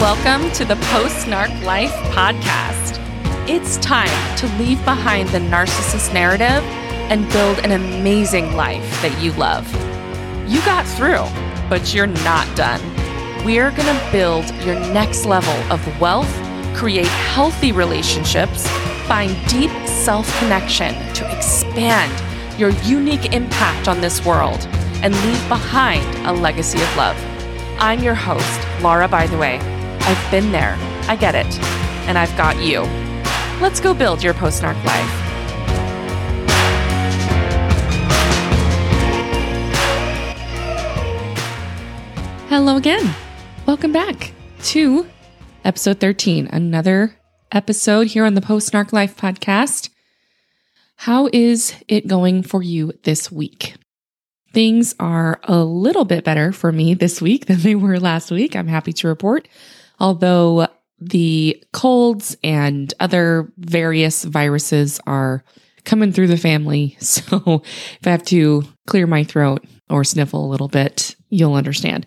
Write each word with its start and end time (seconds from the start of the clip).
Welcome 0.00 0.52
to 0.52 0.64
the 0.64 0.76
Post 0.76 1.26
Narc 1.26 1.64
Life 1.64 1.90
podcast. 2.14 3.00
It's 3.48 3.78
time 3.78 4.36
to 4.36 4.46
leave 4.56 4.78
behind 4.84 5.28
the 5.30 5.40
narcissist 5.40 6.14
narrative 6.14 6.62
and 7.10 7.28
build 7.32 7.58
an 7.58 7.72
amazing 7.72 8.54
life 8.54 8.88
that 9.02 9.20
you 9.20 9.32
love. 9.32 9.66
You 10.48 10.60
got 10.60 10.86
through, 10.86 11.24
but 11.68 11.92
you're 11.92 12.06
not 12.06 12.46
done. 12.56 12.80
We're 13.44 13.72
going 13.72 13.92
to 13.92 14.08
build 14.12 14.48
your 14.64 14.76
next 14.92 15.24
level 15.24 15.52
of 15.72 16.00
wealth, 16.00 16.32
create 16.76 17.08
healthy 17.08 17.72
relationships, 17.72 18.68
find 19.08 19.34
deep 19.48 19.72
self 19.84 20.32
connection 20.38 20.94
to 21.14 21.36
expand 21.36 22.22
your 22.56 22.70
unique 22.84 23.34
impact 23.34 23.88
on 23.88 24.00
this 24.00 24.24
world, 24.24 24.64
and 25.02 25.12
leave 25.24 25.48
behind 25.48 26.06
a 26.24 26.32
legacy 26.32 26.80
of 26.80 26.96
love. 26.96 27.16
I'm 27.80 28.00
your 28.00 28.14
host, 28.14 28.60
Laura, 28.80 29.08
by 29.08 29.26
the 29.26 29.36
way. 29.36 29.77
I've 30.00 30.30
been 30.30 30.52
there, 30.52 30.76
I 31.08 31.16
get 31.16 31.34
it, 31.34 31.58
and 32.08 32.16
I've 32.16 32.36
got 32.36 32.56
you. 32.62 32.82
Let's 33.60 33.80
go 33.80 33.92
build 33.94 34.22
your 34.22 34.34
post 34.34 34.62
narc 34.62 34.82
life. 34.84 35.24
Hello 42.48 42.76
again. 42.76 43.14
Welcome 43.66 43.92
back 43.92 44.32
to 44.64 45.06
episode 45.64 46.00
13, 46.00 46.46
another 46.46 47.14
episode 47.52 48.08
here 48.08 48.24
on 48.24 48.34
the 48.34 48.40
Post 48.40 48.72
Narc 48.72 48.92
Life 48.92 49.16
podcast. 49.16 49.90
How 50.96 51.28
is 51.32 51.74
it 51.88 52.06
going 52.06 52.42
for 52.42 52.62
you 52.62 52.92
this 53.04 53.30
week? 53.30 53.74
Things 54.52 54.94
are 54.98 55.40
a 55.44 55.62
little 55.62 56.04
bit 56.04 56.24
better 56.24 56.52
for 56.52 56.72
me 56.72 56.94
this 56.94 57.20
week 57.20 57.46
than 57.46 57.60
they 57.60 57.74
were 57.74 58.00
last 58.00 58.30
week. 58.30 58.56
I'm 58.56 58.66
happy 58.66 58.92
to 58.94 59.08
report 59.08 59.46
although 59.98 60.66
the 61.00 61.62
colds 61.72 62.36
and 62.42 62.92
other 63.00 63.52
various 63.58 64.24
viruses 64.24 65.00
are 65.06 65.44
coming 65.84 66.12
through 66.12 66.28
the 66.28 66.36
family. 66.36 66.96
So 67.08 67.62
if 68.00 68.06
I 68.06 68.10
have 68.10 68.24
to 68.26 68.64
clear 68.86 69.06
my 69.06 69.24
throat 69.24 69.64
or 69.88 70.04
sniffle 70.04 70.44
a 70.44 70.50
little 70.50 70.68
bit, 70.68 71.16
you'll 71.30 71.54
understand. 71.54 72.06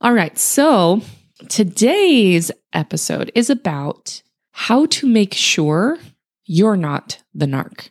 All 0.00 0.12
right. 0.12 0.36
So 0.38 1.00
today's 1.48 2.50
episode 2.72 3.32
is 3.34 3.50
about 3.50 4.22
how 4.52 4.86
to 4.86 5.06
make 5.06 5.34
sure 5.34 5.98
you're 6.44 6.76
not 6.76 7.22
the 7.34 7.46
narc. 7.46 7.90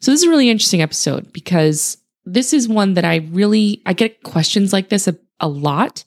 So 0.00 0.10
this 0.10 0.20
is 0.20 0.26
a 0.26 0.30
really 0.30 0.50
interesting 0.50 0.82
episode 0.82 1.32
because 1.32 1.98
this 2.24 2.52
is 2.52 2.68
one 2.68 2.94
that 2.94 3.04
I 3.04 3.28
really 3.30 3.82
I 3.86 3.92
get 3.92 4.22
questions 4.22 4.72
like 4.72 4.88
this 4.88 5.08
a, 5.08 5.16
a 5.40 5.48
lot 5.48 6.04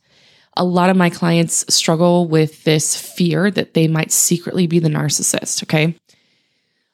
a 0.60 0.66
lot 0.66 0.90
of 0.90 0.98
my 0.98 1.10
clients 1.10 1.74
struggle 1.74 2.28
with 2.28 2.66
this 2.66 3.00
fear 3.00 3.50
that 3.50 3.74
they 3.74 3.88
might 3.88 4.12
secretly 4.12 4.68
be 4.68 4.80
the 4.80 4.90
narcissist. 4.90 5.64
Okay. 5.64 5.96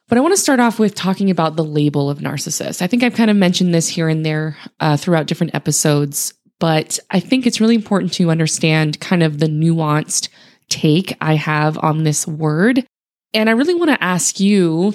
But 0.08 0.20
I 0.20 0.22
want 0.22 0.36
to 0.36 0.42
start 0.42 0.60
off 0.60 0.78
with 0.78 0.94
talking 0.94 1.32
about 1.32 1.56
the 1.56 1.64
label 1.64 2.12
of 2.12 2.20
narcissist. 2.20 2.84
I 2.84 2.88
think 2.88 3.02
I've 3.02 3.16
kind 3.16 3.32
of 3.32 3.36
mentioned 3.36 3.74
this 3.74 3.88
here 3.88 4.08
and 4.08 4.24
there 4.24 4.56
uh, 4.80 4.98
throughout 4.98 5.26
different 5.26 5.56
episodes, 5.56 6.36
but 6.60 7.00
I 7.10 7.20
think 7.20 7.48
it's 7.48 7.60
really 7.60 7.74
important 7.74 8.14
to 8.14 8.30
understand 8.30 9.00
kind 9.00 9.24
of 9.24 9.40
the 9.40 9.48
nuanced 9.48 10.30
take 10.70 11.18
I 11.20 11.34
have 11.34 11.80
on 11.80 12.04
this 12.04 12.28
word. 12.28 12.86
And 13.34 13.50
I 13.50 13.54
really 13.54 13.74
want 13.74 13.90
to 13.90 14.04
ask 14.04 14.40
you, 14.40 14.94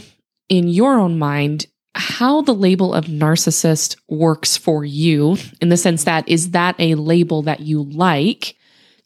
in 0.49 0.69
your 0.69 0.99
own 1.01 1.19
mind, 1.19 1.67
how 1.97 2.43
the 2.43 2.55
label 2.55 2.95
of 2.95 3.07
narcissist 3.07 3.97
works 4.09 4.57
for 4.57 4.85
you 4.85 5.37
in 5.61 5.71
the 5.71 5.77
sense 5.77 6.05
that 6.05 6.29
is 6.29 6.53
that 6.53 6.77
a 6.79 6.95
label 6.95 7.43
that 7.43 7.61
you 7.61 7.83
like 7.83 8.57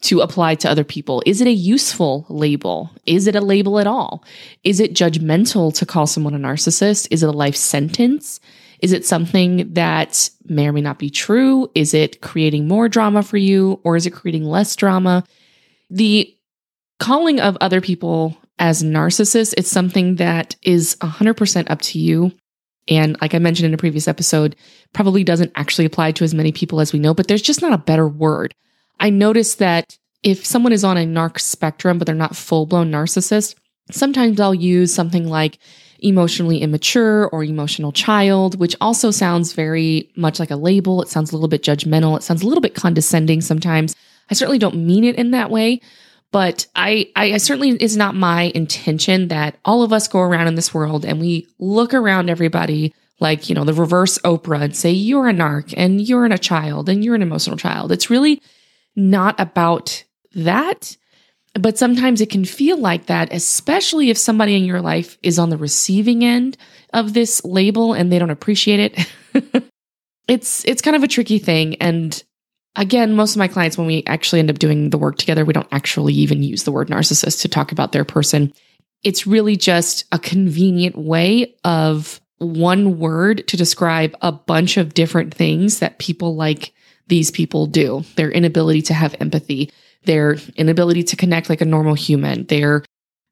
to 0.05 0.21
apply 0.21 0.55
to 0.55 0.69
other 0.69 0.83
people? 0.83 1.21
Is 1.25 1.41
it 1.41 1.47
a 1.47 1.51
useful 1.51 2.25
label? 2.29 2.91
Is 3.05 3.27
it 3.27 3.35
a 3.35 3.41
label 3.41 3.79
at 3.79 3.87
all? 3.87 4.23
Is 4.63 4.79
it 4.79 4.93
judgmental 4.93 5.73
to 5.75 5.85
call 5.85 6.07
someone 6.07 6.33
a 6.33 6.39
narcissist? 6.39 7.07
Is 7.11 7.23
it 7.23 7.29
a 7.29 7.31
life 7.31 7.55
sentence? 7.55 8.39
Is 8.79 8.93
it 8.93 9.05
something 9.05 9.73
that 9.73 10.29
may 10.45 10.67
or 10.67 10.73
may 10.73 10.81
not 10.81 10.99
be 10.99 11.09
true? 11.09 11.69
Is 11.75 11.93
it 11.93 12.21
creating 12.21 12.67
more 12.67 12.89
drama 12.89 13.23
for 13.23 13.37
you 13.37 13.79
or 13.83 13.95
is 13.95 14.05
it 14.05 14.11
creating 14.11 14.43
less 14.43 14.75
drama? 14.75 15.23
The 15.89 16.35
calling 16.99 17.39
of 17.39 17.57
other 17.61 17.81
people 17.81 18.37
as 18.59 18.83
narcissists, 18.83 19.53
it's 19.57 19.69
something 19.69 20.15
that 20.15 20.55
is 20.61 20.95
100% 21.01 21.69
up 21.69 21.81
to 21.81 21.99
you. 21.99 22.31
And 22.87 23.17
like 23.21 23.33
I 23.33 23.39
mentioned 23.39 23.67
in 23.67 23.73
a 23.73 23.77
previous 23.77 24.07
episode, 24.07 24.55
probably 24.93 25.23
doesn't 25.23 25.51
actually 25.55 25.85
apply 25.85 26.11
to 26.13 26.23
as 26.23 26.33
many 26.33 26.51
people 26.51 26.79
as 26.79 26.93
we 26.93 26.99
know, 26.99 27.13
but 27.13 27.27
there's 27.27 27.41
just 27.41 27.61
not 27.61 27.73
a 27.73 27.79
better 27.79 28.07
word. 28.07 28.53
I 28.99 29.09
noticed 29.09 29.59
that 29.59 29.97
if 30.23 30.45
someone 30.45 30.73
is 30.73 30.83
on 30.83 30.97
a 30.97 31.05
narc 31.05 31.39
spectrum, 31.39 31.97
but 31.97 32.05
they're 32.05 32.15
not 32.15 32.35
full 32.35 32.65
blown 32.65 32.91
narcissist, 32.91 33.55
sometimes 33.91 34.39
I'll 34.39 34.55
use 34.55 34.93
something 34.93 35.27
like 35.27 35.59
emotionally 35.99 36.59
immature 36.59 37.27
or 37.29 37.43
emotional 37.43 37.91
child, 37.91 38.59
which 38.59 38.75
also 38.81 39.11
sounds 39.11 39.53
very 39.53 40.11
much 40.15 40.39
like 40.39 40.51
a 40.51 40.55
label. 40.55 41.01
It 41.01 41.09
sounds 41.09 41.31
a 41.31 41.35
little 41.35 41.47
bit 41.47 41.63
judgmental. 41.63 42.17
It 42.17 42.23
sounds 42.23 42.43
a 42.43 42.47
little 42.47 42.61
bit 42.61 42.75
condescending 42.75 43.41
sometimes. 43.41 43.95
I 44.29 44.33
certainly 44.33 44.59
don't 44.59 44.85
mean 44.85 45.03
it 45.03 45.15
in 45.15 45.31
that 45.31 45.51
way, 45.51 45.81
but 46.31 46.67
I, 46.75 47.11
I, 47.15 47.37
certainly 47.37 47.71
is 47.77 47.95
not 47.95 48.15
my 48.15 48.51
intention 48.55 49.29
that 49.29 49.57
all 49.63 49.83
of 49.83 49.93
us 49.93 50.07
go 50.07 50.19
around 50.19 50.47
in 50.47 50.55
this 50.55 50.73
world 50.73 51.05
and 51.05 51.19
we 51.19 51.47
look 51.59 51.93
around 51.93 52.29
everybody 52.29 52.93
like, 53.19 53.47
you 53.47 53.55
know, 53.55 53.63
the 53.63 53.73
reverse 53.73 54.17
Oprah 54.19 54.61
and 54.61 54.75
say, 54.75 54.91
you're 54.91 55.29
a 55.29 55.33
narc 55.33 55.73
and 55.77 56.01
you're 56.01 56.25
in 56.25 56.31
a 56.31 56.37
child 56.37 56.89
and 56.89 57.05
you're 57.05 57.15
an 57.15 57.21
emotional 57.21 57.57
child. 57.57 57.91
It's 57.91 58.09
really 58.09 58.41
not 58.95 59.39
about 59.39 60.03
that. 60.33 60.97
But 61.53 61.77
sometimes 61.77 62.19
it 62.19 62.29
can 62.29 62.43
feel 62.43 62.77
like 62.77 63.05
that, 63.05 63.31
especially 63.31 64.09
if 64.09 64.17
somebody 64.17 64.57
in 64.57 64.65
your 64.65 64.81
life 64.81 65.17
is 65.23 65.39
on 65.39 65.49
the 65.49 65.57
receiving 65.57 66.25
end 66.25 66.57
of 66.93 67.13
this 67.13 67.43
label 67.45 67.93
and 67.93 68.11
they 68.11 68.19
don't 68.19 68.29
appreciate 68.29 68.79
it. 68.79 69.63
it's 70.27 70.65
it's 70.65 70.81
kind 70.81 70.97
of 70.97 71.03
a 71.03 71.07
tricky 71.07 71.39
thing 71.39 71.75
and 71.75 72.23
again, 72.75 73.15
most 73.15 73.31
of 73.31 73.37
my 73.37 73.47
clients 73.47 73.77
when 73.77 73.87
we 73.87 74.03
actually 74.05 74.39
end 74.39 74.49
up 74.49 74.59
doing 74.59 74.89
the 74.89 74.97
work 74.97 75.17
together, 75.17 75.45
we 75.45 75.53
don't 75.53 75.67
actually 75.71 76.13
even 76.13 76.43
use 76.43 76.63
the 76.63 76.71
word 76.71 76.89
narcissist 76.89 77.41
to 77.41 77.47
talk 77.47 77.71
about 77.71 77.91
their 77.91 78.05
person. 78.05 78.51
It's 79.03 79.27
really 79.27 79.55
just 79.55 80.05
a 80.11 80.19
convenient 80.19 80.97
way 80.97 81.55
of 81.63 82.19
one 82.37 82.99
word 82.99 83.47
to 83.47 83.57
describe 83.57 84.15
a 84.21 84.31
bunch 84.31 84.77
of 84.77 84.93
different 84.93 85.33
things 85.33 85.79
that 85.79 85.99
people 85.99 86.35
like 86.35 86.73
these 87.07 87.31
people 87.31 87.67
do 87.67 88.03
their 88.15 88.31
inability 88.31 88.81
to 88.83 88.93
have 88.93 89.15
empathy, 89.19 89.71
their 90.03 90.37
inability 90.55 91.03
to 91.03 91.15
connect 91.15 91.49
like 91.49 91.61
a 91.61 91.65
normal 91.65 91.93
human, 91.93 92.45
their 92.45 92.83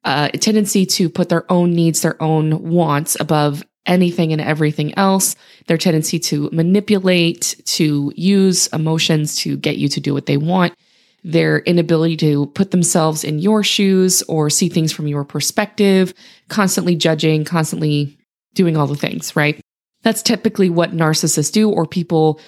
uh, 0.04 0.28
tendency 0.28 0.84
to 0.84 1.08
put 1.08 1.28
their 1.28 1.50
own 1.50 1.72
needs, 1.72 2.02
their 2.02 2.20
own 2.22 2.70
wants 2.70 3.16
above 3.18 3.64
anything 3.86 4.32
and 4.32 4.40
everything 4.40 4.96
else, 4.98 5.36
their 5.66 5.78
tendency 5.78 6.18
to 6.18 6.48
manipulate, 6.52 7.60
to 7.64 8.12
use 8.16 8.66
emotions 8.68 9.36
to 9.36 9.56
get 9.56 9.76
you 9.76 9.88
to 9.88 10.00
do 10.00 10.14
what 10.14 10.26
they 10.26 10.36
want, 10.36 10.74
their 11.22 11.58
inability 11.60 12.16
to 12.16 12.46
put 12.48 12.70
themselves 12.70 13.24
in 13.24 13.38
your 13.38 13.62
shoes 13.62 14.22
or 14.22 14.50
see 14.50 14.68
things 14.68 14.92
from 14.92 15.06
your 15.06 15.24
perspective, 15.24 16.14
constantly 16.48 16.94
judging, 16.94 17.44
constantly 17.44 18.18
doing 18.54 18.76
all 18.76 18.86
the 18.86 18.96
things, 18.96 19.34
right? 19.34 19.60
That's 20.02 20.22
typically 20.22 20.68
what 20.68 20.92
narcissists 20.92 21.50
do, 21.50 21.70
or 21.70 21.86
people 21.86 22.40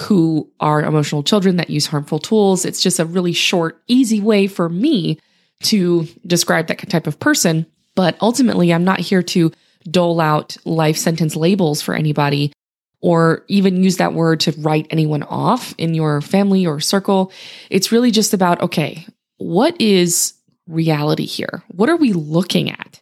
who 0.00 0.50
are 0.60 0.82
emotional 0.82 1.22
children 1.22 1.56
that 1.56 1.70
use 1.70 1.86
harmful 1.86 2.18
tools. 2.18 2.64
It's 2.64 2.82
just 2.82 2.98
a 2.98 3.04
really 3.04 3.32
short, 3.32 3.82
easy 3.86 4.20
way 4.20 4.46
for 4.46 4.68
me 4.68 5.18
to 5.64 6.06
describe 6.26 6.66
that 6.68 6.88
type 6.88 7.06
of 7.06 7.18
person. 7.18 7.66
But 7.94 8.16
ultimately, 8.20 8.72
I'm 8.72 8.84
not 8.84 9.00
here 9.00 9.22
to 9.22 9.52
dole 9.90 10.20
out 10.20 10.56
life 10.64 10.96
sentence 10.96 11.36
labels 11.36 11.82
for 11.82 11.94
anybody 11.94 12.52
or 13.00 13.44
even 13.48 13.82
use 13.82 13.96
that 13.96 14.14
word 14.14 14.40
to 14.40 14.52
write 14.58 14.86
anyone 14.90 15.24
off 15.24 15.74
in 15.76 15.92
your 15.92 16.20
family 16.20 16.66
or 16.66 16.80
circle. 16.80 17.32
It's 17.68 17.92
really 17.92 18.10
just 18.10 18.32
about, 18.32 18.62
okay, 18.62 19.06
what 19.38 19.78
is 19.80 20.34
reality 20.68 21.26
here? 21.26 21.64
What 21.68 21.88
are 21.88 21.96
we 21.96 22.12
looking 22.12 22.70
at? 22.70 23.00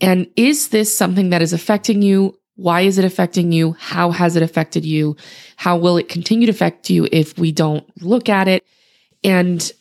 And 0.00 0.28
is 0.34 0.68
this 0.68 0.96
something 0.96 1.30
that 1.30 1.42
is 1.42 1.52
affecting 1.52 2.02
you? 2.02 2.39
Why 2.60 2.82
is 2.82 2.98
it 2.98 3.06
affecting 3.06 3.52
you? 3.52 3.72
How 3.78 4.10
has 4.10 4.36
it 4.36 4.42
affected 4.42 4.84
you? 4.84 5.16
How 5.56 5.78
will 5.78 5.96
it 5.96 6.10
continue 6.10 6.44
to 6.44 6.52
affect 6.52 6.90
you 6.90 7.08
if 7.10 7.38
we 7.38 7.52
don't 7.52 7.86
look 8.02 8.28
at 8.28 8.48
it? 8.48 8.62
And 9.24 9.72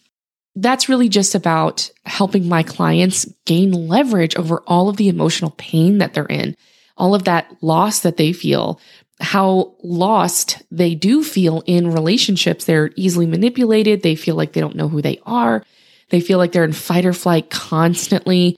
that's 0.55 0.87
really 0.87 1.09
just 1.09 1.35
about 1.35 1.91
helping 2.05 2.47
my 2.47 2.63
clients 2.63 3.25
gain 3.45 3.73
leverage 3.73 4.33
over 4.37 4.63
all 4.65 4.87
of 4.87 4.95
the 4.95 5.09
emotional 5.09 5.51
pain 5.57 5.97
that 5.97 6.13
they're 6.13 6.25
in, 6.25 6.55
all 6.95 7.13
of 7.13 7.25
that 7.25 7.53
loss 7.59 7.99
that 7.99 8.15
they 8.15 8.31
feel, 8.31 8.79
how 9.19 9.75
lost 9.83 10.61
they 10.71 10.95
do 10.95 11.21
feel 11.21 11.61
in 11.65 11.91
relationships. 11.91 12.63
They're 12.63 12.91
easily 12.95 13.25
manipulated. 13.25 14.03
They 14.03 14.15
feel 14.15 14.35
like 14.35 14.53
they 14.53 14.61
don't 14.61 14.77
know 14.77 14.87
who 14.87 15.01
they 15.01 15.19
are. 15.25 15.65
They 16.11 16.21
feel 16.21 16.37
like 16.37 16.53
they're 16.53 16.63
in 16.63 16.71
fight 16.71 17.05
or 17.05 17.11
flight 17.11 17.49
constantly. 17.49 18.57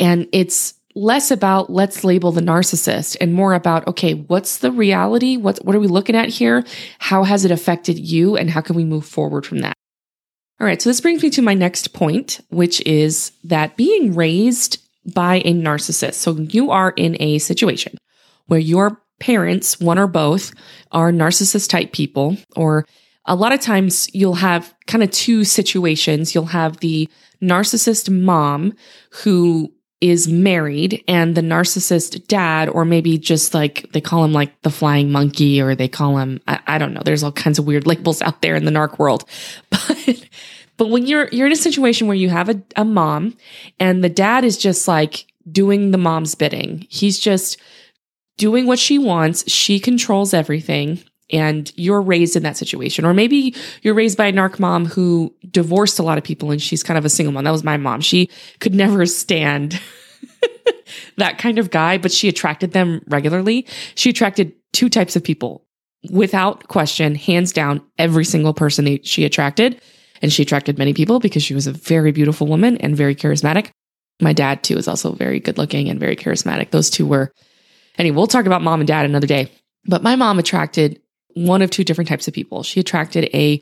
And 0.00 0.26
it's 0.32 0.72
less 0.98 1.30
about 1.30 1.70
let's 1.70 2.04
label 2.04 2.32
the 2.32 2.40
narcissist 2.40 3.16
and 3.20 3.32
more 3.32 3.54
about 3.54 3.86
okay 3.86 4.14
what's 4.14 4.58
the 4.58 4.72
reality 4.72 5.36
what 5.36 5.58
what 5.64 5.74
are 5.74 5.80
we 5.80 5.86
looking 5.86 6.16
at 6.16 6.28
here 6.28 6.64
how 6.98 7.24
has 7.24 7.44
it 7.44 7.50
affected 7.50 7.98
you 7.98 8.36
and 8.36 8.50
how 8.50 8.60
can 8.60 8.76
we 8.76 8.84
move 8.84 9.06
forward 9.06 9.46
from 9.46 9.58
that 9.58 9.76
All 10.60 10.66
right, 10.66 10.82
so 10.82 10.90
this 10.90 11.00
brings 11.00 11.22
me 11.22 11.30
to 11.30 11.42
my 11.42 11.54
next 11.54 11.92
point, 11.92 12.40
which 12.50 12.80
is 12.84 13.30
that 13.44 13.76
being 13.76 14.14
raised 14.14 14.82
by 15.14 15.36
a 15.36 15.52
narcissist. 15.52 16.14
So 16.14 16.32
you 16.32 16.72
are 16.72 16.92
in 16.96 17.16
a 17.20 17.38
situation 17.38 17.96
where 18.46 18.58
your 18.58 19.00
parents, 19.20 19.78
one 19.78 19.98
or 19.98 20.08
both, 20.08 20.52
are 20.90 21.12
narcissist 21.12 21.70
type 21.70 21.92
people, 21.92 22.36
or 22.56 22.84
a 23.24 23.36
lot 23.36 23.52
of 23.52 23.60
times 23.60 24.12
you'll 24.12 24.34
have 24.34 24.74
kind 24.88 25.04
of 25.04 25.12
two 25.12 25.44
situations. 25.44 26.34
You'll 26.34 26.46
have 26.46 26.78
the 26.78 27.08
narcissist 27.40 28.10
mom 28.10 28.72
who 29.22 29.72
is 30.00 30.28
married 30.28 31.02
and 31.08 31.34
the 31.34 31.40
narcissist 31.40 32.26
dad, 32.28 32.68
or 32.68 32.84
maybe 32.84 33.18
just 33.18 33.54
like 33.54 33.90
they 33.92 34.00
call 34.00 34.24
him 34.24 34.32
like 34.32 34.60
the 34.62 34.70
flying 34.70 35.10
monkey, 35.10 35.60
or 35.60 35.74
they 35.74 35.88
call 35.88 36.18
him, 36.18 36.40
I, 36.46 36.60
I 36.66 36.78
don't 36.78 36.94
know. 36.94 37.02
There's 37.04 37.24
all 37.24 37.32
kinds 37.32 37.58
of 37.58 37.66
weird 37.66 37.86
labels 37.86 38.22
out 38.22 38.42
there 38.42 38.54
in 38.56 38.64
the 38.64 38.70
narc 38.70 38.98
world. 38.98 39.24
But 39.88 40.28
but 40.76 40.90
when 40.90 41.06
you're 41.06 41.28
you're 41.32 41.46
in 41.48 41.52
a 41.52 41.56
situation 41.56 42.06
where 42.06 42.16
you 42.16 42.28
have 42.28 42.48
a, 42.48 42.62
a 42.76 42.84
mom 42.84 43.36
and 43.80 44.02
the 44.04 44.08
dad 44.08 44.44
is 44.44 44.56
just 44.56 44.86
like 44.86 45.26
doing 45.50 45.90
the 45.90 45.98
mom's 45.98 46.34
bidding. 46.34 46.86
He's 46.88 47.18
just 47.18 47.58
doing 48.36 48.66
what 48.66 48.78
she 48.78 48.98
wants. 48.98 49.50
She 49.50 49.80
controls 49.80 50.32
everything. 50.32 51.02
And 51.30 51.70
you're 51.76 52.00
raised 52.00 52.36
in 52.36 52.42
that 52.44 52.56
situation. 52.56 53.04
Or 53.04 53.12
maybe 53.12 53.54
you're 53.82 53.94
raised 53.94 54.16
by 54.16 54.26
a 54.26 54.32
narc 54.32 54.58
mom 54.58 54.86
who 54.86 55.34
divorced 55.50 55.98
a 55.98 56.02
lot 56.02 56.16
of 56.16 56.24
people 56.24 56.50
and 56.50 56.60
she's 56.60 56.82
kind 56.82 56.96
of 56.96 57.04
a 57.04 57.10
single 57.10 57.32
mom. 57.32 57.44
That 57.44 57.50
was 57.50 57.64
my 57.64 57.76
mom. 57.76 58.00
She 58.00 58.30
could 58.60 58.74
never 58.74 59.04
stand 59.04 59.78
that 61.16 61.38
kind 61.38 61.58
of 61.58 61.70
guy, 61.70 61.98
but 61.98 62.12
she 62.12 62.28
attracted 62.28 62.72
them 62.72 63.02
regularly. 63.08 63.66
She 63.94 64.10
attracted 64.10 64.54
two 64.72 64.88
types 64.88 65.16
of 65.16 65.24
people 65.24 65.66
without 66.10 66.68
question, 66.68 67.14
hands 67.14 67.52
down, 67.52 67.82
every 67.98 68.24
single 68.24 68.54
person 68.54 69.02
she 69.02 69.24
attracted. 69.24 69.80
And 70.20 70.32
she 70.32 70.42
attracted 70.42 70.78
many 70.78 70.94
people 70.94 71.20
because 71.20 71.42
she 71.42 71.54
was 71.54 71.66
a 71.66 71.72
very 71.72 72.10
beautiful 72.12 72.46
woman 72.46 72.76
and 72.78 72.96
very 72.96 73.14
charismatic. 73.14 73.70
My 74.20 74.32
dad, 74.32 74.64
too, 74.64 74.76
is 74.76 74.88
also 74.88 75.12
very 75.12 75.38
good 75.38 75.58
looking 75.58 75.88
and 75.88 76.00
very 76.00 76.16
charismatic. 76.16 76.70
Those 76.70 76.90
two 76.90 77.06
were, 77.06 77.32
anyway, 77.98 78.16
we'll 78.16 78.26
talk 78.26 78.46
about 78.46 78.62
mom 78.62 78.80
and 78.80 78.88
dad 78.88 79.04
another 79.06 79.28
day. 79.28 79.52
But 79.86 80.02
my 80.02 80.16
mom 80.16 80.40
attracted 80.40 81.00
one 81.46 81.62
of 81.62 81.70
two 81.70 81.84
different 81.84 82.08
types 82.08 82.28
of 82.28 82.34
people. 82.34 82.62
She 82.62 82.80
attracted 82.80 83.30
a 83.34 83.60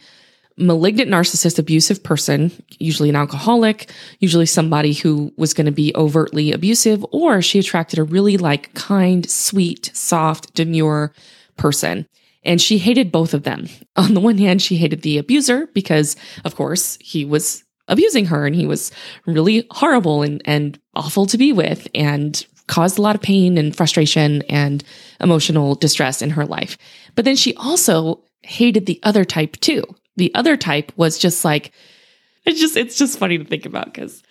malignant 0.58 1.10
narcissist 1.10 1.58
abusive 1.58 2.02
person, 2.02 2.50
usually 2.78 3.08
an 3.08 3.16
alcoholic, 3.16 3.90
usually 4.20 4.46
somebody 4.46 4.94
who 4.94 5.32
was 5.36 5.52
going 5.52 5.66
to 5.66 5.72
be 5.72 5.92
overtly 5.94 6.52
abusive, 6.52 7.04
or 7.12 7.42
she 7.42 7.58
attracted 7.58 7.98
a 7.98 8.04
really 8.04 8.36
like 8.36 8.72
kind, 8.74 9.28
sweet, 9.28 9.90
soft, 9.94 10.54
demure 10.54 11.12
person. 11.56 12.06
And 12.42 12.60
she 12.60 12.78
hated 12.78 13.12
both 13.12 13.34
of 13.34 13.42
them. 13.42 13.66
On 13.96 14.14
the 14.14 14.20
one 14.20 14.38
hand, 14.38 14.62
she 14.62 14.76
hated 14.76 15.02
the 15.02 15.18
abuser 15.18 15.66
because, 15.74 16.16
of 16.44 16.54
course, 16.54 16.96
he 17.00 17.24
was 17.24 17.64
abusing 17.88 18.26
her 18.26 18.46
and 18.46 18.56
he 18.56 18.66
was 18.66 18.90
really 19.26 19.66
horrible 19.70 20.22
and, 20.22 20.42
and 20.44 20.78
awful 20.94 21.26
to 21.26 21.38
be 21.38 21.52
with 21.52 21.86
and 21.94 22.46
caused 22.66 22.98
a 22.98 23.02
lot 23.02 23.14
of 23.14 23.22
pain 23.22 23.58
and 23.58 23.76
frustration 23.76 24.42
and 24.48 24.82
emotional 25.20 25.74
distress 25.74 26.20
in 26.20 26.30
her 26.30 26.44
life. 26.44 26.76
But 27.16 27.24
then 27.24 27.34
she 27.34 27.54
also 27.56 28.22
hated 28.42 28.86
the 28.86 29.00
other 29.02 29.24
type 29.24 29.56
too. 29.56 29.82
The 30.16 30.32
other 30.34 30.56
type 30.56 30.92
was 30.96 31.18
just 31.18 31.44
like, 31.44 31.72
it's 32.44 32.60
just, 32.60 32.76
it's 32.76 32.96
just 32.96 33.18
funny 33.18 33.38
to 33.38 33.44
think 33.44 33.66
about 33.66 33.86
because 33.86 34.22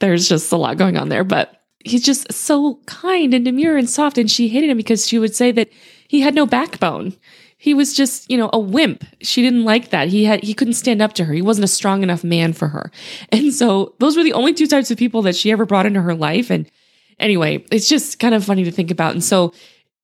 there's 0.00 0.28
just 0.28 0.52
a 0.52 0.56
lot 0.56 0.76
going 0.76 0.98
on 0.98 1.08
there. 1.08 1.24
But 1.24 1.62
he's 1.78 2.02
just 2.02 2.30
so 2.32 2.80
kind 2.86 3.32
and 3.32 3.44
demure 3.44 3.76
and 3.76 3.88
soft. 3.88 4.18
And 4.18 4.30
she 4.30 4.48
hated 4.48 4.68
him 4.68 4.76
because 4.76 5.06
she 5.06 5.18
would 5.18 5.34
say 5.34 5.52
that 5.52 5.70
he 6.08 6.20
had 6.20 6.34
no 6.34 6.46
backbone. 6.46 7.14
He 7.58 7.72
was 7.72 7.94
just, 7.94 8.30
you 8.30 8.36
know, 8.36 8.50
a 8.52 8.58
wimp. 8.58 9.04
She 9.22 9.40
didn't 9.40 9.64
like 9.64 9.90
that. 9.90 10.08
He 10.08 10.24
had, 10.24 10.42
he 10.42 10.52
couldn't 10.52 10.74
stand 10.74 11.00
up 11.00 11.14
to 11.14 11.24
her. 11.24 11.32
He 11.32 11.42
wasn't 11.42 11.64
a 11.64 11.68
strong 11.68 12.02
enough 12.02 12.22
man 12.22 12.52
for 12.52 12.68
her. 12.68 12.90
And 13.32 13.52
so 13.54 13.94
those 13.98 14.16
were 14.16 14.24
the 14.24 14.34
only 14.34 14.52
two 14.52 14.66
types 14.66 14.90
of 14.90 14.98
people 14.98 15.22
that 15.22 15.36
she 15.36 15.50
ever 15.50 15.64
brought 15.64 15.86
into 15.86 16.02
her 16.02 16.14
life. 16.14 16.50
And 16.50 16.70
anyway, 17.18 17.64
it's 17.72 17.88
just 17.88 18.18
kind 18.18 18.34
of 18.34 18.44
funny 18.44 18.64
to 18.64 18.70
think 18.70 18.90
about. 18.90 19.12
And 19.12 19.24
so 19.24 19.54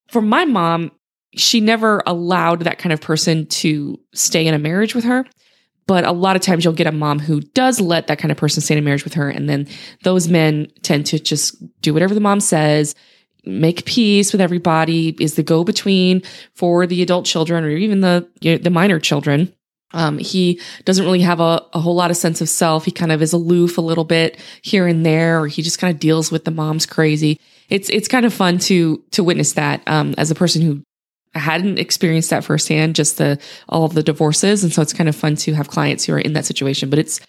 for 0.09 0.23
my 0.23 0.45
mom, 0.45 0.93
she 1.35 1.61
never 1.61 2.03
allowed 2.07 2.61
that 2.61 2.79
kind 2.79 2.93
of 2.93 3.01
person 3.01 3.47
to 3.47 3.99
stay 4.13 4.47
in 4.47 4.55
a 4.55 4.59
marriage 4.59 4.95
with 4.95 5.05
her. 5.05 5.25
But 5.87 6.05
a 6.05 6.13
lot 6.13 6.37
of 6.37 6.43
times 6.43 6.65
you'll 6.65 6.75
get 6.75 6.87
a 6.87 6.93
mom 6.93 7.19
who 7.19 7.41
does 7.41 7.81
let 7.81 8.07
that 8.07 8.19
kind 8.19 8.31
of 8.31 8.39
person 8.39 8.63
stay 8.63 8.75
in 8.75 8.79
a 8.79 8.83
marriage 8.83 9.05
with 9.05 9.15
her. 9.15 9.29
And 9.29 9.49
then 9.49 9.67
those 10.05 10.29
men 10.29 10.69
tend 10.83 11.07
to 11.07 11.19
just 11.19 11.57
do 11.81 11.93
whatever 11.93 12.15
the 12.15 12.21
mom 12.21 12.41
says, 12.41 12.95
make 13.45 13.85
peace 13.85 14.31
with 14.31 14.41
everybody, 14.41 15.17
is 15.19 15.35
the 15.35 15.43
go 15.43 15.65
between 15.65 16.23
for 16.55 16.87
the 16.87 17.03
adult 17.03 17.27
children 17.27 17.65
or 17.65 17.71
even 17.71 18.01
the, 18.01 18.29
you 18.41 18.53
know, 18.53 18.59
the 18.59 18.71
minor 18.71 19.01
children. 19.01 19.53
Um, 19.95 20.19
he 20.19 20.61
doesn't 20.85 21.05
really 21.05 21.21
have 21.21 21.41
a, 21.41 21.63
a 21.75 21.81
whole 21.81 21.95
lot 21.95 22.11
of 22.11 22.17
sense 22.17 22.41
of 22.41 22.49
self. 22.49 22.85
He 22.85 22.91
kind 22.91 23.13
of 23.13 23.21
is 23.21 23.33
aloof 23.33 23.77
a 23.77 23.83
little 23.83 24.05
bit 24.05 24.39
here 24.63 24.87
and 24.87 25.05
there, 25.05 25.41
or 25.41 25.49
he 25.49 25.63
just 25.63 25.79
kind 25.79 25.93
of 25.93 26.01
deals 26.01 26.31
with 26.31 26.45
the 26.45 26.51
mom's 26.51 26.87
crazy. 26.87 27.39
It's 27.69 27.91
it's 27.91 28.09
kind 28.09 28.25
of 28.25 28.33
fun 28.33 28.59
to 28.61 29.05
to 29.11 29.25
witness 29.25 29.53
that 29.55 29.83
um, 29.87 30.15
as 30.17 30.31
a 30.31 30.35
person 30.35 30.63
who 30.63 30.83
hadn't 31.35 31.79
experienced 31.79 32.31
that 32.31 32.45
firsthand, 32.45 32.95
just 32.95 33.19
the 33.19 33.39
all 33.69 33.85
of 33.85 33.95
the 33.95 34.03
divorces, 34.03 34.63
and 34.63 34.73
so 34.73 34.83
it's 34.83 34.93
kind 34.93 35.09
of 35.09 35.17
fun 35.17 35.37
to 35.37 35.55
have 35.55 35.69
clients 35.69 36.05
who 36.05 36.13
are 36.13 36.19
in 36.19 36.35
that 36.35 36.45
situation. 36.45 36.91
But 36.91 36.99
it's 36.99 37.21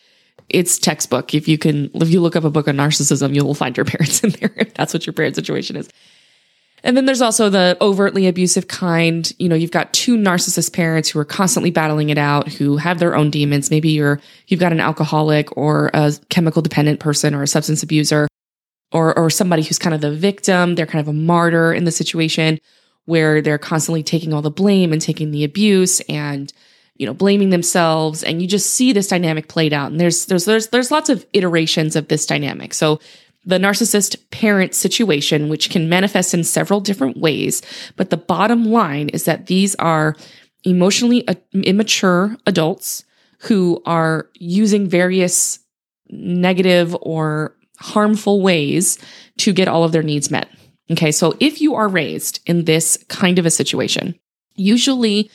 it's 0.50 0.77
textbook. 0.77 1.33
If 1.33 1.47
you 1.47 1.57
can, 1.57 1.89
if 1.94 2.09
you 2.09 2.21
look 2.21 2.35
up 2.35 2.44
a 2.44 2.50
book 2.50 2.67
on 2.67 2.75
narcissism, 2.75 3.33
you 3.33 3.44
will 3.44 3.55
find 3.55 3.75
your 3.77 3.85
parents 3.85 4.23
in 4.23 4.31
there. 4.31 4.51
If 4.57 4.73
that's 4.73 4.94
what 4.94 5.05
your 5.05 5.13
parent 5.13 5.35
situation 5.35 5.75
is. 5.75 5.89
And 6.85 6.97
then 6.97 7.05
there's 7.05 7.21
also 7.21 7.50
the 7.50 7.77
overtly 7.79 8.27
abusive 8.27 8.67
kind. 8.67 9.31
You 9.39 9.47
know, 9.47 9.55
you've 9.55 9.71
got 9.71 9.94
two 9.94 10.17
narcissist 10.17 10.73
parents 10.73 11.07
who 11.07 11.17
are 11.17 11.25
constantly 11.25 11.71
battling 11.71 12.09
it 12.09 12.17
out, 12.17 12.50
who 12.50 12.75
have 12.75 13.00
their 13.00 13.15
own 13.15 13.31
demons. 13.31 13.71
Maybe 13.71 13.89
you're, 13.89 14.19
you've 14.47 14.59
got 14.59 14.73
an 14.73 14.81
alcoholic 14.81 15.55
or 15.55 15.91
a 15.94 16.11
chemical 16.27 16.61
dependent 16.61 17.00
person 17.00 17.33
or 17.33 17.41
a 17.41 17.47
substance 17.47 17.83
abuser 17.83 18.27
or, 18.91 19.17
or 19.17 19.29
somebody 19.29 19.63
who's 19.63 19.79
kind 19.79 19.95
of 19.95 20.01
the 20.01 20.11
victim. 20.11 20.75
They're 20.75 20.85
kind 20.85 21.00
of 21.00 21.07
a 21.07 21.13
martyr 21.13 21.73
in 21.73 21.85
the 21.85 21.91
situation 21.91 22.59
where 23.05 23.41
they're 23.41 23.57
constantly 23.57 24.03
taking 24.03 24.33
all 24.33 24.41
the 24.41 24.50
blame 24.50 24.94
and 24.94 25.01
taking 25.01 25.31
the 25.31 25.44
abuse 25.44 26.00
and, 26.01 26.53
you 26.95 27.05
know, 27.05 27.13
blaming 27.13 27.50
themselves. 27.50 28.23
And 28.23 28.41
you 28.41 28.47
just 28.47 28.71
see 28.71 28.94
this 28.94 29.07
dynamic 29.07 29.47
played 29.47 29.73
out. 29.73 29.91
And 29.91 30.00
there's, 30.00 30.25
there's, 30.27 30.45
there's, 30.45 30.67
there's 30.67 30.91
lots 30.91 31.09
of 31.09 31.25
iterations 31.33 31.95
of 31.95 32.07
this 32.07 32.25
dynamic. 32.25 32.73
So 32.73 33.00
the 33.45 33.57
narcissist 33.57 34.17
parent 34.31 34.73
situation, 34.73 35.50
which 35.50 35.69
can 35.69 35.89
manifest 35.89 36.33
in 36.33 36.44
several 36.44 36.79
different 36.79 37.17
ways. 37.17 37.61
But 37.97 38.09
the 38.09 38.17
bottom 38.17 38.65
line 38.65 39.09
is 39.09 39.25
that 39.25 39.47
these 39.47 39.75
are 39.75 40.15
emotionally 40.63 41.27
uh, 41.27 41.35
immature 41.53 42.38
adults 42.45 43.03
who 43.39 43.81
are 43.85 44.29
using 44.35 44.88
various 44.88 45.59
negative 46.09 46.95
or 47.01 47.55
harmful 47.79 48.41
ways 48.41 48.98
to 49.38 49.51
get 49.51 49.67
all 49.67 49.83
of 49.83 49.91
their 49.91 50.03
needs 50.03 50.31
met. 50.31 50.50
Okay. 50.92 51.12
So 51.12 51.36
if 51.40 51.62
you 51.62 51.75
are 51.75 51.88
raised 51.88 52.40
in 52.46 52.66
this 52.66 52.98
kind 53.08 53.40
of 53.40 53.46
a 53.46 53.52
situation, 53.52 54.20
usually 54.56 55.32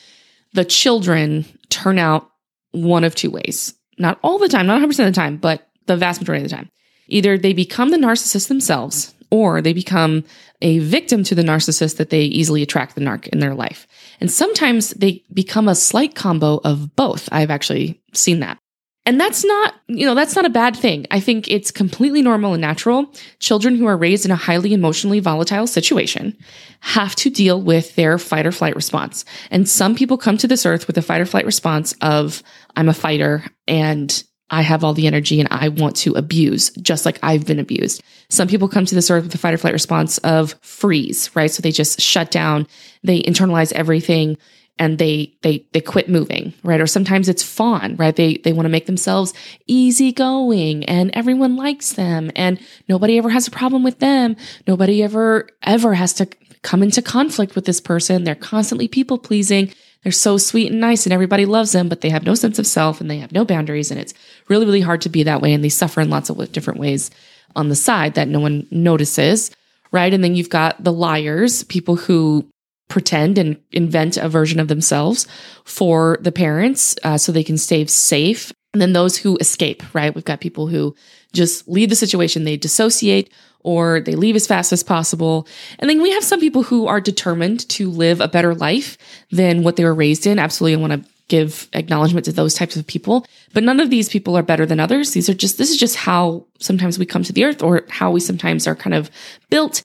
the 0.53 0.65
children 0.65 1.45
turn 1.69 1.99
out 1.99 2.31
one 2.73 3.05
of 3.05 3.15
two 3.15 3.31
ways. 3.31 3.75
Not 3.99 4.19
all 4.23 4.39
the 4.39 4.49
time, 4.49 4.67
not 4.67 4.81
100% 4.81 4.91
of 4.91 4.97
the 4.97 5.13
time, 5.13 5.37
but 5.37 5.69
the 5.87 5.97
vast 5.97 6.21
majority 6.21 6.45
of 6.45 6.51
the 6.51 6.57
time. 6.57 6.71
Either 7.09 7.39
they 7.39 7.53
become 7.53 7.91
the 7.91 7.97
narcissist 7.97 8.49
themselves 8.49 9.15
or 9.31 9.61
they 9.61 9.73
become 9.73 10.25
a 10.63 10.79
victim 10.81 11.23
to 11.25 11.35
the 11.35 11.43
narcissist 11.43 11.97
that 11.97 12.11
they 12.11 12.23
easily 12.23 12.63
attract 12.63 12.95
the 12.95 13.01
narc 13.01 13.27
in 13.29 13.41
their 13.41 13.55
life. 13.55 13.87
And 14.21 14.31
sometimes 14.31 14.91
they 14.91 15.25
become 15.33 15.69
a 15.69 15.75
slight 15.75 16.15
combo 16.15 16.61
of 16.65 16.95
both. 16.97 17.29
I've 17.33 17.51
actually 17.51 18.01
seen 18.13 18.41
that. 18.41 18.59
And 19.09 19.19
that's 19.19 19.43
not, 19.43 19.75
you 19.87 20.05
know, 20.05 20.15
that's 20.15 20.37
not 20.37 20.45
a 20.45 20.51
bad 20.51 20.77
thing. 20.77 21.07
I 21.11 21.19
think 21.19 21.51
it's 21.51 21.71
completely 21.71 22.21
normal 22.21 22.53
and 22.53 22.61
natural. 22.61 23.11
Children 23.39 23.77
who 23.77 23.87
are 23.87 23.97
raised 23.97 24.27
in 24.27 24.31
a 24.31 24.37
highly 24.37 24.75
emotionally 24.75 25.19
volatile 25.19 25.67
situation 25.67 26.37
have 26.81 27.17
to 27.17 27.31
deal 27.31 27.59
with 27.59 27.97
their 27.97 28.19
fight 28.19 28.45
or 28.45 28.53
flight 28.53 28.77
response. 28.77 29.25
And 29.51 29.67
some 29.67 29.95
people 29.95 30.19
come 30.19 30.37
to 30.37 30.47
this 30.47 30.67
earth 30.67 30.87
with 30.87 30.99
a 30.99 31.01
fight 31.01 31.23
or 31.23 31.25
flight 31.25 31.47
response 31.47 31.95
of, 32.03 32.43
I'm 32.77 32.91
a 32.91 32.93
fighter 32.93 33.47
and 33.67 34.23
I 34.51 34.61
have 34.61 34.85
all 34.85 34.93
the 34.93 35.07
energy 35.07 35.41
and 35.41 35.49
I 35.51 35.71
want 35.71 35.97
to 35.97 36.13
abuse, 36.13 36.69
just 36.73 37.07
like 37.07 37.19
I've 37.23 37.47
been 37.47 37.59
abused. 37.59 38.03
Some 38.29 38.47
people 38.47 38.69
come 38.69 38.85
to 38.85 38.95
this 38.95 39.11
earth 39.11 39.25
with 39.25 39.35
a 39.35 39.39
fight 39.39 39.55
or 39.55 39.59
flight 39.59 39.73
response 39.73 40.19
of 40.19 40.55
freeze, 40.61 41.35
right? 41.35 41.51
So 41.51 41.63
they 41.63 41.73
just 41.73 41.99
shut 41.99 42.31
down, 42.31 42.67
they 43.03 43.23
internalize 43.23 43.73
everything 43.73 44.37
and 44.79 44.99
they 44.99 45.35
they 45.43 45.67
they 45.73 45.81
quit 45.81 46.09
moving, 46.09 46.55
right? 46.63 46.81
Or 46.81 46.87
sometimes 46.87 47.29
it's 47.29 47.43
fawn, 47.43 47.97
right? 47.97 48.15
They 48.15 48.37
they 48.39 48.53
want 48.53 48.67
to 48.67 48.71
make 48.71 48.87
themselves 48.87 49.35
easygoing 49.67 50.85
and 50.85 51.11
everyone 51.15 51.57
likes 51.57 51.93
them 51.93 52.31
and 52.37 52.61
nobody 52.89 53.19
ever 53.19 53.31
has 53.31 53.49
a 53.49 53.53
problem 53.53 53.83
with 53.83 53.99
them. 53.99 54.37
Nobody 54.67 55.03
ever 55.03 55.49
ever 55.63 55.95
has 55.95 56.13
to 56.15 56.29
come 56.63 56.83
into 56.83 57.03
conflict 57.03 57.55
with 57.55 57.65
this 57.65 57.81
person. 57.81 58.25
They're 58.25 58.35
constantly 58.35 58.89
people 58.89 59.19
pleasing 59.19 59.73
they're 60.03 60.13
so 60.13 60.39
sweet 60.39 60.71
and 60.71 60.81
nice 60.81 61.07
and 61.07 61.13
everybody 61.13 61.45
loves 61.45 61.73
them, 61.73 61.89
but 61.89 62.01
they 62.01 62.11
have 62.11 62.25
no 62.25 62.35
sense 62.35 62.59
of 62.59 62.67
self 62.67 63.01
and 63.01 63.11
they 63.11 63.19
have 63.19 63.33
no 63.33 63.45
boundaries. 63.45 63.91
And 63.91 63.99
it's 63.99 64.15
really, 64.49 64.65
really 64.65 64.81
hard 64.81 65.01
to 65.03 65.09
be 65.09 65.25
that 65.25 65.43
way. 65.43 65.53
And 65.53 65.65
they 65.65 65.69
suffer 65.69 66.01
in 66.01 66.11
lots 66.11 66.31
of 66.31 66.53
different 66.53 66.79
ways 66.79 67.11
on 67.57 67.69
the 67.69 67.77
side 67.77 68.15
that 68.15 68.29
no 68.29 68.41
one 68.41 68.67
notices. 68.71 69.51
Right. 69.91 70.13
And 70.13 70.23
then 70.23 70.37
you've 70.37 70.51
got 70.51 70.83
the 70.85 70.93
liars, 70.93 71.65
people 71.65 71.97
who 71.97 72.47
pretend 72.89 73.39
and 73.39 73.61
invent 73.73 74.17
a 74.17 74.29
version 74.29 74.59
of 74.59 74.69
themselves 74.69 75.27
for 75.65 76.19
the 76.23 76.33
parents 76.33 76.97
uh, 77.05 77.19
so 77.19 77.31
they 77.31 77.45
can 77.45 77.59
stay 77.59 77.85
safe 77.87 78.53
And 78.73 78.83
then 78.83 78.93
those 78.93 79.17
who 79.17 79.37
escape, 79.39 79.83
right? 79.95 80.15
We've 80.15 80.25
got 80.25 80.41
people 80.41 80.67
who 80.67 80.95
just 81.33 81.67
leave 81.69 81.89
the 81.89 81.97
situation, 81.97 82.45
they 82.45 82.57
dissociate 82.57 83.33
or 83.61 84.01
they 84.01 84.15
leave 84.15 84.37
as 84.37 84.47
fast 84.47 84.73
as 84.73 84.83
possible. 84.83 85.47
And 85.79 85.89
then 85.89 86.01
we 86.01 86.11
have 86.13 86.25
some 86.25 86.41
people 86.41 86.63
who 86.63 86.87
are 86.87 87.01
determined 87.01 87.69
to 87.71 87.91
live 87.91 88.21
a 88.21 88.29
better 88.29 88.55
life 88.55 88.99
than 89.31 89.63
what 89.63 89.77
they 89.77 89.85
were 89.85 89.95
raised 89.95 90.27
in. 90.27 90.39
Absolutely, 90.39 90.77
I 90.77 90.89
want 90.89 91.03
to 91.03 91.11
give 91.29 91.69
acknowledgement 91.73 92.25
to 92.27 92.33
those 92.33 92.55
types 92.55 92.77
of 92.77 92.87
people. 92.87 93.27
But 93.53 93.65
none 93.65 93.81
of 93.81 93.91
these 93.91 94.09
people 94.09 94.37
are 94.37 94.43
better 94.43 94.65
than 94.65 94.81
others. 94.81 95.13
These 95.13 95.29
are 95.29 95.35
just, 95.35 95.59
this 95.59 95.71
is 95.71 95.77
just 95.77 95.97
how 95.97 96.47
sometimes 96.59 96.99
we 96.99 97.05
come 97.05 97.23
to 97.25 97.33
the 97.33 97.45
earth 97.45 97.63
or 97.63 97.85
how 97.91 98.11
we 98.11 98.21
sometimes 98.21 98.67
are 98.67 98.77
kind 98.77 98.95
of 98.95 99.11
built. 99.51 99.83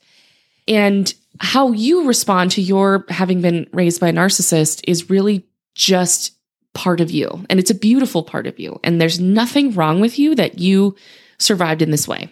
And 0.66 1.12
how 1.40 1.72
you 1.72 2.06
respond 2.06 2.52
to 2.52 2.62
your 2.62 3.04
having 3.08 3.40
been 3.40 3.68
raised 3.72 4.00
by 4.00 4.08
a 4.08 4.12
narcissist 4.12 4.82
is 4.86 5.10
really 5.10 5.44
just 5.74 6.32
part 6.74 7.00
of 7.00 7.10
you. 7.10 7.44
And 7.48 7.58
it's 7.58 7.70
a 7.70 7.74
beautiful 7.74 8.22
part 8.22 8.46
of 8.46 8.58
you. 8.58 8.78
And 8.84 9.00
there's 9.00 9.20
nothing 9.20 9.72
wrong 9.72 10.00
with 10.00 10.18
you 10.18 10.34
that 10.34 10.58
you 10.58 10.96
survived 11.38 11.82
in 11.82 11.90
this 11.90 12.08
way. 12.08 12.30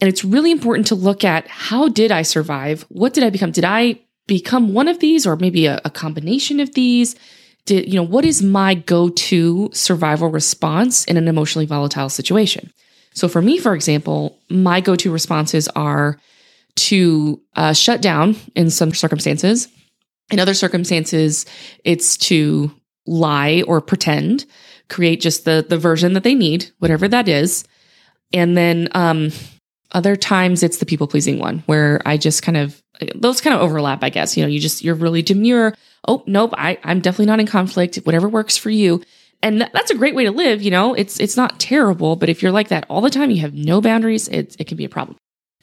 And 0.00 0.08
it's 0.08 0.24
really 0.24 0.50
important 0.50 0.86
to 0.88 0.94
look 0.94 1.24
at 1.24 1.48
how 1.48 1.88
did 1.88 2.12
I 2.12 2.22
survive? 2.22 2.84
What 2.88 3.14
did 3.14 3.24
I 3.24 3.30
become? 3.30 3.50
Did 3.50 3.64
I 3.64 4.00
become 4.26 4.74
one 4.74 4.88
of 4.88 5.00
these 5.00 5.26
or 5.26 5.36
maybe 5.36 5.66
a, 5.66 5.80
a 5.84 5.90
combination 5.90 6.60
of 6.60 6.74
these? 6.74 7.16
Did, 7.64 7.88
you 7.88 7.94
know, 7.94 8.06
what 8.06 8.24
is 8.24 8.42
my 8.42 8.74
go-to 8.74 9.70
survival 9.72 10.28
response 10.28 11.04
in 11.04 11.16
an 11.16 11.28
emotionally 11.28 11.66
volatile 11.66 12.08
situation? 12.08 12.72
So 13.14 13.28
for 13.28 13.40
me, 13.40 13.58
for 13.58 13.74
example, 13.74 14.38
my 14.50 14.80
go-to 14.80 15.10
responses 15.10 15.68
are 15.68 16.18
to 16.76 17.40
uh, 17.54 17.72
shut 17.72 18.00
down 18.02 18.36
in 18.54 18.70
some 18.70 18.92
circumstances. 18.94 19.68
In 20.30 20.40
other 20.40 20.54
circumstances, 20.54 21.46
it's 21.84 22.16
to 22.18 22.70
lie 23.06 23.62
or 23.66 23.80
pretend, 23.80 24.44
create 24.88 25.20
just 25.20 25.44
the 25.44 25.64
the 25.68 25.78
version 25.78 26.12
that 26.14 26.22
they 26.24 26.34
need, 26.34 26.70
whatever 26.78 27.08
that 27.08 27.28
is. 27.28 27.64
And 28.32 28.56
then 28.56 28.88
um, 28.92 29.30
other 29.92 30.16
times 30.16 30.62
it's 30.62 30.78
the 30.78 30.86
people 30.86 31.06
pleasing 31.06 31.38
one 31.38 31.60
where 31.66 32.00
I 32.04 32.16
just 32.16 32.42
kind 32.42 32.56
of 32.56 32.82
those 33.14 33.40
kind 33.40 33.54
of 33.54 33.60
overlap, 33.60 34.02
I 34.02 34.10
guess. 34.10 34.36
You 34.36 34.42
know, 34.42 34.48
you 34.48 34.60
just 34.60 34.82
you're 34.82 34.94
really 34.94 35.22
demure. 35.22 35.74
Oh, 36.08 36.22
nope, 36.26 36.54
I, 36.56 36.78
I'm 36.84 37.00
definitely 37.00 37.26
not 37.26 37.40
in 37.40 37.46
conflict. 37.46 37.96
Whatever 37.96 38.28
works 38.28 38.56
for 38.56 38.70
you. 38.70 39.02
And 39.42 39.60
th- 39.60 39.72
that's 39.72 39.90
a 39.90 39.96
great 39.96 40.14
way 40.14 40.24
to 40.24 40.30
live, 40.30 40.62
you 40.62 40.70
know. 40.70 40.94
It's 40.94 41.20
it's 41.20 41.36
not 41.36 41.60
terrible, 41.60 42.16
but 42.16 42.28
if 42.28 42.42
you're 42.42 42.52
like 42.52 42.68
that 42.68 42.86
all 42.88 43.00
the 43.00 43.10
time, 43.10 43.30
you 43.30 43.40
have 43.40 43.54
no 43.54 43.80
boundaries, 43.80 44.28
it, 44.28 44.56
it 44.58 44.66
can 44.66 44.76
be 44.76 44.84
a 44.84 44.88
problem. 44.88 45.16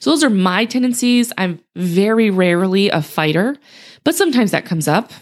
So 0.04 0.10
those 0.10 0.22
are 0.22 0.28
my 0.28 0.66
tendencies. 0.66 1.32
I'm 1.38 1.60
very 1.76 2.28
rarely 2.28 2.90
a 2.90 3.00
fighter, 3.00 3.56
but 4.04 4.14
sometimes 4.14 4.50
that 4.50 4.66
comes 4.66 4.86
up. 4.86 5.12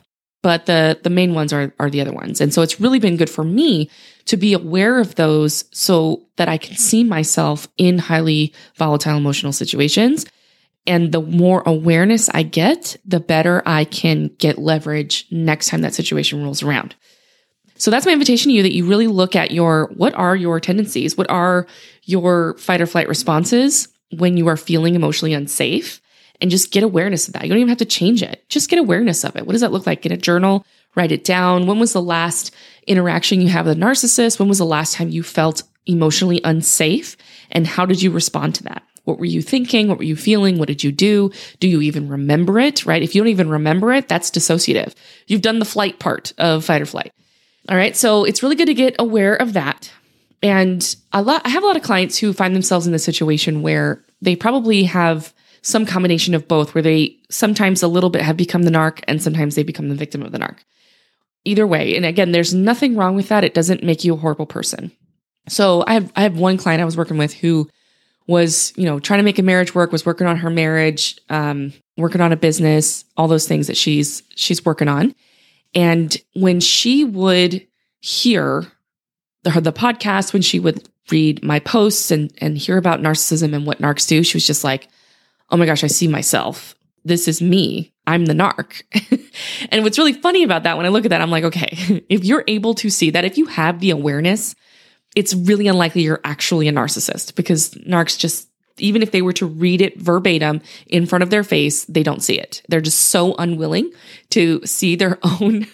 But 0.43 0.67
the 0.67 0.99
the 1.01 1.09
main 1.09 1.35
ones 1.35 1.53
are 1.53 1.73
are 1.79 1.89
the 1.89 2.01
other 2.01 2.13
ones. 2.13 2.41
And 2.41 2.53
so 2.53 2.63
it's 2.63 2.81
really 2.81 2.99
been 2.99 3.17
good 3.17 3.31
for 3.31 3.45
me 3.45 3.89
to 4.25 4.37
be 4.37 4.55
aware 4.55 4.99
of 4.99 5.15
those 5.15 5.67
so 5.71 6.27
that 6.35 6.49
I 6.49 6.59
can 6.59 6.75
see 6.75 7.05
myself 7.05 7.69
in 7.77 8.01
highly 8.01 8.53
volatile 8.75 9.17
emotional 9.17 9.53
situations. 9.53 10.27
And 10.85 11.13
the 11.13 11.23
more 11.23 11.63
awareness 11.65 12.29
I 12.31 12.43
get, 12.43 12.97
the 13.05 13.21
better 13.21 13.63
I 13.65 13.85
can 13.85 14.33
get 14.39 14.59
leverage 14.59 15.29
next 15.31 15.69
time 15.69 15.83
that 15.83 15.95
situation 15.95 16.43
rolls 16.43 16.65
around. 16.65 16.97
So 17.77 17.93
that's 17.93 18.05
my 18.05 18.13
invitation 18.13 18.49
to 18.49 18.57
you 18.57 18.65
that 18.65 18.75
you 18.75 18.85
really 18.85 19.07
look 19.07 19.37
at 19.37 19.53
your 19.53 19.93
what 19.95 20.15
are 20.15 20.35
your 20.35 20.59
tendencies? 20.59 21.17
What 21.17 21.31
are 21.31 21.69
your 22.03 22.59
fight 22.59 22.81
or 22.81 22.87
flight 22.87 23.07
responses? 23.07 23.87
When 24.13 24.37
you 24.37 24.49
are 24.49 24.57
feeling 24.57 24.95
emotionally 24.95 25.35
unsafe 25.35 26.01
and 26.41 26.51
just 26.51 26.73
get 26.73 26.83
awareness 26.83 27.29
of 27.29 27.35
that. 27.35 27.45
You 27.45 27.51
don't 27.51 27.59
even 27.59 27.69
have 27.69 27.79
to 27.79 27.85
change 27.85 28.23
it. 28.23 28.45
Just 28.49 28.69
get 28.69 28.79
awareness 28.79 29.25
of 29.25 29.37
it. 29.37 29.47
What 29.47 29.53
does 29.53 29.61
that 29.61 29.73
look 29.73 29.87
like? 29.87 30.03
Get 30.03 30.13
a 30.13 30.17
journal, 30.17 30.67
write 30.95 31.13
it 31.13 31.25
down. 31.25 31.67
When 31.67 31.79
was 31.79 31.93
the 31.93 32.03
last 32.03 32.55
interaction 32.87 33.41
you 33.41 33.49
have 33.49 33.67
with 33.67 33.79
a 33.79 33.81
narcissist? 33.81 34.39
When 34.39 34.49
was 34.49 34.59
the 34.59 34.67
last 34.67 34.95
time 34.95 35.09
you 35.09 35.23
felt 35.23 35.63
emotionally 35.87 36.41
unsafe? 36.45 37.17
And 37.51 37.67
how 37.67 37.87
did 37.87 38.03
you 38.03 38.11
respond 38.11 38.55
to 38.57 38.65
that? 38.65 38.83
What 39.05 39.19
were 39.19 39.25
you 39.25 39.43
thinking? 39.43 39.89
What 39.89 39.99
were 39.99 40.05
you 40.05 40.17
feeling? 40.17 40.59
What 40.59 40.69
did 40.69 40.85
you 40.85 40.93
do? 40.93 41.31
Do 41.59 41.69
you 41.69 41.81
even 41.81 42.09
remember 42.09 42.59
it? 42.61 42.87
Right? 42.87 43.03
If 43.03 43.15
you 43.15 43.21
don't 43.21 43.29
even 43.29 43.49
remember 43.49 43.93
it, 43.93 44.09
that's 44.09 44.31
dissociative. 44.31 44.95
You've 45.27 45.43
done 45.43 45.59
the 45.59 45.65
flight 45.65 45.99
part 45.99 46.33
of 46.39 46.65
fight 46.65 46.83
or 46.83 46.87
flight. 46.87 47.13
All 47.69 47.77
right. 47.77 47.97
So 47.97 48.25
it's 48.25 48.43
really 48.43 48.57
good 48.57 48.67
to 48.67 48.75
get 48.75 48.97
aware 48.99 49.35
of 49.35 49.53
that. 49.55 49.91
And 50.43 50.97
a 51.13 51.23
lot, 51.23 51.43
I 51.45 51.51
have 51.51 51.63
a 51.63 51.67
lot 51.67 51.77
of 51.77 51.83
clients 51.83 52.19
who 52.19 52.33
find 52.33 52.55
themselves 52.55 52.87
in 52.87 52.93
the 52.93 52.99
situation 52.99 53.63
where 53.63 54.05
they 54.21 54.35
probably 54.35 54.85
have 54.85 55.33
some 55.63 55.87
combination 55.87 56.35
of 56.35 56.49
both, 56.49 56.75
where 56.75 56.83
they 56.83 57.17
sometimes 57.31 57.83
a 57.83 57.89
little 57.89 58.11
bit 58.11 58.23
have 58.23 58.37
become 58.37 58.65
the 58.65 58.71
narc 58.71 59.03
and 59.07 59.23
sometimes 59.23 59.55
they 59.55 59.63
become 59.63 59.89
the 59.89 59.95
victim 59.95 60.23
of 60.23 60.33
the 60.33 60.39
narc. 60.39 60.59
Either 61.45 61.67
way, 61.67 61.97
and 61.97 62.05
again, 62.05 62.33
there's 62.33 62.53
nothing 62.53 62.97
wrong 62.97 63.15
with 63.15 63.29
that. 63.29 63.45
It 63.45 63.55
doesn't 63.55 63.83
make 63.83 64.05
you 64.05 64.15
a 64.15 64.19
horrible 64.19 64.47
person. 64.47 64.93
So 65.49 65.85
I 65.87 65.95
have 65.95 66.13
I 66.15 66.23
have 66.23 66.39
one 66.39 66.57
client 66.57 66.83
I 66.83 66.85
was 66.85 66.97
working 66.97 67.19
with 67.19 67.33
who 67.33 67.69
was 68.29 68.73
you 68.77 68.85
know 68.85 69.01
trying 69.01 69.19
to 69.19 69.25
make 69.25 69.39
a 69.39 69.43
marriage 69.43 69.75
work, 69.75 69.91
was 69.91 70.07
working 70.07 70.27
on 70.27 70.37
her 70.37 70.51
marriage, 70.51 71.19
um, 71.31 71.73
working 71.97 72.21
on 72.21 72.33
a 72.33 72.37
business, 72.37 73.05
all 73.17 73.27
those 73.29 73.49
things 73.49 73.67
that 73.67 73.77
she's 73.77 74.23
she's 74.37 74.65
working 74.65 74.89
on. 74.89 75.15
And 75.75 76.17
when 76.35 76.61
she 76.61 77.05
would 77.05 77.67
hear 78.01 78.71
the, 79.43 79.61
the 79.61 79.73
podcast, 79.73 80.33
when 80.33 80.43
she 80.43 80.61
would 80.61 80.89
read 81.11 81.43
my 81.45 81.59
posts 81.59 82.11
and, 82.11 82.33
and 82.39 82.57
hear 82.57 82.77
about 82.77 83.01
narcissism 83.01 83.55
and 83.55 83.67
what 83.67 83.81
narcs 83.81 84.07
do, 84.07 84.23
she 84.23 84.37
was 84.37 84.47
just 84.47 84.65
like, 84.65 84.89
oh 85.51 85.57
my 85.57 85.67
gosh, 85.67 85.85
I 85.85 85.89
see 85.89 86.09
myself. 86.09 86.75
This 87.05 87.27
is 87.27 87.43
me. 87.43 87.93
I'm 88.07 88.27
the 88.27 88.33
narc. 88.33 88.83
and 89.71 89.85
what's 89.85 89.99
really 89.99 90.13
funny 90.13 90.45
about 90.45 90.63
that, 90.65 90.77
when 90.77 90.87
I 90.87 90.91
look 90.91 91.05
at 91.05 91.11
that, 91.11 91.21
I'm 91.21 91.31
like, 91.31 91.45
okay, 91.45 92.05
if 92.09 92.25
you're 92.25 92.45
able 92.47 92.75
to 92.75 92.91
see 92.91 93.11
that, 93.11 93.25
if 93.25 93.39
you 93.39 93.47
have 93.47 93.81
the 93.81 93.91
awareness, 93.91 94.55
it's 95.15 95.35
really 95.35 95.69
unlikely 95.69 96.03
you're 96.03 96.21
actually 96.25 96.69
a 96.69 96.73
narcissist 96.73 97.35
because 97.35 97.71
narcs 97.71 98.19
just, 98.19 98.49
even 98.79 99.03
if 99.03 99.11
they 99.11 99.21
were 99.21 99.35
to 99.35 99.47
read 99.47 99.83
it 99.83 100.01
verbatim 100.01 100.63
in 100.87 101.05
front 101.05 101.23
of 101.23 101.31
their 101.31 101.45
face, 101.45 101.85
they 101.85 102.03
don't 102.03 102.23
see 102.23 102.39
it. 102.39 102.63
They're 102.69 102.81
just 102.81 103.09
so 103.09 103.35
unwilling 103.35 103.93
to 104.31 104.65
see 104.65 104.97
their 104.97 105.19
own 105.41 105.67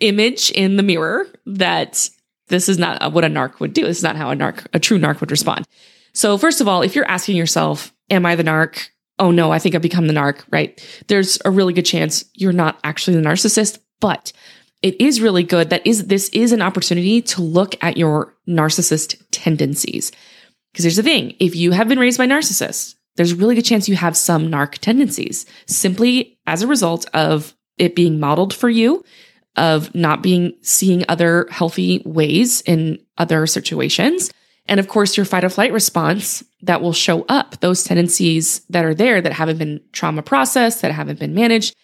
image 0.00 0.50
in 0.50 0.76
the 0.76 0.82
mirror 0.82 1.26
that 1.46 2.08
this 2.48 2.68
is 2.68 2.78
not 2.78 3.12
what 3.12 3.24
a 3.24 3.28
narc 3.28 3.60
would 3.60 3.72
do. 3.72 3.82
This 3.82 3.98
is 3.98 4.02
not 4.02 4.16
how 4.16 4.30
a 4.30 4.34
narc, 4.34 4.66
a 4.72 4.78
true 4.78 4.98
narc 4.98 5.20
would 5.20 5.30
respond. 5.30 5.66
So 6.12 6.36
first 6.38 6.60
of 6.60 6.68
all, 6.68 6.82
if 6.82 6.94
you're 6.94 7.08
asking 7.08 7.36
yourself, 7.36 7.92
am 8.10 8.26
I 8.26 8.34
the 8.34 8.44
narc? 8.44 8.88
Oh 9.18 9.30
no, 9.30 9.52
I 9.52 9.58
think 9.58 9.74
I've 9.74 9.82
become 9.82 10.06
the 10.06 10.14
narc, 10.14 10.44
right? 10.50 10.84
There's 11.08 11.38
a 11.44 11.50
really 11.50 11.72
good 11.72 11.86
chance 11.86 12.24
you're 12.34 12.52
not 12.52 12.78
actually 12.84 13.16
the 13.16 13.28
narcissist, 13.28 13.78
but 14.00 14.32
it 14.82 15.00
is 15.00 15.20
really 15.20 15.42
good 15.42 15.70
that 15.70 15.86
is 15.86 16.06
this 16.06 16.28
is 16.30 16.52
an 16.52 16.62
opportunity 16.62 17.20
to 17.22 17.42
look 17.42 17.74
at 17.82 17.96
your 17.96 18.34
narcissist 18.48 19.20
tendencies. 19.30 20.12
Because 20.72 20.84
here's 20.84 20.96
the 20.96 21.02
thing, 21.02 21.34
if 21.40 21.56
you 21.56 21.72
have 21.72 21.88
been 21.88 21.98
raised 21.98 22.18
by 22.18 22.26
narcissists, 22.26 22.94
there's 23.16 23.32
a 23.32 23.36
really 23.36 23.56
good 23.56 23.64
chance 23.64 23.88
you 23.88 23.96
have 23.96 24.16
some 24.16 24.48
narc 24.48 24.74
tendencies 24.78 25.46
simply 25.66 26.38
as 26.46 26.62
a 26.62 26.68
result 26.68 27.06
of 27.14 27.54
it 27.76 27.96
being 27.96 28.20
modeled 28.20 28.54
for 28.54 28.68
you 28.68 29.04
of 29.58 29.94
not 29.94 30.22
being 30.22 30.54
seeing 30.62 31.04
other 31.08 31.46
healthy 31.50 32.02
ways 32.04 32.62
in 32.62 32.98
other 33.18 33.46
situations. 33.46 34.30
And 34.66 34.78
of 34.78 34.88
course, 34.88 35.16
your 35.16 35.26
fight 35.26 35.44
or 35.44 35.48
flight 35.48 35.72
response 35.72 36.44
that 36.62 36.80
will 36.80 36.92
show 36.92 37.24
up 37.28 37.60
those 37.60 37.84
tendencies 37.84 38.60
that 38.70 38.84
are 38.84 38.94
there 38.94 39.20
that 39.20 39.32
haven't 39.32 39.58
been 39.58 39.80
trauma 39.92 40.22
processed, 40.22 40.82
that 40.82 40.92
haven't 40.92 41.18
been 41.18 41.34
managed. 41.34 41.74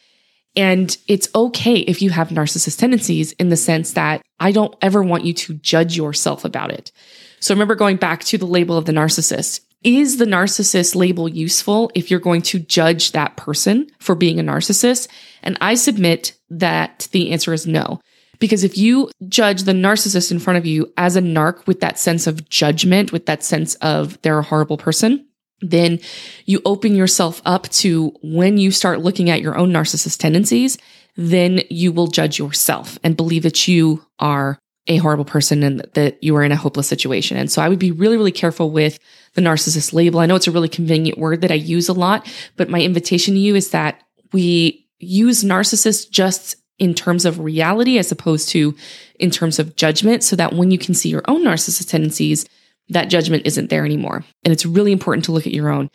And 0.57 0.97
it's 1.09 1.29
okay 1.35 1.77
if 1.77 2.01
you 2.01 2.11
have 2.11 2.29
narcissist 2.29 2.79
tendencies 2.79 3.33
in 3.33 3.49
the 3.49 3.57
sense 3.57 3.95
that 3.95 4.23
I 4.39 4.53
don't 4.53 4.75
ever 4.81 5.03
want 5.03 5.25
you 5.25 5.33
to 5.35 5.55
judge 5.55 5.97
yourself 5.97 6.45
about 6.45 6.71
it. 6.71 6.93
So 7.41 7.55
remember 7.55 7.75
going 7.75 7.97
back 7.97 8.23
to 8.25 8.39
the 8.39 8.47
label 8.47 8.79
of 8.79 8.85
the 8.85 8.93
narcissist. 8.93 9.61
Is 9.85 10.17
the 10.17 10.25
narcissist 10.25 10.95
label 10.95 11.29
useful 11.29 11.91
if 11.95 12.11
you're 12.11 12.19
going 12.19 12.41
to 12.43 12.59
judge 12.59 13.13
that 13.13 13.37
person 13.37 13.91
for 14.01 14.15
being 14.15 14.41
a 14.41 14.43
narcissist? 14.43 15.09
And 15.43 15.59
I 15.61 15.75
submit 15.75 16.39
that 16.49 17.09
the 17.13 17.31
answer 17.33 17.53
is 17.53 17.67
no. 17.67 18.01
Because 18.39 18.65
if 18.65 18.79
you 18.79 19.11
judge 19.29 19.63
the 19.63 19.73
narcissist 19.73 20.33
in 20.33 20.39
front 20.39 20.57
of 20.57 20.67
you 20.67 20.93
as 20.97 21.17
a 21.17 21.21
narc 21.21 21.67
with 21.67 21.81
that 21.81 21.99
sense 21.99 22.27
of 22.27 22.49
judgment, 22.49 23.13
with 23.13 23.27
that 23.27 23.45
sense 23.45 23.75
of 23.77 24.21
they're 24.23 24.39
a 24.39 24.43
horrible 24.43 24.79
person, 24.79 25.27
then 25.61 26.01
you 26.47 26.61
open 26.65 26.95
yourself 26.95 27.41
up 27.45 27.69
to 27.69 28.13
when 28.23 28.57
you 28.57 28.71
start 28.71 29.01
looking 29.01 29.31
at 29.31 29.41
your 29.41 29.57
own 29.57 29.71
narcissist 29.71 30.19
tendencies, 30.19 30.79
then 31.17 31.61
you 31.71 31.93
will 31.93 32.07
judge 32.07 32.39
yourself 32.39 32.99
and 33.05 33.17
believe 33.17 33.45
that 33.45 33.69
you 33.69 34.05
are 34.19 34.59
a 34.87 34.99
horrible 34.99 35.25
person 35.25 35.63
and 35.63 35.81
that 35.95 36.23
you 36.23 36.37
are 36.37 36.45
in 36.45 36.53
a 36.53 36.57
hopeless 36.57 36.89
situation. 36.89 37.37
And 37.37 37.51
so 37.51 37.63
I 37.63 37.69
would 37.69 37.79
be 37.79 37.91
really, 37.91 38.17
really 38.17 38.33
careful 38.33 38.71
with 38.71 38.99
the 39.35 39.41
narcissist 39.41 39.93
label. 39.93 40.21
I 40.21 40.27
know 40.27 40.37
it's 40.37 40.47
a 40.47 40.53
really 40.53 40.69
convenient 40.69 41.19
word 41.19 41.41
that 41.41 41.51
I 41.51 41.55
use 41.55 41.89
a 41.89 41.95
lot, 41.95 42.31
but 42.57 42.69
my 42.69 42.81
invitation 42.81 43.35
to 43.35 43.41
you 43.41 43.55
is 43.55 43.71
that 43.71 44.03
we 44.33 44.87
use 44.99 45.43
narcissist 45.43 46.11
just 46.11 46.57
in 46.79 46.93
terms 46.93 47.25
of 47.25 47.39
reality 47.39 47.99
as 47.99 48.13
opposed 48.13 48.49
to 48.51 48.75
in 49.19 49.31
terms 49.31 49.59
of 49.59 49.77
judgment 49.77 50.23
so 50.23 50.37
that 50.37 50.53
when 50.53 50.71
you 50.71 50.79
can 50.79 50.93
see 50.95 51.09
your 51.09 51.23
own 51.29 51.43
narcissist 51.43 51.89
tendencies, 51.89 52.47
that 52.89 53.09
judgment 53.09 53.47
isn't 53.47 53.71
there 53.71 53.85
anymore. 53.85 54.25
And 54.45 54.53
it's 54.53 54.67
really 54.67 54.93
important 54.93 55.25
to 55.27 55.33
look 55.33 55.47
at 55.47 55.55
your 55.55 55.71
own. 55.71 55.91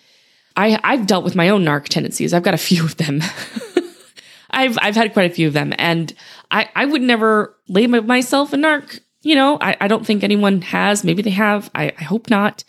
I, 0.56 0.80
I've 0.84 1.06
dealt 1.06 1.24
with 1.24 1.36
my 1.36 1.50
own 1.50 1.64
narc 1.64 1.86
tendencies. 1.86 2.34
I've 2.34 2.44
got 2.44 2.54
a 2.54 2.58
few 2.58 2.84
of 2.84 2.98
them. 2.98 3.22
I've 4.52 4.78
I've 4.82 4.96
had 4.96 5.14
quite 5.14 5.30
a 5.30 5.34
few 5.34 5.48
of 5.48 5.54
them, 5.54 5.74
and 5.78 6.14
I 6.52 6.70
I 6.76 6.86
would 6.86 7.02
never 7.02 7.56
label 7.68 8.02
myself 8.02 8.54
a 8.54 8.58
narc 8.58 9.00
you 9.22 9.36
know, 9.36 9.58
I, 9.60 9.76
I 9.82 9.88
don't 9.88 10.06
think 10.06 10.24
anyone 10.24 10.62
has. 10.62 11.04
Maybe 11.04 11.22
they 11.22 11.30
have. 11.32 11.70
I, 11.76 11.94
I 11.98 12.04
hope 12.04 12.30
not. 12.30 12.64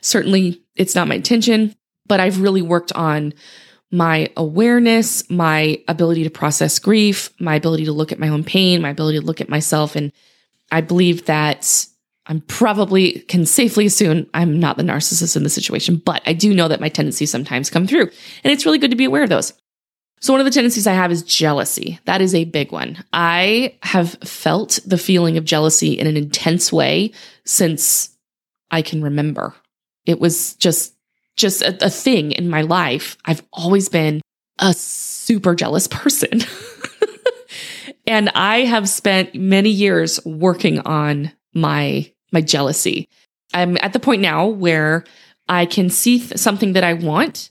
Certainly, 0.00 0.62
it's 0.74 0.94
not 0.94 1.08
my 1.08 1.14
intention, 1.14 1.76
but 2.06 2.20
I've 2.20 2.40
really 2.40 2.62
worked 2.62 2.92
on 2.92 3.34
my 3.90 4.30
awareness, 4.36 5.28
my 5.30 5.80
ability 5.86 6.24
to 6.24 6.30
process 6.30 6.78
grief, 6.78 7.30
my 7.38 7.54
ability 7.54 7.84
to 7.84 7.92
look 7.92 8.10
at 8.10 8.18
my 8.18 8.28
own 8.28 8.42
pain, 8.42 8.82
my 8.82 8.90
ability 8.90 9.20
to 9.20 9.24
look 9.24 9.40
at 9.40 9.48
myself. 9.48 9.94
And 9.94 10.12
I 10.72 10.80
believe 10.80 11.26
that 11.26 11.86
I'm 12.26 12.40
probably 12.40 13.20
can 13.20 13.44
safely 13.44 13.86
assume 13.86 14.26
I'm 14.32 14.58
not 14.58 14.78
the 14.78 14.82
narcissist 14.82 15.36
in 15.36 15.42
the 15.42 15.50
situation, 15.50 15.96
but 15.96 16.22
I 16.26 16.32
do 16.32 16.54
know 16.54 16.68
that 16.68 16.80
my 16.80 16.88
tendencies 16.88 17.30
sometimes 17.30 17.70
come 17.70 17.86
through. 17.86 18.10
And 18.42 18.52
it's 18.52 18.64
really 18.64 18.78
good 18.78 18.90
to 18.90 18.96
be 18.96 19.04
aware 19.04 19.24
of 19.24 19.28
those. 19.28 19.52
So, 20.22 20.32
one 20.32 20.40
of 20.40 20.44
the 20.44 20.52
tendencies 20.52 20.86
I 20.86 20.92
have 20.92 21.10
is 21.10 21.24
jealousy. 21.24 21.98
That 22.04 22.20
is 22.22 22.32
a 22.32 22.44
big 22.44 22.70
one. 22.70 23.02
I 23.12 23.76
have 23.82 24.12
felt 24.22 24.78
the 24.86 24.96
feeling 24.96 25.36
of 25.36 25.44
jealousy 25.44 25.98
in 25.98 26.06
an 26.06 26.16
intense 26.16 26.72
way 26.72 27.10
since 27.44 28.16
I 28.70 28.82
can 28.82 29.02
remember. 29.02 29.52
It 30.06 30.20
was 30.20 30.54
just 30.54 30.94
just 31.34 31.60
a, 31.62 31.86
a 31.86 31.90
thing 31.90 32.30
in 32.30 32.48
my 32.48 32.62
life. 32.62 33.16
I've 33.24 33.42
always 33.52 33.88
been 33.88 34.20
a 34.60 34.72
super 34.74 35.56
jealous 35.56 35.88
person. 35.88 36.40
and 38.06 38.28
I 38.28 38.60
have 38.60 38.88
spent 38.88 39.34
many 39.34 39.70
years 39.70 40.24
working 40.24 40.78
on 40.80 41.32
my 41.52 42.12
my 42.30 42.42
jealousy. 42.42 43.08
I'm 43.52 43.76
at 43.78 43.92
the 43.92 44.00
point 44.00 44.22
now 44.22 44.46
where 44.46 45.02
I 45.48 45.66
can 45.66 45.90
see 45.90 46.20
th- 46.20 46.38
something 46.38 46.74
that 46.74 46.84
I 46.84 46.92
want 46.92 47.50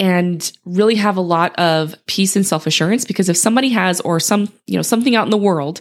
and 0.00 0.52
really 0.64 0.94
have 0.94 1.16
a 1.16 1.22
lot 1.22 1.58
of 1.58 1.94
peace 2.06 2.36
and 2.36 2.46
self-assurance 2.46 3.04
because 3.04 3.28
if 3.28 3.36
somebody 3.36 3.70
has 3.70 4.00
or 4.00 4.20
some, 4.20 4.52
you 4.66 4.76
know, 4.76 4.82
something 4.82 5.16
out 5.16 5.26
in 5.26 5.30
the 5.30 5.36
world 5.36 5.80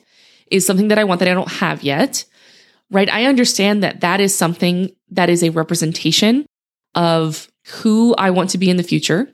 is 0.49 0.65
something 0.65 0.87
that 0.87 0.97
I 0.97 1.03
want 1.03 1.19
that 1.19 1.27
I 1.27 1.33
don't 1.33 1.51
have 1.51 1.83
yet, 1.83 2.25
right? 2.89 3.09
I 3.09 3.25
understand 3.25 3.83
that 3.83 4.01
that 4.01 4.19
is 4.19 4.35
something 4.35 4.91
that 5.11 5.29
is 5.29 5.43
a 5.43 5.51
representation 5.51 6.45
of 6.95 7.47
who 7.67 8.15
I 8.15 8.31
want 8.31 8.51
to 8.51 8.57
be 8.57 8.69
in 8.69 8.77
the 8.77 8.83
future, 8.83 9.31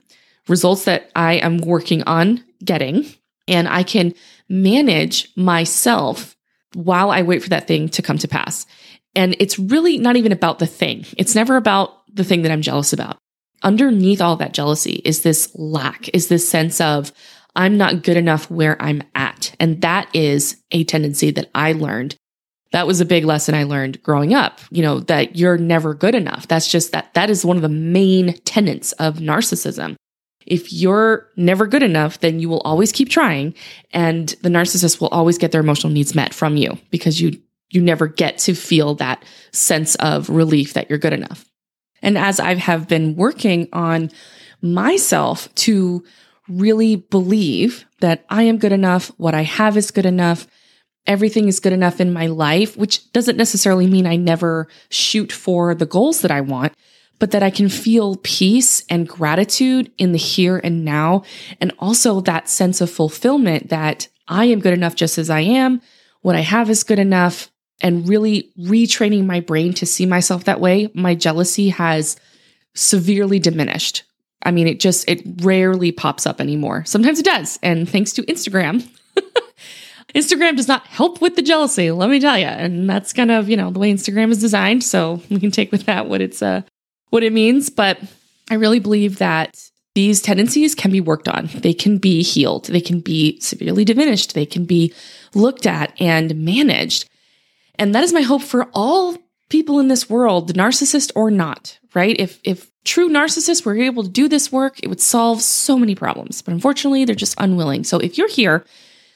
results 0.48 0.84
that 0.84 1.10
I 1.14 1.34
am 1.34 1.58
working 1.58 2.02
on 2.02 2.44
getting, 2.62 3.06
and 3.48 3.68
I 3.68 3.82
can 3.84 4.14
manage 4.48 5.30
myself 5.36 6.36
while 6.74 7.10
I 7.10 7.22
wait 7.22 7.42
for 7.42 7.50
that 7.50 7.66
thing 7.66 7.88
to 7.90 8.02
come 8.02 8.18
to 8.18 8.28
pass. 8.28 8.66
And 9.14 9.36
it's 9.38 9.58
really 9.58 9.98
not 9.98 10.16
even 10.16 10.32
about 10.32 10.58
the 10.58 10.66
thing. 10.66 11.06
It's 11.16 11.34
never 11.34 11.56
about 11.56 12.02
the 12.12 12.24
thing 12.24 12.42
that 12.42 12.50
I'm 12.50 12.62
jealous 12.62 12.92
about 12.92 13.18
underneath 13.64 14.20
all 14.20 14.36
that 14.36 14.54
jealousy 14.54 15.02
is 15.04 15.22
this 15.22 15.50
lack, 15.54 16.08
is 16.14 16.28
this 16.28 16.48
sense 16.48 16.80
of, 16.80 17.12
I'm 17.56 17.76
not 17.76 18.02
good 18.02 18.16
enough 18.16 18.50
where 18.50 18.80
I'm 18.80 19.02
at. 19.14 19.54
And 19.58 19.80
that 19.80 20.08
is 20.14 20.62
a 20.70 20.84
tendency 20.84 21.30
that 21.32 21.50
I 21.54 21.72
learned. 21.72 22.16
That 22.72 22.86
was 22.86 23.00
a 23.00 23.04
big 23.04 23.24
lesson 23.24 23.54
I 23.54 23.64
learned 23.64 24.02
growing 24.02 24.34
up, 24.34 24.60
you 24.70 24.82
know, 24.82 25.00
that 25.00 25.36
you're 25.36 25.56
never 25.56 25.94
good 25.94 26.14
enough. 26.14 26.48
That's 26.48 26.68
just 26.68 26.92
that, 26.92 27.14
that 27.14 27.30
is 27.30 27.44
one 27.44 27.56
of 27.56 27.62
the 27.62 27.68
main 27.68 28.34
tenets 28.38 28.92
of 28.92 29.18
narcissism. 29.18 29.94
If 30.44 30.72
you're 30.72 31.28
never 31.36 31.66
good 31.66 31.84
enough, 31.84 32.18
then 32.18 32.40
you 32.40 32.48
will 32.48 32.60
always 32.62 32.92
keep 32.92 33.08
trying 33.08 33.54
and 33.92 34.28
the 34.42 34.48
narcissist 34.48 35.00
will 35.00 35.08
always 35.08 35.38
get 35.38 35.52
their 35.52 35.60
emotional 35.60 35.92
needs 35.92 36.14
met 36.14 36.34
from 36.34 36.56
you 36.56 36.76
because 36.90 37.20
you, 37.20 37.40
you 37.70 37.80
never 37.80 38.08
get 38.08 38.38
to 38.38 38.54
feel 38.54 38.96
that 38.96 39.24
sense 39.52 39.94
of 39.96 40.28
relief 40.28 40.74
that 40.74 40.90
you're 40.90 40.98
good 40.98 41.12
enough. 41.12 41.46
And 42.04 42.18
as 42.18 42.38
I 42.38 42.54
have 42.54 42.86
been 42.86 43.16
working 43.16 43.68
on 43.72 44.10
myself 44.60 45.52
to 45.56 46.04
really 46.48 46.96
believe 46.96 47.86
that 48.00 48.24
I 48.28 48.42
am 48.44 48.58
good 48.58 48.72
enough, 48.72 49.08
what 49.16 49.34
I 49.34 49.42
have 49.42 49.76
is 49.76 49.90
good 49.90 50.06
enough, 50.06 50.46
everything 51.06 51.48
is 51.48 51.60
good 51.60 51.72
enough 51.72 52.00
in 52.00 52.12
my 52.12 52.26
life, 52.26 52.76
which 52.76 53.10
doesn't 53.12 53.38
necessarily 53.38 53.86
mean 53.86 54.06
I 54.06 54.16
never 54.16 54.68
shoot 54.90 55.32
for 55.32 55.74
the 55.74 55.86
goals 55.86 56.20
that 56.20 56.30
I 56.30 56.42
want, 56.42 56.74
but 57.18 57.30
that 57.30 57.42
I 57.42 57.50
can 57.50 57.70
feel 57.70 58.16
peace 58.22 58.84
and 58.90 59.08
gratitude 59.08 59.90
in 59.96 60.12
the 60.12 60.18
here 60.18 60.60
and 60.62 60.84
now. 60.84 61.22
And 61.60 61.72
also 61.78 62.20
that 62.20 62.50
sense 62.50 62.82
of 62.82 62.90
fulfillment 62.90 63.70
that 63.70 64.08
I 64.28 64.46
am 64.46 64.60
good 64.60 64.74
enough 64.74 64.94
just 64.94 65.16
as 65.16 65.30
I 65.30 65.40
am. 65.40 65.80
What 66.20 66.36
I 66.36 66.40
have 66.40 66.68
is 66.68 66.84
good 66.84 66.98
enough 66.98 67.50
and 67.84 68.08
really 68.08 68.50
retraining 68.58 69.26
my 69.26 69.40
brain 69.40 69.74
to 69.74 69.84
see 69.84 70.06
myself 70.06 70.44
that 70.44 70.58
way, 70.58 70.90
my 70.94 71.14
jealousy 71.14 71.68
has 71.68 72.16
severely 72.74 73.38
diminished. 73.38 74.04
I 74.42 74.52
mean, 74.52 74.66
it 74.66 74.80
just, 74.80 75.06
it 75.06 75.22
rarely 75.42 75.92
pops 75.92 76.26
up 76.26 76.40
anymore. 76.40 76.84
Sometimes 76.86 77.18
it 77.18 77.26
does. 77.26 77.58
And 77.62 77.86
thanks 77.86 78.14
to 78.14 78.22
Instagram, 78.22 78.88
Instagram 80.14 80.56
does 80.56 80.66
not 80.66 80.86
help 80.86 81.20
with 81.20 81.36
the 81.36 81.42
jealousy, 81.42 81.90
let 81.90 82.08
me 82.08 82.20
tell 82.20 82.38
you. 82.38 82.46
And 82.46 82.88
that's 82.88 83.12
kind 83.12 83.30
of, 83.30 83.50
you 83.50 83.56
know, 83.56 83.70
the 83.70 83.78
way 83.78 83.92
Instagram 83.92 84.30
is 84.30 84.40
designed. 84.40 84.82
So 84.82 85.20
we 85.30 85.38
can 85.38 85.50
take 85.50 85.70
with 85.70 85.84
that 85.84 86.08
what 86.08 86.22
it's, 86.22 86.40
uh, 86.40 86.62
what 87.10 87.22
it 87.22 87.34
means. 87.34 87.68
But 87.68 88.00
I 88.50 88.54
really 88.54 88.78
believe 88.78 89.18
that 89.18 89.70
these 89.94 90.22
tendencies 90.22 90.74
can 90.74 90.90
be 90.90 91.02
worked 91.02 91.28
on. 91.28 91.50
They 91.54 91.74
can 91.74 91.98
be 91.98 92.22
healed. 92.22 92.64
They 92.64 92.80
can 92.80 93.00
be 93.00 93.38
severely 93.40 93.84
diminished. 93.84 94.32
They 94.32 94.46
can 94.46 94.64
be 94.64 94.94
looked 95.34 95.66
at 95.66 95.92
and 96.00 96.34
managed. 96.36 97.10
And 97.76 97.94
that 97.94 98.04
is 98.04 98.12
my 98.12 98.22
hope 98.22 98.42
for 98.42 98.68
all 98.72 99.16
people 99.48 99.78
in 99.78 99.88
this 99.88 100.08
world, 100.08 100.54
narcissist 100.54 101.12
or 101.14 101.30
not, 101.30 101.78
right? 101.94 102.16
If 102.18 102.40
if 102.44 102.70
true 102.84 103.08
narcissists 103.08 103.64
were 103.64 103.76
able 103.76 104.02
to 104.02 104.08
do 104.08 104.28
this 104.28 104.52
work, 104.52 104.78
it 104.82 104.88
would 104.88 105.00
solve 105.00 105.40
so 105.40 105.78
many 105.78 105.94
problems. 105.94 106.42
But 106.42 106.54
unfortunately, 106.54 107.04
they're 107.04 107.14
just 107.14 107.34
unwilling. 107.38 107.84
So 107.84 107.98
if 107.98 108.18
you're 108.18 108.28
here, 108.28 108.64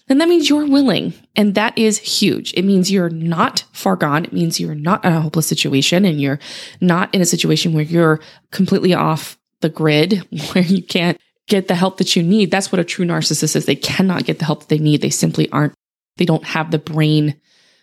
then 0.08 0.18
that 0.18 0.28
means 0.28 0.48
you're 0.48 0.66
willing. 0.66 1.12
And 1.36 1.54
that 1.54 1.76
is 1.76 1.98
huge. 1.98 2.54
It 2.54 2.64
means 2.64 2.90
you're 2.90 3.10
not 3.10 3.64
far 3.72 3.94
gone. 3.94 4.24
It 4.24 4.32
means 4.32 4.58
you're 4.58 4.74
not 4.74 5.04
in 5.04 5.12
a 5.12 5.20
hopeless 5.20 5.46
situation 5.46 6.04
and 6.04 6.20
you're 6.20 6.40
not 6.80 7.14
in 7.14 7.20
a 7.20 7.26
situation 7.26 7.74
where 7.74 7.84
you're 7.84 8.20
completely 8.50 8.94
off 8.94 9.38
the 9.60 9.68
grid, 9.68 10.26
where 10.52 10.64
you 10.64 10.82
can't 10.82 11.18
get 11.46 11.68
the 11.68 11.74
help 11.74 11.98
that 11.98 12.16
you 12.16 12.22
need. 12.22 12.50
That's 12.50 12.72
what 12.72 12.78
a 12.78 12.84
true 12.84 13.04
narcissist 13.04 13.54
is. 13.54 13.66
They 13.66 13.76
cannot 13.76 14.24
get 14.24 14.38
the 14.38 14.44
help 14.44 14.60
that 14.60 14.68
they 14.68 14.78
need. 14.78 15.02
They 15.02 15.10
simply 15.10 15.50
aren't, 15.50 15.74
they 16.16 16.24
don't 16.24 16.44
have 16.44 16.70
the 16.70 16.78
brain 16.78 17.38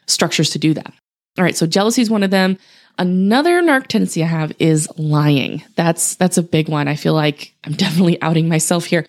structures 0.07 0.49
to 0.51 0.59
do 0.59 0.73
that. 0.73 0.93
All 1.37 1.43
right, 1.43 1.55
so 1.55 1.67
jealousy 1.67 2.01
is 2.01 2.09
one 2.09 2.23
of 2.23 2.31
them. 2.31 2.57
Another 2.97 3.61
narc 3.61 3.87
tendency 3.87 4.23
I 4.23 4.27
have 4.27 4.53
is 4.57 4.87
lying. 4.97 5.63
That's 5.75 6.15
that's 6.15 6.37
a 6.37 6.43
big 6.43 6.69
one. 6.69 6.87
I 6.87 6.95
feel 6.95 7.13
like 7.13 7.53
I'm 7.63 7.73
definitely 7.73 8.21
outing 8.21 8.47
myself 8.47 8.85
here. 8.85 9.05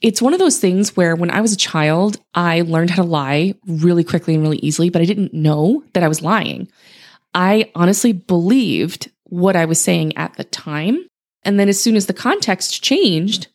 It's 0.00 0.22
one 0.22 0.32
of 0.32 0.38
those 0.38 0.58
things 0.58 0.96
where 0.96 1.16
when 1.16 1.30
I 1.30 1.40
was 1.40 1.52
a 1.52 1.56
child, 1.56 2.20
I 2.32 2.60
learned 2.60 2.90
how 2.90 3.02
to 3.02 3.08
lie 3.08 3.54
really 3.66 4.04
quickly 4.04 4.34
and 4.34 4.42
really 4.44 4.58
easily, 4.58 4.90
but 4.90 5.02
I 5.02 5.04
didn't 5.04 5.34
know 5.34 5.82
that 5.92 6.04
I 6.04 6.08
was 6.08 6.22
lying. 6.22 6.68
I 7.34 7.72
honestly 7.74 8.12
believed 8.12 9.10
what 9.24 9.56
I 9.56 9.64
was 9.64 9.80
saying 9.80 10.16
at 10.16 10.34
the 10.34 10.44
time. 10.44 11.04
And 11.42 11.58
then 11.58 11.68
as 11.68 11.80
soon 11.80 11.96
as 11.96 12.06
the 12.06 12.14
context 12.14 12.82
changed, 12.82 13.48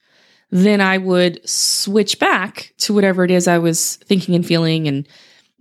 then 0.51 0.81
I 0.81 0.97
would 0.97 1.47
switch 1.49 2.19
back 2.19 2.73
to 2.79 2.93
whatever 2.93 3.23
it 3.23 3.31
is 3.31 3.47
I 3.47 3.57
was 3.57 3.95
thinking 3.95 4.35
and 4.35 4.45
feeling 4.45 4.87
and 4.87 5.07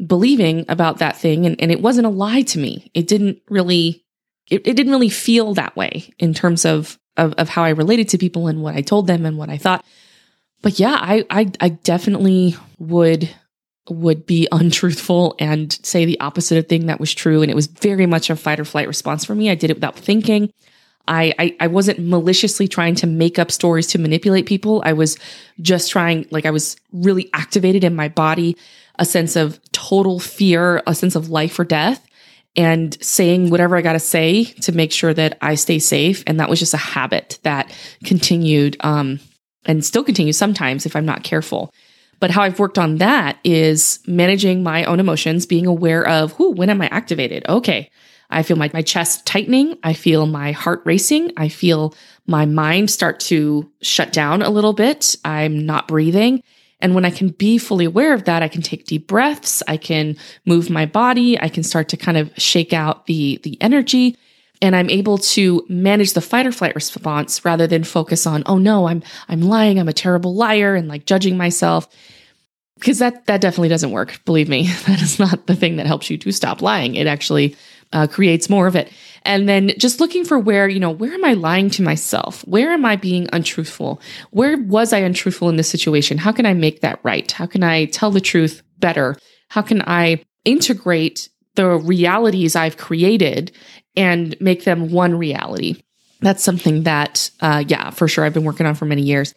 believing 0.07 0.65
about 0.69 0.99
that 0.99 1.17
thing 1.17 1.47
and, 1.47 1.61
and 1.61 1.71
it 1.71 1.81
wasn't 1.81 2.07
a 2.07 2.11
lie 2.11 2.43
to 2.43 2.59
me. 2.59 2.91
It 2.95 3.07
didn't 3.07 3.39
really 3.49 4.05
it, 4.51 4.67
it 4.67 4.75
didn't 4.75 4.93
really 4.93 5.09
feel 5.09 5.55
that 5.55 5.77
way 5.77 6.13
in 6.19 6.35
terms 6.35 6.65
of, 6.65 6.99
of 7.17 7.33
of 7.35 7.49
how 7.49 7.63
i 7.63 7.71
related 7.71 8.09
to 8.09 8.19
people 8.19 8.49
and 8.49 8.63
what 8.63 8.75
i 8.75 8.81
told 8.81 9.07
them 9.07 9.25
and 9.25 9.39
what 9.39 9.51
i 9.51 9.57
thought. 9.57 9.85
But 10.63 10.79
yeah 10.79 10.99
i 11.01 11.25
i, 11.31 11.51
I 11.61 11.69
definitely 11.71 12.57
would 12.79 13.29
would 13.89 14.27
be 14.27 14.49
untruthful 14.53 15.37
and 15.39 15.73
say 15.85 16.05
the 16.05 16.21
opposite 16.21 16.59
of 16.59 16.69
thing 16.69 16.87
that 16.87 17.01
was 17.01 17.15
true 17.15 17.43
and 17.43 17.51
it 17.51 17.55
was 17.55 17.67
very 17.67 18.07
much 18.07 18.31
a 18.31 18.37
fight 18.37 18.61
or 18.61 18.65
flight 18.65 18.89
response 18.89 19.25
for 19.25 19.35
me. 19.35 19.51
I 19.51 19.55
did 19.55 19.71
it 19.71 19.77
without 19.77 19.97
thinking. 19.97 20.53
I, 21.09 21.35
I, 21.37 21.57
I 21.59 21.67
wasn't 21.67 21.99
maliciously 21.99 22.69
trying 22.69 22.95
to 22.97 23.09
make 23.09 23.37
up 23.37 23.51
stories 23.51 23.89
to 23.89 23.99
manipulate 23.99 24.47
people. 24.47 24.83
I 24.85 24.93
was 24.93 25.19
just 25.61 25.91
trying, 25.91 26.27
like 26.31 26.47
I 26.47 26.53
was 26.53 26.77
really 26.93 27.29
activated 27.35 27.83
in 27.83 27.97
my 27.97 28.09
body 28.09 28.57
a 28.99 29.05
sense 29.05 29.37
of 29.37 29.61
total 29.73 30.19
fear, 30.19 30.83
a 30.87 30.95
sense 30.95 31.15
of 31.17 31.31
life 31.31 31.59
or 31.59 31.65
death, 31.65 32.07
and 32.55 33.03
saying 33.03 33.51
whatever 33.51 33.77
I 33.77 33.83
got 33.83 33.95
to 33.95 33.99
say 33.99 34.45
to 34.45 34.73
make 34.73 34.93
sure 34.93 35.15
that 35.15 35.39
I 35.41 35.55
stay 35.55 35.79
safe. 35.79 36.23
And 36.27 36.39
that 36.39 36.51
was 36.51 36.59
just 36.59 36.75
a 36.75 36.79
habit 36.79 37.39
that 37.43 37.75
continued 38.05 38.77
um, 38.81 39.21
and 39.65 39.85
still 39.85 40.05
continues 40.05 40.37
sometimes 40.37 40.85
if 40.85 40.95
I'm 40.95 41.07
not 41.07 41.25
careful. 41.25 41.73
But 42.21 42.31
how 42.31 42.43
I've 42.43 42.59
worked 42.59 42.79
on 42.79 42.99
that 42.99 43.39
is 43.43 43.99
managing 44.07 44.63
my 44.63 44.85
own 44.85 45.01
emotions, 45.01 45.47
being 45.47 45.67
aware 45.67 46.07
of, 46.07 46.33
who, 46.33 46.53
when 46.53 46.71
am 46.71 46.81
I 46.81 46.87
activated? 46.89 47.45
Okay. 47.49 47.91
I 48.31 48.43
feel 48.43 48.57
my, 48.57 48.71
my 48.73 48.83
chest 48.83 49.27
tightening. 49.27 49.79
I 49.83 49.93
feel 49.93 50.27
my 50.27 50.53
heart 50.53 50.83
racing. 50.85 51.33
I 51.37 51.49
feel 51.49 51.95
my 52.27 52.47
mind 52.47 52.91
start 52.91 53.21
to 53.21 53.71
shut 53.83 54.13
down 54.13 54.41
a 54.41 54.51
little 54.51 54.73
bit. 54.73 55.17
I'm 55.25 55.67
not 55.67 55.89
breathing. 55.89 56.43
And 56.83 56.95
when 56.95 57.05
I 57.05 57.11
can 57.11 57.29
be 57.29 57.57
fully 57.57 57.85
aware 57.85 58.13
of 58.13 58.25
that, 58.25 58.43
I 58.43 58.49
can 58.49 58.61
take 58.61 58.87
deep 58.87 59.07
breaths. 59.07 59.63
I 59.69 59.77
can 59.77 60.17
move 60.45 60.69
my 60.69 60.85
body. 60.85 61.41
I 61.41 61.49
can 61.49 61.63
start 61.63 61.89
to 61.91 61.97
kind 61.97 62.19
of 62.19 62.31
shake 62.37 62.73
out 62.73 63.07
the, 63.07 63.41
the 63.45 63.57
energy 63.63 64.17
and 64.63 64.77
I'm 64.77 64.89
able 64.91 65.19
to 65.19 65.67
manage 65.69 66.13
the 66.13 66.21
fight 66.21 66.47
or 66.47 66.53
flight 66.53 66.77
response 66.77 67.45
rather 67.45 67.67
than 67.67 67.83
focus 67.83 68.29
on, 68.29 68.45
oh 68.47 68.59
no, 68.59 68.87
I'm, 68.87 69.03
I'm 69.29 69.43
lying. 69.43 69.79
I'm 69.79 69.89
a 69.89 69.93
terrible 69.93 70.35
liar 70.35 70.77
and 70.77 70.87
like 70.87 71.05
judging 71.05 71.37
myself. 71.37 71.89
because 72.79 73.01
that 73.01 73.27
that 73.27 73.41
definitely 73.41 73.69
doesn't 73.69 73.91
work. 73.91 74.25
Believe 74.25 74.49
me, 74.49 74.69
that 74.87 75.03
is 75.03 75.19
not 75.19 75.47
the 75.49 75.57
thing 75.57 75.77
that 75.77 75.87
helps 75.87 76.09
you 76.09 76.17
to 76.19 76.33
stop 76.33 76.63
lying. 76.63 76.95
It 76.95 77.09
actually 77.09 77.57
uh, 77.93 78.07
creates 78.07 78.49
more 78.49 78.67
of 78.67 78.77
it. 78.77 78.91
And 79.25 79.49
then 79.49 79.73
just 79.79 80.01
looking 80.01 80.25
for 80.25 80.39
where, 80.39 80.69
you 80.69 80.81
know, 80.81 80.91
where 80.91 81.13
am 81.13 81.25
I 81.25 81.35
lying 81.35 81.71
to 81.71 81.83
myself? 81.83 82.43
Where 82.43 82.73
am 82.73 82.85
I 82.85 82.97
being 82.97 83.29
untruthful? 83.33 84.01
Where 84.31 84.59
was 84.59 84.93
I 84.93 84.99
untruthful 84.99 85.49
in 85.49 85.57
this 85.57 85.69
situation? 85.69 86.19
How 86.19 86.33
can 86.33 86.47
I 86.47 86.55
make 86.55 86.81
that 86.81 86.99
right? 87.03 87.31
How 87.31 87.47
can 87.47 87.63
I 87.63 87.85
tell 87.87 88.11
the 88.11 88.21
truth 88.21 88.63
better? 88.79 89.17
How 89.49 89.63
can 89.63 89.83
I 89.87 90.25
integrate 90.45 91.29
the 91.55 91.69
realities 91.69 92.57
I've 92.57 92.77
created 92.77 93.53
and 93.97 94.35
make 94.41 94.65
them 94.65 94.91
one 94.91 95.17
reality? 95.17 95.83
That's 96.21 96.43
something 96.43 96.85
that, 96.85 97.31
uh, 97.41 97.65
yeah, 97.67 97.91
for 97.91 98.09
sure, 98.09 98.25
I've 98.25 98.35
been 98.35 98.45
working 98.45 98.67
on 98.67 98.75
for 98.75 98.87
many 98.87 99.03
years. 99.03 99.35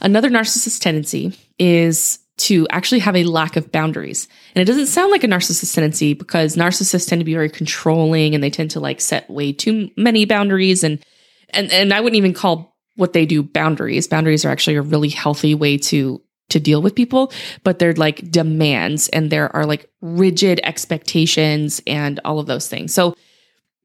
Another 0.00 0.30
narcissist 0.30 0.80
tendency 0.80 1.32
is 1.58 2.18
to 2.38 2.66
actually 2.70 2.98
have 2.98 3.16
a 3.16 3.24
lack 3.24 3.56
of 3.56 3.72
boundaries. 3.72 4.28
And 4.54 4.62
it 4.62 4.66
doesn't 4.66 4.86
sound 4.86 5.10
like 5.10 5.24
a 5.24 5.28
narcissist 5.28 5.74
tendency 5.74 6.12
because 6.12 6.56
narcissists 6.56 7.08
tend 7.08 7.20
to 7.20 7.24
be 7.24 7.34
very 7.34 7.48
controlling 7.48 8.34
and 8.34 8.44
they 8.44 8.50
tend 8.50 8.70
to 8.72 8.80
like 8.80 9.00
set 9.00 9.28
way 9.30 9.52
too 9.52 9.90
many 9.96 10.24
boundaries 10.24 10.84
and 10.84 11.04
and 11.50 11.70
and 11.72 11.92
I 11.94 12.00
wouldn't 12.00 12.18
even 12.18 12.34
call 12.34 12.76
what 12.96 13.12
they 13.12 13.24
do 13.24 13.42
boundaries. 13.42 14.08
Boundaries 14.08 14.44
are 14.44 14.50
actually 14.50 14.76
a 14.76 14.82
really 14.82 15.08
healthy 15.08 15.54
way 15.54 15.78
to 15.78 16.20
to 16.48 16.60
deal 16.60 16.82
with 16.82 16.94
people, 16.94 17.32
but 17.64 17.78
they're 17.78 17.94
like 17.94 18.30
demands 18.30 19.08
and 19.08 19.30
there 19.30 19.54
are 19.56 19.66
like 19.66 19.90
rigid 20.00 20.60
expectations 20.62 21.80
and 21.86 22.20
all 22.24 22.38
of 22.38 22.46
those 22.46 22.68
things. 22.68 22.92
So 22.92 23.14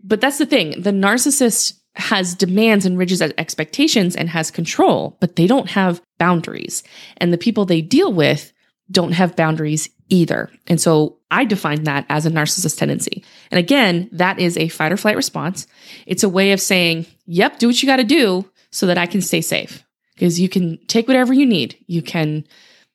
but 0.03 0.19
that's 0.19 0.39
the 0.39 0.45
thing. 0.45 0.81
The 0.81 0.91
narcissist 0.91 1.77
has 1.95 2.35
demands 2.35 2.85
and 2.85 2.97
rigid 2.97 3.33
expectations 3.37 4.15
and 4.15 4.29
has 4.29 4.51
control, 4.51 5.17
but 5.19 5.35
they 5.35 5.47
don't 5.47 5.69
have 5.69 6.01
boundaries. 6.21 6.83
And 7.17 7.33
the 7.33 7.37
people 7.39 7.65
they 7.65 7.81
deal 7.81 8.13
with 8.13 8.53
don't 8.91 9.13
have 9.13 9.35
boundaries 9.35 9.89
either. 10.09 10.51
And 10.67 10.79
so 10.79 11.17
I 11.31 11.45
define 11.45 11.85
that 11.85 12.05
as 12.09 12.27
a 12.27 12.29
narcissist 12.29 12.77
tendency. 12.77 13.23
And 13.49 13.57
again, 13.57 14.07
that 14.11 14.37
is 14.37 14.55
a 14.55 14.67
fight 14.67 14.91
or 14.91 14.97
flight 14.97 15.15
response. 15.15 15.65
It's 16.05 16.21
a 16.21 16.29
way 16.29 16.51
of 16.51 16.61
saying, 16.61 17.07
yep, 17.25 17.57
do 17.57 17.65
what 17.65 17.81
you 17.81 17.87
got 17.87 17.95
to 17.95 18.03
do 18.03 18.47
so 18.69 18.85
that 18.85 18.99
I 18.99 19.07
can 19.07 19.21
stay 19.21 19.41
safe. 19.41 19.83
Because 20.13 20.39
you 20.39 20.47
can 20.47 20.77
take 20.85 21.07
whatever 21.07 21.33
you 21.33 21.47
need. 21.47 21.75
You 21.87 22.03
can, 22.03 22.45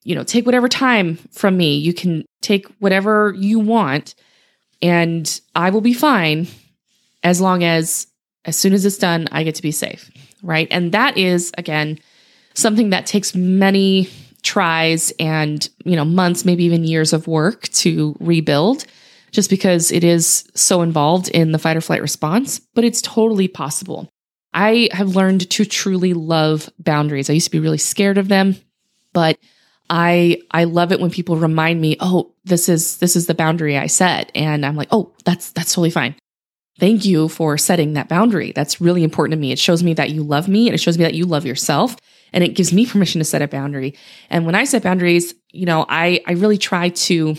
you 0.05 0.15
know, 0.15 0.23
take 0.23 0.47
whatever 0.47 0.69
time 0.69 1.17
from 1.33 1.57
me. 1.57 1.79
You 1.79 1.93
can 1.93 2.25
take 2.43 2.69
whatever 2.79 3.35
you 3.37 3.59
want 3.59 4.15
and 4.81 5.41
I 5.57 5.71
will 5.71 5.81
be 5.81 5.95
fine 5.95 6.47
as 7.25 7.41
long 7.41 7.65
as 7.65 8.07
as 8.45 8.57
soon 8.57 8.73
as 8.73 8.85
it's 8.85 8.99
done, 8.99 9.27
I 9.33 9.43
get 9.43 9.57
to 9.57 9.62
be 9.62 9.73
safe, 9.73 10.09
right? 10.41 10.69
And 10.71 10.93
that 10.93 11.19
is, 11.19 11.51
again, 11.59 11.99
something 12.57 12.90
that 12.90 13.07
takes 13.07 13.35
many 13.35 14.09
tries 14.42 15.12
and, 15.19 15.69
you 15.85 15.95
know, 15.95 16.05
months, 16.05 16.45
maybe 16.45 16.64
even 16.64 16.85
years 16.85 17.12
of 17.12 17.27
work 17.27 17.69
to 17.69 18.16
rebuild 18.19 18.87
just 19.31 19.51
because 19.51 19.92
it 19.92 20.05
is 20.05 20.49
so 20.55 20.83
involved 20.83 21.29
in 21.29 21.53
the 21.53 21.59
fight 21.59 21.77
or 21.77 21.81
flight 21.81 22.01
response, 22.01 22.61
but 22.75 22.85
it's 22.85 23.03
totally 23.03 23.49
possible. 23.49 24.09
I 24.55 24.88
have 24.92 25.14
learned 25.14 25.51
to 25.51 25.64
truly 25.66 26.14
love 26.14 26.71
boundaries. 26.79 27.29
I 27.29 27.35
used 27.35 27.47
to 27.47 27.51
be 27.51 27.59
really 27.59 27.79
scared 27.79 28.19
of 28.19 28.29
them, 28.29 28.57
but 29.12 29.37
I 29.90 30.40
I 30.51 30.64
love 30.64 30.92
it 30.92 31.01
when 31.01 31.11
people 31.11 31.37
remind 31.37 31.81
me, 31.81 31.97
"Oh, 32.01 32.33
this 32.45 32.69
is 32.69 32.97
this 32.97 33.14
is 33.14 33.27
the 33.27 33.35
boundary 33.35 33.77
I 33.77 33.87
set." 33.88 34.33
And 34.35 34.64
I'm 34.64 34.75
like, 34.75 34.88
"Oh, 34.90 35.12
that's 35.25 35.51
that's 35.53 35.75
totally 35.75 35.90
fine." 35.90 36.14
thank 36.79 37.05
you 37.05 37.29
for 37.29 37.57
setting 37.57 37.95
that 37.95 38.09
boundary. 38.09 38.53
That's 38.55 38.81
really 38.81 39.03
important 39.03 39.33
to 39.33 39.40
me. 39.40 39.53
It 39.53 39.59
shows 39.59 39.83
me 39.83 39.95
that 39.95 40.11
you 40.11 40.23
love 40.23 40.49
me 40.49 40.69
and 40.69 40.75
it 40.75 40.79
shows 40.79 40.99
me 40.99 41.05
that 41.05 41.14
you 41.14 41.25
love 41.25 41.47
yourself 41.47 41.97
and 42.33 42.45
it 42.45 42.55
gives 42.55 42.73
me 42.73 42.87
permission 42.87 43.19
to 43.19 43.25
set 43.25 43.43
a 43.43 43.49
boundary. 43.49 43.95
And 44.31 44.47
when 44.47 44.55
I 44.55 44.65
set 44.65 44.83
boundaries, 44.83 45.35
you 45.53 45.67
know, 45.67 45.87
I, 45.89 46.21
I 46.27 46.33
really 46.33 46.59
try 46.59 46.91
to 46.91 47.37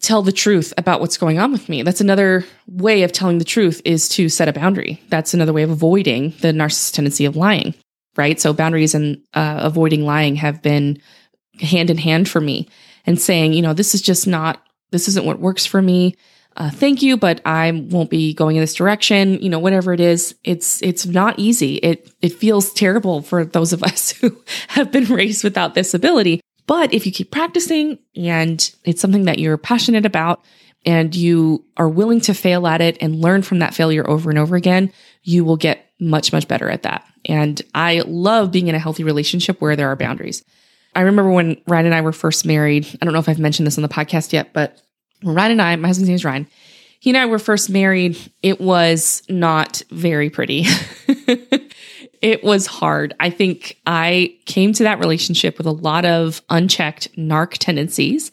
tell 0.00 0.22
the 0.22 0.32
truth 0.32 0.74
about 0.76 1.00
what's 1.00 1.16
going 1.16 1.38
on 1.38 1.52
with 1.52 1.68
me. 1.68 1.82
That's 1.82 2.00
another 2.00 2.44
way 2.66 3.04
of 3.04 3.12
telling 3.12 3.38
the 3.38 3.44
truth 3.44 3.80
is 3.84 4.08
to 4.10 4.28
set 4.28 4.48
a 4.48 4.52
boundary. 4.52 5.00
That's 5.08 5.32
another 5.32 5.52
way 5.52 5.62
of 5.62 5.70
avoiding 5.70 6.30
the 6.40 6.48
narcissist 6.48 6.94
tendency 6.94 7.24
of 7.24 7.36
lying, 7.36 7.74
right? 8.16 8.40
So 8.40 8.52
boundaries 8.52 8.94
and 8.94 9.22
uh, 9.32 9.60
avoiding 9.62 10.04
lying 10.04 10.36
have 10.36 10.60
been 10.60 11.00
hand 11.60 11.88
in 11.88 11.98
hand 11.98 12.28
for 12.28 12.40
me 12.40 12.68
and 13.06 13.20
saying, 13.20 13.52
you 13.52 13.62
know, 13.62 13.74
this 13.74 13.94
is 13.94 14.02
just 14.02 14.26
not, 14.26 14.60
this 14.90 15.06
isn't 15.06 15.24
what 15.24 15.38
works 15.38 15.64
for 15.64 15.80
me 15.80 16.16
uh, 16.56 16.70
thank 16.70 17.02
you, 17.02 17.16
but 17.16 17.40
I 17.44 17.70
won't 17.70 18.10
be 18.10 18.34
going 18.34 18.56
in 18.56 18.62
this 18.62 18.74
direction. 18.74 19.40
You 19.40 19.48
know, 19.48 19.58
whatever 19.58 19.92
it 19.92 20.00
is, 20.00 20.34
it's 20.44 20.82
it's 20.82 21.06
not 21.06 21.38
easy. 21.38 21.76
It 21.76 22.10
it 22.20 22.32
feels 22.32 22.72
terrible 22.72 23.22
for 23.22 23.44
those 23.44 23.72
of 23.72 23.82
us 23.82 24.10
who 24.10 24.36
have 24.68 24.92
been 24.92 25.04
raised 25.06 25.44
without 25.44 25.74
this 25.74 25.94
ability. 25.94 26.40
But 26.66 26.94
if 26.94 27.06
you 27.06 27.12
keep 27.12 27.30
practicing 27.30 27.98
and 28.16 28.74
it's 28.84 29.00
something 29.00 29.24
that 29.24 29.38
you're 29.38 29.58
passionate 29.58 30.06
about 30.06 30.44
and 30.84 31.14
you 31.14 31.64
are 31.76 31.88
willing 31.88 32.20
to 32.22 32.34
fail 32.34 32.66
at 32.66 32.80
it 32.80 32.98
and 33.00 33.20
learn 33.20 33.42
from 33.42 33.58
that 33.60 33.74
failure 33.74 34.08
over 34.08 34.30
and 34.30 34.38
over 34.38 34.56
again, 34.56 34.92
you 35.22 35.44
will 35.44 35.56
get 35.56 35.86
much, 36.00 36.32
much 36.32 36.48
better 36.48 36.68
at 36.68 36.82
that. 36.82 37.04
And 37.24 37.60
I 37.74 38.02
love 38.06 38.52
being 38.52 38.68
in 38.68 38.74
a 38.74 38.80
healthy 38.80 39.04
relationship 39.04 39.60
where 39.60 39.76
there 39.76 39.88
are 39.88 39.96
boundaries. 39.96 40.44
I 40.94 41.02
remember 41.02 41.30
when 41.30 41.60
Ryan 41.66 41.86
and 41.86 41.94
I 41.94 42.00
were 42.00 42.12
first 42.12 42.44
married. 42.44 42.86
I 43.00 43.04
don't 43.04 43.14
know 43.14 43.20
if 43.20 43.28
I've 43.28 43.38
mentioned 43.38 43.66
this 43.66 43.78
on 43.78 43.82
the 43.82 43.88
podcast 43.88 44.32
yet, 44.32 44.52
but 44.52 44.80
Ryan 45.22 45.52
and 45.52 45.62
I, 45.62 45.76
my 45.76 45.88
husband's 45.88 46.08
name 46.08 46.16
is 46.16 46.24
Ryan. 46.24 46.48
He 47.00 47.10
and 47.10 47.16
I 47.16 47.26
were 47.26 47.38
first 47.38 47.68
married. 47.68 48.16
It 48.42 48.60
was 48.60 49.22
not 49.28 49.82
very 49.90 50.30
pretty. 50.30 50.66
it 52.22 52.44
was 52.44 52.66
hard. 52.66 53.14
I 53.18 53.28
think 53.28 53.76
I 53.86 54.36
came 54.46 54.72
to 54.74 54.84
that 54.84 55.00
relationship 55.00 55.58
with 55.58 55.66
a 55.66 55.72
lot 55.72 56.04
of 56.04 56.40
unchecked 56.48 57.14
narc 57.16 57.58
tendencies. 57.58 58.30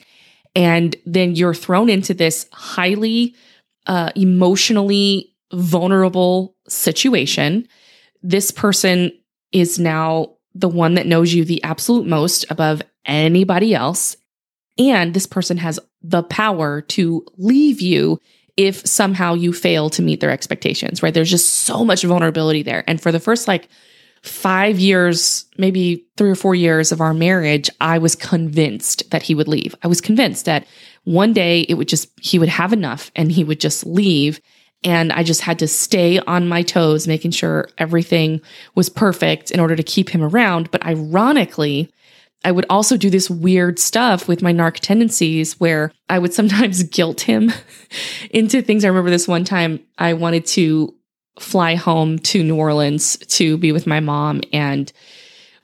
And 0.56 0.95
then 1.06 1.36
you're 1.36 1.56
thrown 1.56 1.89
into 1.89 2.13
this 2.13 2.47
highly 2.54 3.36
uh, 3.88 4.12
emotionally 4.15 5.34
vulnerable 5.52 6.56
situation. 6.67 7.67
This 8.21 8.52
person 8.52 9.12
is 9.52 9.80
now 9.80 10.36
the 10.54 10.69
one 10.69 10.93
that 10.95 11.08
knows 11.08 11.34
you 11.34 11.43
the 11.43 11.63
absolute 11.63 12.06
most 12.06 12.45
above 12.49 12.82
anybody 13.06 13.73
else. 13.73 14.15
And 14.79 15.13
this 15.13 15.27
person 15.27 15.57
has 15.57 15.79
the 16.01 16.23
power 16.23 16.81
to 16.81 17.25
leave 17.37 17.81
you 17.81 18.19
if 18.57 18.85
somehow 18.87 19.35
you 19.35 19.53
fail 19.53 19.89
to 19.91 20.01
meet 20.01 20.21
their 20.21 20.31
expectations, 20.31 21.03
right? 21.03 21.13
There's 21.13 21.29
just 21.29 21.49
so 21.49 21.85
much 21.85 22.03
vulnerability 22.03 22.63
there. 22.63 22.83
And 22.87 23.01
for 23.01 23.11
the 23.11 23.19
first 23.19 23.47
like 23.47 23.69
five 24.21 24.79
years, 24.79 25.45
maybe 25.57 26.05
three 26.17 26.29
or 26.29 26.35
four 26.35 26.55
years 26.55 26.91
of 26.91 26.99
our 26.99 27.13
marriage, 27.13 27.69
I 27.79 27.99
was 27.99 28.15
convinced 28.15 29.11
that 29.11 29.23
he 29.23 29.35
would 29.35 29.47
leave. 29.47 29.75
I 29.83 29.87
was 29.87 30.01
convinced 30.01 30.45
that 30.45 30.65
one 31.05 31.31
day 31.31 31.61
it 31.61 31.75
would 31.75 31.87
just, 31.87 32.09
he 32.19 32.39
would 32.39 32.49
have 32.49 32.73
enough 32.73 33.11
and 33.15 33.31
he 33.31 33.43
would 33.43 33.59
just 33.59 33.85
leave. 33.85 34.41
And 34.83 35.11
I 35.11 35.23
just 35.23 35.41
had 35.41 35.59
to 35.59 35.67
stay 35.67 36.19
on 36.19 36.49
my 36.49 36.61
toes, 36.61 37.07
making 37.07 37.31
sure 37.31 37.69
everything 37.77 38.41
was 38.75 38.89
perfect 38.89 39.51
in 39.51 39.59
order 39.59 39.75
to 39.75 39.83
keep 39.83 40.09
him 40.09 40.23
around. 40.23 40.71
But 40.71 40.85
ironically, 40.85 41.91
I 42.43 42.52
would 42.52 42.65
also 42.69 42.95
do 42.95 43.10
this 43.10 43.30
weird 43.30 43.80
stuff 43.80 44.28
with 44.28 44.41
my 44.41 44.54
narc 44.54 44.75
tendencies 44.80 45.60
where 45.60 45.91
I 46.08 46.19
would 46.19 46.34
sometimes 46.34 46.84
guilt 46.91 47.21
him 47.21 47.52
into 48.32 48.62
things. 48.62 48.86
I 48.86 48.88
remember 48.88 49.10
this 49.10 49.28
one 49.28 49.43
time 49.43 49.82
I 49.97 50.13
wanted 50.13 50.45
to 50.47 50.95
fly 51.38 51.75
home 51.75 52.19
to 52.19 52.43
New 52.43 52.56
Orleans 52.56 53.17
to 53.17 53.58
be 53.58 53.71
with 53.71 53.88
my 53.88 53.99
mom 53.99 54.41
and 54.52 54.91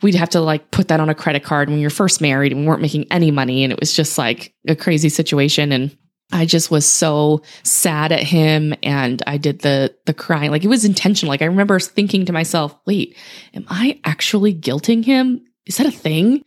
we'd 0.01 0.15
have 0.15 0.29
to 0.29 0.39
like 0.39 0.71
put 0.71 0.87
that 0.87 0.99
on 0.99 1.09
a 1.09 1.15
credit 1.15 1.43
card 1.43 1.69
when 1.69 1.81
were 1.81 1.89
first 1.89 2.21
married 2.21 2.51
and 2.51 2.61
we 2.61 2.67
weren't 2.67 2.81
making 2.81 3.05
any 3.11 3.31
money 3.31 3.63
and 3.63 3.73
it 3.73 3.79
was 3.79 3.93
just 3.93 4.17
like 4.17 4.53
a 4.67 4.75
crazy 4.75 5.09
situation 5.09 5.71
and 5.71 5.95
I 6.31 6.45
just 6.45 6.71
was 6.71 6.85
so 6.85 7.41
sad 7.63 8.11
at 8.11 8.23
him 8.23 8.73
and 8.81 9.21
I 9.27 9.37
did 9.37 9.59
the 9.59 9.95
the 10.05 10.13
crying. 10.13 10.49
Like 10.49 10.63
it 10.63 10.69
was 10.69 10.83
intentional. 10.83 11.29
Like 11.29 11.41
I 11.41 11.45
remember 11.45 11.79
thinking 11.79 12.25
to 12.25 12.33
myself 12.33 12.75
wait 12.85 13.15
am 13.53 13.65
I 13.67 13.99
actually 14.03 14.53
guilting 14.53 15.03
him? 15.03 15.45
Is 15.65 15.77
that 15.77 15.87
a 15.87 15.91
thing 15.91 16.43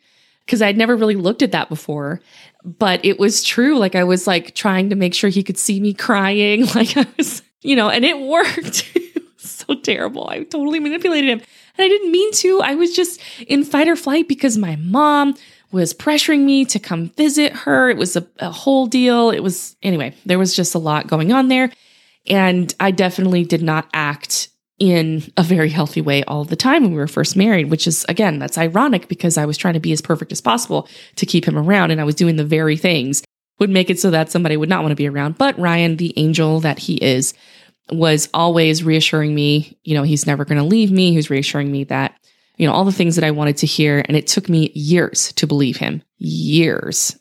because 0.49 0.63
I'd 0.63 0.79
never 0.79 0.97
really 0.97 1.15
looked 1.15 1.43
at 1.43 1.53
that 1.53 1.69
before. 1.69 2.23
But 2.65 3.05
it 3.05 3.19
was 3.19 3.45
true. 3.45 3.79
Like 3.79 3.95
I 3.95 4.03
was 4.03 4.27
like 4.27 4.55
trying 4.55 4.89
to 4.89 4.97
make 4.97 5.13
sure 5.13 5.29
he 5.29 5.43
could 5.43 5.59
see 5.59 5.79
me 5.79 5.93
crying. 5.93 6.67
Like 6.75 6.97
I 6.97 7.07
was, 7.19 7.43
you 7.61 7.77
know, 7.77 7.91
and 7.91 8.05
it 8.05 8.19
worked. 8.19 8.97
so 9.37 9.75
terrible. 9.75 10.29
I 10.29 10.45
totally 10.45 10.81
manipulated 10.81 11.29
him. 11.29 11.41
And 11.77 11.85
I 11.85 11.89
didn't 11.89 12.11
mean 12.11 12.33
to. 12.33 12.63
I 12.63 12.77
was 12.77 12.97
just 12.97 13.21
in 13.47 13.63
fight 13.63 13.89
or 13.89 13.97
flight 13.97 14.27
because 14.27 14.57
my 14.57 14.77
mom 14.77 15.35
was 15.71 15.93
pressuring 15.93 16.45
me 16.45 16.65
to 16.67 16.79
come 16.79 17.11
visit 17.11 17.53
her. 17.53 17.91
It 17.91 17.99
was 17.99 18.17
a, 18.17 18.27
a 18.39 18.51
whole 18.51 18.87
deal. 18.87 19.31
It 19.31 19.41
was, 19.41 19.77
anyway, 19.83 20.15
there 20.25 20.39
was 20.39 20.57
just 20.57 20.75
a 20.75 20.79
lot 20.79 21.09
going 21.09 21.31
on 21.31 21.49
there. 21.49 21.71
And 22.27 22.75
I 22.81 22.91
definitely 22.91 23.45
did 23.45 23.63
not 23.63 23.89
act 23.93 24.49
in 24.79 25.25
a 25.37 25.43
very 25.43 25.71
healthy 25.71 26.01
way 26.01 26.23
all 26.25 26.45
the 26.45 26.57
time 26.57 26.83
when 26.83 26.93
we 26.93 26.99
were 26.99 27.09
first 27.09 27.37
married, 27.37 27.71
which 27.71 27.87
is 27.87 28.05
again, 28.09 28.39
that's 28.39 28.59
ironic 28.59 29.09
because 29.09 29.37
I 29.37 29.45
was 29.45 29.57
trying 29.57 29.75
to 29.75 29.81
be 29.81 29.93
as 29.93 30.01
perfect 30.01 30.33
as 30.33 30.41
possible 30.41 30.89
to 31.17 31.27
keep 31.27 31.47
him 31.47 31.59
around 31.59 31.91
and 31.91 32.01
I 32.01 32.05
was 32.05 32.15
doing 32.15 32.37
the 32.37 32.45
very 32.45 32.77
things 32.77 33.23
would 33.59 33.71
make 33.71 33.91
it 33.91 33.99
so 33.99 34.11
that 34.11 34.31
somebody 34.31 34.57
would 34.57 34.69
not 34.69 34.83
want 34.83 34.93
to 34.93 34.97
be 34.97 35.09
around. 35.09 35.37
But 35.37 35.59
Ryan, 35.59 35.97
the 35.97 36.15
angel 36.17 36.61
that 36.61 36.79
he 36.79 36.95
is, 36.95 37.35
was 37.91 38.29
always 38.33 38.85
reassuring 38.85 39.35
me, 39.35 39.77
you 39.83 39.95
know, 39.95 40.03
he's 40.03 40.27
never 40.27 40.45
going 40.45 40.59
to 40.59 40.65
leave 40.65 40.91
me. 40.91 41.11
He 41.11 41.17
was 41.17 41.31
reassuring 41.31 41.73
me 41.73 41.85
that, 41.85 42.15
you 42.57 42.67
know, 42.67 42.73
all 42.73 42.85
the 42.85 42.93
things 42.93 43.17
that 43.17 43.25
I 43.25 43.31
wanted 43.31 43.57
to 43.59 43.67
hear. 43.67 44.05
And 44.07 44.17
it 44.17 44.27
took 44.27 44.49
me 44.49 44.71
years 44.75 45.33
to 45.35 45.47
believe 45.47 45.79
him, 45.79 46.03
years. 46.19 47.19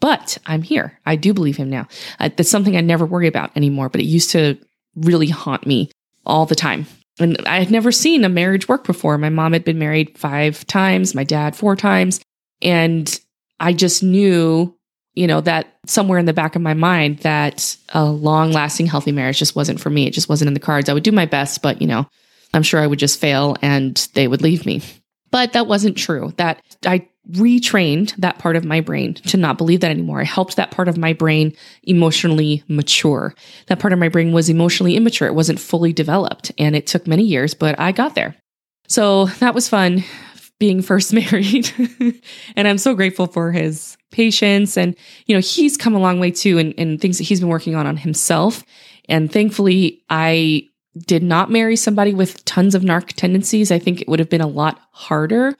But 0.00 0.38
I'm 0.46 0.62
here. 0.62 0.98
I 1.04 1.16
do 1.16 1.34
believe 1.34 1.56
him 1.56 1.70
now. 1.70 1.88
That's 2.18 2.50
something 2.50 2.76
I 2.76 2.80
never 2.80 3.04
worry 3.04 3.26
about 3.26 3.56
anymore, 3.56 3.88
but 3.88 4.00
it 4.00 4.06
used 4.06 4.30
to 4.30 4.58
really 4.94 5.28
haunt 5.28 5.66
me 5.66 5.90
all 6.24 6.46
the 6.46 6.54
time. 6.54 6.86
And 7.20 7.36
I 7.46 7.58
had 7.58 7.70
never 7.70 7.92
seen 7.92 8.24
a 8.24 8.28
marriage 8.28 8.68
work 8.68 8.84
before. 8.84 9.18
My 9.18 9.28
mom 9.28 9.52
had 9.52 9.64
been 9.64 9.78
married 9.78 10.18
five 10.18 10.66
times, 10.66 11.14
my 11.14 11.24
dad 11.24 11.54
four 11.54 11.76
times. 11.76 12.20
And 12.62 13.20
I 13.60 13.72
just 13.72 14.02
knew, 14.02 14.74
you 15.14 15.26
know, 15.26 15.40
that 15.42 15.76
somewhere 15.86 16.18
in 16.18 16.26
the 16.26 16.32
back 16.32 16.56
of 16.56 16.62
my 16.62 16.74
mind 16.74 17.18
that 17.18 17.76
a 17.90 18.04
long 18.04 18.52
lasting, 18.52 18.86
healthy 18.86 19.12
marriage 19.12 19.38
just 19.38 19.54
wasn't 19.54 19.80
for 19.80 19.90
me. 19.90 20.06
It 20.06 20.14
just 20.14 20.28
wasn't 20.28 20.48
in 20.48 20.54
the 20.54 20.60
cards. 20.60 20.88
I 20.88 20.94
would 20.94 21.02
do 21.02 21.12
my 21.12 21.26
best, 21.26 21.62
but, 21.62 21.80
you 21.80 21.86
know, 21.86 22.06
I'm 22.54 22.62
sure 22.62 22.80
I 22.80 22.86
would 22.86 22.98
just 22.98 23.20
fail 23.20 23.56
and 23.60 23.96
they 24.14 24.26
would 24.26 24.42
leave 24.42 24.64
me. 24.64 24.82
But 25.30 25.52
that 25.52 25.66
wasn't 25.66 25.96
true. 25.96 26.32
That 26.38 26.62
I 26.84 27.08
retrained 27.28 28.14
that 28.16 28.38
part 28.38 28.56
of 28.56 28.64
my 28.64 28.80
brain 28.80 29.14
to 29.14 29.36
not 29.36 29.58
believe 29.58 29.80
that 29.80 29.90
anymore. 29.90 30.20
I 30.20 30.24
helped 30.24 30.56
that 30.56 30.70
part 30.70 30.88
of 30.88 30.96
my 30.96 31.12
brain 31.12 31.54
emotionally 31.82 32.64
mature. 32.66 33.34
That 33.66 33.78
part 33.78 33.92
of 33.92 33.98
my 33.98 34.08
brain 34.08 34.32
was 34.32 34.48
emotionally 34.48 34.96
immature. 34.96 35.28
It 35.28 35.34
wasn't 35.34 35.60
fully 35.60 35.92
developed 35.92 36.50
and 36.58 36.74
it 36.74 36.86
took 36.86 37.06
many 37.06 37.24
years, 37.24 37.54
but 37.54 37.78
I 37.78 37.92
got 37.92 38.14
there. 38.14 38.36
So 38.88 39.26
that 39.26 39.54
was 39.54 39.68
fun 39.68 40.02
being 40.58 40.82
first 40.82 41.12
married. 41.12 41.70
and 42.56 42.66
I'm 42.66 42.78
so 42.78 42.94
grateful 42.94 43.26
for 43.26 43.52
his 43.52 43.96
patience. 44.10 44.76
And, 44.76 44.96
you 45.26 45.34
know, 45.34 45.40
he's 45.40 45.76
come 45.76 45.94
a 45.94 46.00
long 46.00 46.20
way 46.20 46.30
too 46.30 46.58
and, 46.58 46.74
and 46.78 47.00
things 47.00 47.18
that 47.18 47.24
he's 47.24 47.40
been 47.40 47.48
working 47.48 47.76
on 47.76 47.86
on 47.86 47.96
himself. 47.96 48.64
And 49.08 49.30
thankfully, 49.30 50.02
I 50.08 50.68
did 51.06 51.22
not 51.22 51.50
marry 51.50 51.76
somebody 51.76 52.14
with 52.14 52.44
tons 52.44 52.74
of 52.74 52.82
narc 52.82 53.12
tendencies. 53.12 53.70
I 53.70 53.78
think 53.78 54.00
it 54.00 54.08
would 54.08 54.18
have 54.18 54.30
been 54.30 54.40
a 54.40 54.48
lot 54.48 54.80
harder 54.90 55.56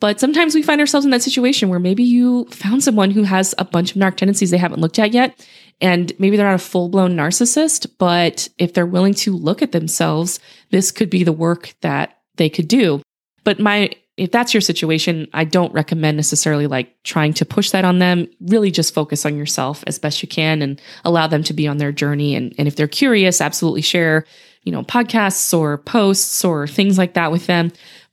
but 0.00 0.18
sometimes 0.18 0.54
we 0.54 0.62
find 0.62 0.80
ourselves 0.80 1.04
in 1.04 1.10
that 1.12 1.22
situation 1.22 1.68
where 1.68 1.78
maybe 1.78 2.02
you 2.02 2.46
found 2.46 2.82
someone 2.82 3.10
who 3.10 3.22
has 3.22 3.54
a 3.58 3.64
bunch 3.64 3.92
of 3.92 3.98
narc 4.00 4.16
tendencies 4.16 4.50
they 4.50 4.56
haven't 4.56 4.80
looked 4.80 4.98
at 4.98 5.12
yet. 5.12 5.46
And 5.82 6.12
maybe 6.18 6.36
they're 6.36 6.46
not 6.46 6.54
a 6.54 6.58
full 6.58 6.88
blown 6.88 7.12
narcissist, 7.12 7.86
but 7.98 8.48
if 8.58 8.72
they're 8.72 8.86
willing 8.86 9.14
to 9.14 9.36
look 9.36 9.62
at 9.62 9.72
themselves, 9.72 10.40
this 10.70 10.90
could 10.90 11.10
be 11.10 11.22
the 11.22 11.32
work 11.32 11.74
that 11.82 12.18
they 12.36 12.48
could 12.48 12.68
do. 12.68 13.02
But 13.44 13.60
my, 13.60 13.90
if 14.16 14.30
that's 14.30 14.52
your 14.52 14.60
situation, 14.62 15.28
I 15.32 15.44
don't 15.44 15.72
recommend 15.72 16.16
necessarily 16.16 16.66
like 16.66 17.02
trying 17.04 17.32
to 17.34 17.46
push 17.46 17.70
that 17.70 17.84
on 17.84 17.98
them. 17.98 18.28
Really 18.40 18.70
just 18.70 18.94
focus 18.94 19.24
on 19.24 19.36
yourself 19.36 19.84
as 19.86 19.98
best 19.98 20.22
you 20.22 20.28
can 20.28 20.60
and 20.60 20.80
allow 21.04 21.26
them 21.26 21.42
to 21.44 21.54
be 21.54 21.66
on 21.66 21.78
their 21.78 21.92
journey. 21.92 22.34
And, 22.34 22.54
and 22.58 22.68
if 22.68 22.76
they're 22.76 22.88
curious, 22.88 23.40
absolutely 23.40 23.82
share, 23.82 24.26
you 24.64 24.72
know, 24.72 24.82
podcasts 24.82 25.56
or 25.56 25.78
posts 25.78 26.44
or 26.44 26.66
things 26.66 26.98
like 26.98 27.14
that 27.14 27.32
with 27.32 27.46
them 27.46 27.72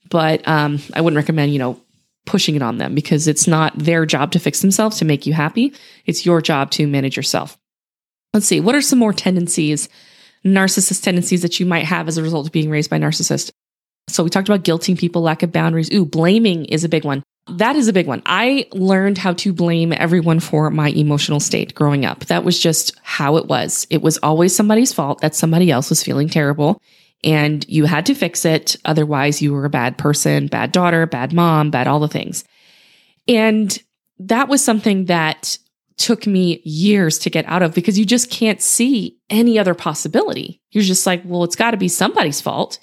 but 0.10 0.48
um, 0.48 0.80
I 0.94 1.02
wouldn't 1.02 1.18
recommend, 1.18 1.54
you 1.54 1.60
know, 1.60 1.80
pushing 2.26 2.56
it 2.56 2.62
on 2.62 2.78
them 2.78 2.94
because 2.94 3.28
it's 3.28 3.48
not 3.48 3.78
their 3.78 4.06
job 4.06 4.32
to 4.34 4.40
fix 4.40 4.62
themselves 4.62 4.98
to 5.00 5.06
make 5.06 5.26
you 5.26 5.34
happy. 5.34 5.74
It's 6.06 6.26
your 6.26 6.42
job 6.42 6.72
to 6.72 6.86
manage 6.86 7.18
yourself. 7.18 7.58
Let's 8.34 8.46
see, 8.46 8.60
what 8.60 8.76
are 8.76 8.82
some 8.82 9.00
more 9.00 9.14
tendencies, 9.14 9.90
narcissist 10.46 11.02
tendencies 11.04 11.42
that 11.42 11.60
you 11.60 11.66
might 11.66 11.86
have 11.86 12.08
as 12.08 12.18
a 12.18 12.24
result 12.24 12.46
of 12.46 12.52
being 12.52 12.70
raised 12.70 12.90
by 12.90 13.00
narcissists? 13.00 13.50
So 14.10 14.24
we 14.24 14.30
talked 14.30 14.48
about 14.48 14.64
guilting 14.64 14.98
people, 14.98 15.22
lack 15.22 15.44
of 15.44 15.52
boundaries. 15.52 15.92
Ooh, 15.92 16.06
blaming 16.06 16.66
is 16.66 16.84
a 16.84 16.90
big 16.90 17.04
one. 17.04 17.24
That 17.50 17.78
is 17.78 17.88
a 17.88 17.94
big 17.94 18.08
one. 18.08 18.22
I 18.26 18.68
learned 18.74 19.18
how 19.18 19.34
to 19.34 19.54
blame 19.54 19.94
everyone 19.94 20.42
for 20.42 20.70
my 20.70 20.90
emotional 20.90 21.40
state 21.40 21.74
growing 21.74 22.06
up. 22.06 22.26
That 22.26 22.44
was 22.44 22.60
just 22.60 22.94
how 23.04 23.38
it 23.38 23.48
was. 23.48 23.88
It 23.90 24.02
was 24.02 24.18
always 24.18 24.56
somebody's 24.56 24.94
fault 24.94 25.22
that 25.22 25.36
somebody 25.36 25.72
else 25.72 25.90
was 25.90 26.04
feeling 26.04 26.28
terrible 26.28 26.82
and 27.24 27.68
you 27.68 27.86
had 27.86 28.06
to 28.06 28.16
fix 28.16 28.46
it. 28.46 28.76
Otherwise, 28.86 29.42
you 29.42 29.54
were 29.54 29.66
a 29.66 29.70
bad 29.70 29.98
person, 29.98 30.48
bad 30.48 30.72
daughter, 30.72 31.06
bad 31.06 31.34
mom, 31.34 31.72
bad 31.72 31.88
all 31.88 32.00
the 32.00 32.08
things. 32.08 32.44
And 33.28 33.78
that 34.20 34.48
was 34.48 34.64
something 34.64 35.06
that 35.06 35.58
took 35.98 36.28
me 36.28 36.62
years 36.64 37.18
to 37.20 37.30
get 37.30 37.46
out 37.48 37.64
of 37.64 37.74
because 37.74 37.98
you 37.98 38.06
just 38.06 38.30
can't 38.30 38.62
see 38.62 39.18
any 39.30 39.58
other 39.58 39.74
possibility. 39.74 40.62
You're 40.72 40.84
just 40.84 41.08
like, 41.08 41.22
well, 41.26 41.44
it's 41.44 41.56
got 41.56 41.72
to 41.72 41.78
be 41.78 41.88
somebody's 41.88 42.40
fault. 42.40 42.78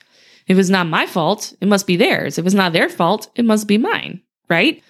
If 0.46 0.58
it's 0.58 0.68
not 0.68 0.88
my 0.88 1.06
fault, 1.06 1.54
it 1.60 1.68
must 1.68 1.86
be 1.86 1.96
theirs. 1.96 2.38
If 2.38 2.44
it's 2.44 2.54
not 2.54 2.72
their 2.72 2.88
fault, 2.88 3.30
it 3.36 3.44
must 3.44 3.68
be 3.68 3.78
mine, 3.78 4.20
right? 4.50 4.82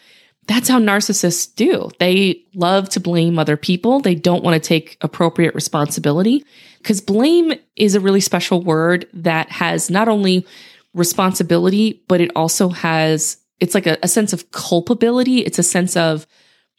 That's 0.46 0.68
how 0.68 0.78
narcissists 0.78 1.54
do. 1.54 1.90
They 1.98 2.42
love 2.54 2.88
to 2.90 3.00
blame 3.00 3.38
other 3.38 3.57
people. 3.57 4.00
They 4.00 4.14
don't 4.14 4.44
want 4.44 4.62
to 4.62 4.68
take 4.68 4.98
appropriate 5.00 5.54
responsibility 5.54 6.44
because 6.78 7.00
blame 7.00 7.54
is 7.76 7.94
a 7.94 8.00
really 8.00 8.20
special 8.20 8.62
word 8.62 9.07
that 9.14 9.50
has 9.50 9.90
not 9.90 10.09
only 10.09 10.46
responsibility, 10.92 12.04
but 12.09 12.20
it 12.20 12.30
also 12.37 12.68
has, 12.68 13.38
it's 13.59 13.74
like 13.74 13.87
a, 13.87 13.96
a 14.02 14.09
sense 14.09 14.33
of 14.33 14.50
culpability. 14.50 15.38
It's 15.38 15.59
a 15.59 15.62
sense 15.62 15.96
of 15.96 16.26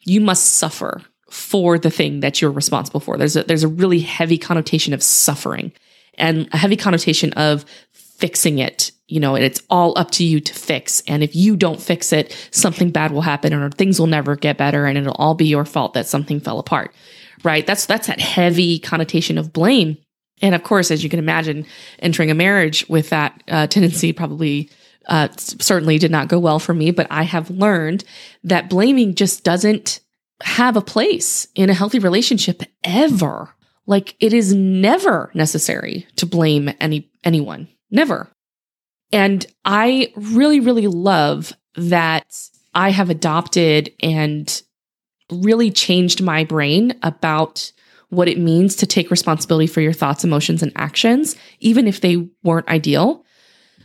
you 0.00 0.20
must 0.20 0.54
suffer 0.54 1.02
for 1.30 1.78
the 1.78 1.90
thing 1.90 2.20
that 2.20 2.40
you're 2.40 2.52
responsible 2.52 3.00
for. 3.00 3.16
There's 3.16 3.36
a, 3.36 3.42
there's 3.42 3.64
a 3.64 3.68
really 3.68 4.00
heavy 4.00 4.38
connotation 4.38 4.94
of 4.94 5.02
suffering 5.02 5.72
and 6.14 6.48
a 6.52 6.56
heavy 6.56 6.76
connotation 6.76 7.32
of 7.32 7.64
fixing 7.92 8.58
it, 8.58 8.92
you 9.08 9.20
know, 9.20 9.36
it's 9.36 9.62
all 9.70 9.96
up 9.96 10.10
to 10.12 10.24
you 10.24 10.40
to 10.40 10.54
fix. 10.54 11.02
And 11.06 11.22
if 11.22 11.36
you 11.36 11.56
don't 11.56 11.80
fix 11.80 12.12
it, 12.12 12.36
something 12.50 12.90
bad 12.90 13.12
will 13.12 13.22
happen 13.22 13.54
or 13.54 13.70
things 13.70 14.00
will 14.00 14.08
never 14.08 14.34
get 14.34 14.58
better 14.58 14.86
and 14.86 14.98
it'll 14.98 15.14
all 15.14 15.34
be 15.34 15.46
your 15.46 15.64
fault 15.64 15.94
that 15.94 16.06
something 16.06 16.40
fell 16.40 16.58
apart. 16.58 16.92
Right? 17.44 17.66
That's 17.66 17.86
that's 17.86 18.08
that 18.08 18.20
heavy 18.20 18.78
connotation 18.78 19.38
of 19.38 19.52
blame. 19.52 19.98
And 20.42 20.54
of 20.54 20.62
course, 20.64 20.90
as 20.90 21.04
you 21.04 21.10
can 21.10 21.18
imagine, 21.18 21.66
entering 22.00 22.30
a 22.30 22.34
marriage 22.34 22.84
with 22.88 23.10
that 23.10 23.42
uh, 23.48 23.66
tendency 23.68 24.12
probably 24.12 24.70
uh, 25.06 25.28
certainly 25.36 25.98
did 25.98 26.10
not 26.10 26.28
go 26.28 26.38
well 26.38 26.58
for 26.58 26.74
me. 26.74 26.90
But 26.90 27.06
I 27.10 27.22
have 27.22 27.50
learned 27.50 28.04
that 28.44 28.68
blaming 28.68 29.14
just 29.14 29.44
doesn't 29.44 30.00
have 30.42 30.76
a 30.76 30.82
place 30.82 31.46
in 31.54 31.70
a 31.70 31.74
healthy 31.74 32.00
relationship 32.00 32.62
ever. 32.82 33.50
Like 33.86 34.16
it 34.18 34.32
is 34.32 34.52
never 34.52 35.30
necessary 35.32 36.06
to 36.16 36.26
blame 36.26 36.70
any 36.80 37.08
anyone 37.22 37.68
Never. 37.90 38.28
And 39.12 39.46
I 39.64 40.12
really, 40.16 40.60
really 40.60 40.88
love 40.88 41.52
that 41.76 42.38
I 42.74 42.90
have 42.90 43.10
adopted 43.10 43.92
and 44.00 44.62
really 45.30 45.70
changed 45.70 46.22
my 46.22 46.44
brain 46.44 46.98
about 47.02 47.72
what 48.08 48.28
it 48.28 48.38
means 48.38 48.76
to 48.76 48.86
take 48.86 49.10
responsibility 49.10 49.66
for 49.66 49.80
your 49.80 49.92
thoughts, 49.92 50.24
emotions, 50.24 50.62
and 50.62 50.72
actions, 50.76 51.36
even 51.60 51.86
if 51.88 52.00
they 52.00 52.28
weren't 52.42 52.68
ideal. 52.68 53.24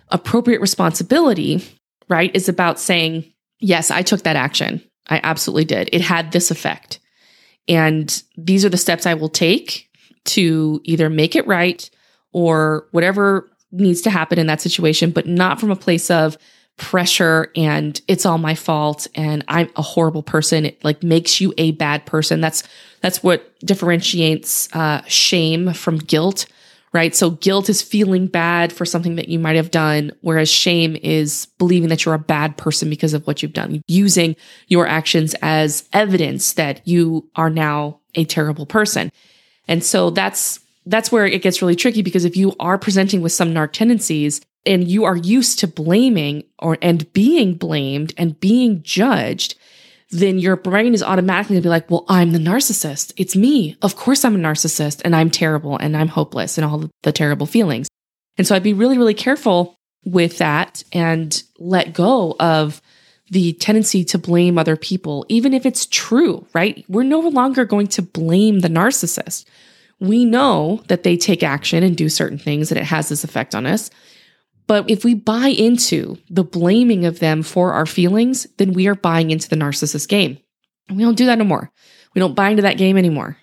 Appropriate 0.09 0.61
responsibility, 0.61 1.63
right, 2.09 2.35
is 2.35 2.47
about 2.47 2.79
saying, 2.79 3.31
yes, 3.59 3.89
I 3.89 4.01
took 4.01 4.23
that 4.23 4.35
action. 4.35 4.83
I 5.09 5.19
absolutely 5.23 5.65
did. 5.65 5.89
It 5.91 6.01
had 6.01 6.31
this 6.31 6.51
effect. 6.51 6.99
And 7.67 8.21
these 8.37 8.65
are 8.65 8.69
the 8.69 8.77
steps 8.77 9.05
I 9.05 9.13
will 9.13 9.29
take 9.29 9.89
to 10.25 10.81
either 10.83 11.09
make 11.09 11.35
it 11.35 11.47
right 11.47 11.89
or 12.31 12.87
whatever 12.91 13.49
needs 13.71 14.01
to 14.01 14.09
happen 14.09 14.39
in 14.39 14.47
that 14.47 14.61
situation, 14.61 15.11
but 15.11 15.27
not 15.27 15.59
from 15.59 15.71
a 15.71 15.75
place 15.75 16.09
of 16.09 16.37
pressure 16.77 17.51
and 17.55 18.01
it's 18.07 18.25
all 18.25 18.39
my 18.39 18.55
fault 18.55 19.07
and 19.13 19.43
I'm 19.47 19.69
a 19.75 19.81
horrible 19.81 20.23
person. 20.23 20.65
It 20.65 20.83
like 20.83 21.03
makes 21.03 21.39
you 21.39 21.53
a 21.57 21.71
bad 21.71 22.05
person. 22.05 22.41
That's 22.41 22.63
that's 23.01 23.21
what 23.21 23.53
differentiates 23.59 24.73
uh, 24.73 25.01
shame 25.05 25.73
from 25.73 25.97
guilt, 25.97 26.45
right? 26.91 27.15
So 27.15 27.31
guilt 27.31 27.69
is 27.69 27.81
feeling 27.81 28.27
bad 28.27 28.73
for 28.73 28.85
something 28.85 29.15
that 29.15 29.29
you 29.29 29.37
might 29.37 29.55
have 29.57 29.71
done, 29.71 30.11
whereas 30.21 30.49
shame 30.49 30.97
is 31.01 31.47
believing 31.57 31.89
that 31.89 32.05
you're 32.05 32.15
a 32.15 32.19
bad 32.19 32.57
person 32.57 32.89
because 32.89 33.13
of 33.13 33.27
what 33.27 33.41
you've 33.43 33.53
done, 33.53 33.83
using 33.87 34.35
your 34.67 34.87
actions 34.87 35.35
as 35.41 35.87
evidence 35.93 36.53
that 36.53 36.87
you 36.87 37.29
are 37.35 37.49
now 37.49 37.99
a 38.15 38.25
terrible 38.25 38.65
person. 38.65 39.11
And 39.67 39.83
so 39.83 40.09
that's 40.09 40.60
that's 40.85 41.11
where 41.11 41.25
it 41.25 41.41
gets 41.41 41.61
really 41.61 41.75
tricky 41.75 42.01
because 42.01 42.25
if 42.25 42.35
you 42.35 42.55
are 42.59 42.77
presenting 42.77 43.21
with 43.21 43.31
some 43.31 43.53
narc 43.53 43.71
tendencies 43.71 44.41
and 44.65 44.87
you 44.87 45.05
are 45.05 45.15
used 45.15 45.59
to 45.59 45.67
blaming 45.67 46.43
or 46.59 46.77
and 46.81 47.11
being 47.13 47.55
blamed 47.55 48.13
and 48.17 48.39
being 48.39 48.81
judged, 48.83 49.55
then 50.09 50.39
your 50.39 50.55
brain 50.55 50.93
is 50.93 51.03
automatically 51.03 51.55
gonna 51.55 51.63
be 51.63 51.69
like, 51.69 51.89
well, 51.89 52.05
I'm 52.09 52.31
the 52.31 52.39
narcissist. 52.39 53.13
It's 53.17 53.35
me. 53.35 53.77
Of 53.81 53.95
course 53.95 54.25
I'm 54.25 54.35
a 54.35 54.39
narcissist 54.39 55.01
and 55.05 55.15
I'm 55.15 55.29
terrible 55.29 55.77
and 55.77 55.95
I'm 55.95 56.07
hopeless 56.07 56.57
and 56.57 56.65
all 56.65 56.89
the 57.03 57.11
terrible 57.11 57.45
feelings. 57.45 57.87
And 58.37 58.47
so 58.47 58.55
I'd 58.55 58.63
be 58.63 58.73
really, 58.73 58.97
really 58.97 59.13
careful 59.13 59.75
with 60.03 60.39
that 60.39 60.83
and 60.91 61.41
let 61.59 61.93
go 61.93 62.35
of 62.39 62.81
the 63.29 63.53
tendency 63.53 64.03
to 64.03 64.17
blame 64.17 64.57
other 64.57 64.75
people, 64.75 65.25
even 65.29 65.53
if 65.53 65.65
it's 65.65 65.85
true, 65.85 66.45
right? 66.53 66.83
We're 66.89 67.03
no 67.03 67.19
longer 67.19 67.65
going 67.65 67.87
to 67.87 68.01
blame 68.01 68.59
the 68.59 68.67
narcissist 68.67 69.45
we 70.01 70.25
know 70.25 70.81
that 70.87 71.03
they 71.03 71.15
take 71.15 71.43
action 71.43 71.83
and 71.83 71.95
do 71.95 72.09
certain 72.09 72.39
things 72.39 72.71
and 72.71 72.79
it 72.79 72.85
has 72.85 73.07
this 73.07 73.23
effect 73.23 73.55
on 73.55 73.65
us. 73.65 73.89
But 74.67 74.89
if 74.89 75.05
we 75.05 75.13
buy 75.13 75.47
into 75.47 76.17
the 76.29 76.43
blaming 76.43 77.05
of 77.05 77.19
them 77.19 77.43
for 77.43 77.73
our 77.73 77.85
feelings, 77.85 78.47
then 78.57 78.73
we 78.73 78.87
are 78.87 78.95
buying 78.95 79.31
into 79.31 79.47
the 79.47 79.55
narcissist 79.55 80.07
game. 80.07 80.39
And 80.89 80.97
we 80.97 81.03
don't 81.03 81.17
do 81.17 81.27
that 81.27 81.37
no 81.37 81.43
more. 81.43 81.71
We 82.15 82.19
don't 82.19 82.35
buy 82.35 82.49
into 82.49 82.63
that 82.63 82.77
game 82.77 82.97
anymore. 82.97 83.37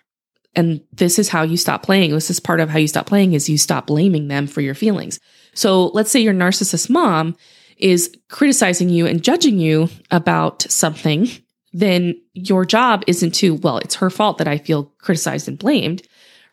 And 0.55 0.81
this 0.93 1.19
is 1.19 1.29
how 1.29 1.43
you 1.43 1.57
stop 1.57 1.83
playing. 1.83 2.11
This 2.11 2.31
is 2.31 2.41
part 2.41 2.61
of 2.61 2.69
how 2.69 2.79
you 2.79 2.89
stop 2.89 3.07
playing 3.07 3.35
is 3.35 3.49
you 3.49 3.59
stop 3.59 3.87
blaming 3.87 4.29
them 4.29 4.47
for 4.47 4.61
your 4.61 4.75
feelings. 4.75 5.21
So 5.55 5.87
let's 5.89 6.11
say 6.11 6.21
your 6.21 6.35
narcissist 6.35 6.91
mom 6.91 7.37
is 7.77 8.13
criticizing 8.29 8.89
you 8.89 9.07
and 9.07 9.23
judging 9.23 9.59
you 9.59 9.89
about 10.11 10.63
something 10.63 11.29
then 11.73 12.21
your 12.33 12.65
job 12.65 13.05
isn't 13.07 13.33
to, 13.33 13.55
well, 13.55 13.79
it's 13.79 13.97
her 13.97 14.11
fault 14.11 14.39
that 14.39 14.49
I 14.49 14.59
feel 14.59 14.85
criticized 14.99 15.49
and 15.49 15.59
blamed, 15.59 16.03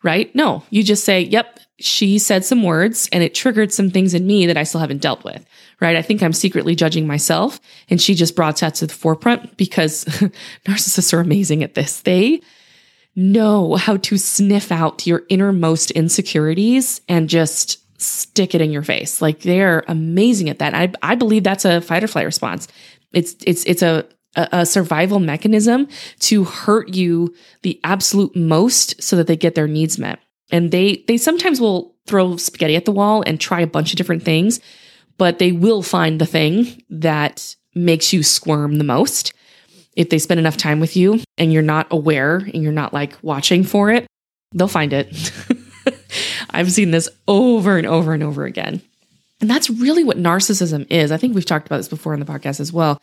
right? 0.06 0.32
No, 0.36 0.62
you 0.70 0.84
just 0.84 1.02
say, 1.02 1.20
yep, 1.20 1.58
she 1.80 2.18
said 2.18 2.44
some 2.44 2.62
words 2.62 3.08
and 3.12 3.24
it 3.24 3.34
triggered 3.34 3.72
some 3.72 3.90
things 3.90 4.14
in 4.14 4.24
me 4.24 4.46
that 4.46 4.56
I 4.56 4.62
still 4.62 4.80
haven't 4.80 5.02
dealt 5.02 5.24
with, 5.24 5.44
right? 5.80 5.96
I 5.96 6.00
think 6.00 6.22
I'm 6.22 6.32
secretly 6.32 6.76
judging 6.76 7.08
myself 7.08 7.60
and 7.90 8.00
she 8.00 8.14
just 8.14 8.36
brought 8.36 8.58
that 8.60 8.76
to 8.76 8.86
the 8.86 8.94
forefront 8.94 9.56
because 9.56 10.04
narcissists 10.64 11.12
are 11.12 11.18
amazing 11.18 11.64
at 11.64 11.74
this. 11.74 12.00
They 12.02 12.40
know 13.16 13.74
how 13.74 13.96
to 13.96 14.16
sniff 14.16 14.70
out 14.70 15.08
your 15.08 15.24
innermost 15.28 15.90
insecurities 15.90 17.00
and 17.08 17.28
just 17.28 17.82
stick 18.00 18.54
it 18.54 18.60
in 18.60 18.70
your 18.70 18.84
face. 18.84 19.20
Like 19.20 19.40
they're 19.40 19.84
amazing 19.88 20.48
at 20.50 20.60
that. 20.60 20.72
I, 20.72 20.92
I 21.02 21.16
believe 21.16 21.42
that's 21.42 21.64
a 21.64 21.80
fight 21.80 22.04
or 22.04 22.06
flight 22.06 22.26
response. 22.26 22.68
It's, 23.12 23.34
it's, 23.44 23.64
it's 23.64 23.82
a, 23.82 24.06
a 24.36 24.66
survival 24.66 25.18
mechanism 25.18 25.88
to 26.20 26.44
hurt 26.44 26.94
you 26.94 27.34
the 27.62 27.80
absolute 27.84 28.36
most 28.36 29.02
so 29.02 29.16
that 29.16 29.26
they 29.26 29.36
get 29.36 29.54
their 29.54 29.66
needs 29.66 29.98
met. 29.98 30.18
And 30.50 30.70
they, 30.70 31.04
they 31.08 31.16
sometimes 31.16 31.60
will 31.60 31.94
throw 32.06 32.36
spaghetti 32.36 32.76
at 32.76 32.84
the 32.84 32.92
wall 32.92 33.22
and 33.26 33.40
try 33.40 33.60
a 33.60 33.66
bunch 33.66 33.92
of 33.92 33.96
different 33.96 34.22
things, 34.22 34.60
but 35.18 35.38
they 35.38 35.52
will 35.52 35.82
find 35.82 36.20
the 36.20 36.26
thing 36.26 36.82
that 36.90 37.56
makes 37.74 38.12
you 38.12 38.22
squirm 38.22 38.76
the 38.76 38.84
most. 38.84 39.32
If 39.96 40.10
they 40.10 40.18
spend 40.18 40.38
enough 40.38 40.58
time 40.58 40.78
with 40.78 40.96
you 40.96 41.20
and 41.38 41.52
you're 41.52 41.62
not 41.62 41.86
aware 41.90 42.36
and 42.36 42.62
you're 42.62 42.72
not 42.72 42.92
like 42.92 43.16
watching 43.22 43.64
for 43.64 43.90
it, 43.90 44.06
they'll 44.54 44.68
find 44.68 44.92
it. 44.92 45.32
I've 46.50 46.70
seen 46.70 46.90
this 46.90 47.08
over 47.26 47.78
and 47.78 47.86
over 47.86 48.12
and 48.12 48.22
over 48.22 48.44
again. 48.44 48.82
And 49.40 49.50
that's 49.50 49.70
really 49.70 50.04
what 50.04 50.18
narcissism 50.18 50.86
is. 50.90 51.10
I 51.10 51.16
think 51.16 51.34
we've 51.34 51.44
talked 51.44 51.66
about 51.66 51.78
this 51.78 51.88
before 51.88 52.14
in 52.14 52.20
the 52.20 52.26
podcast 52.26 52.60
as 52.60 52.72
well 52.72 53.00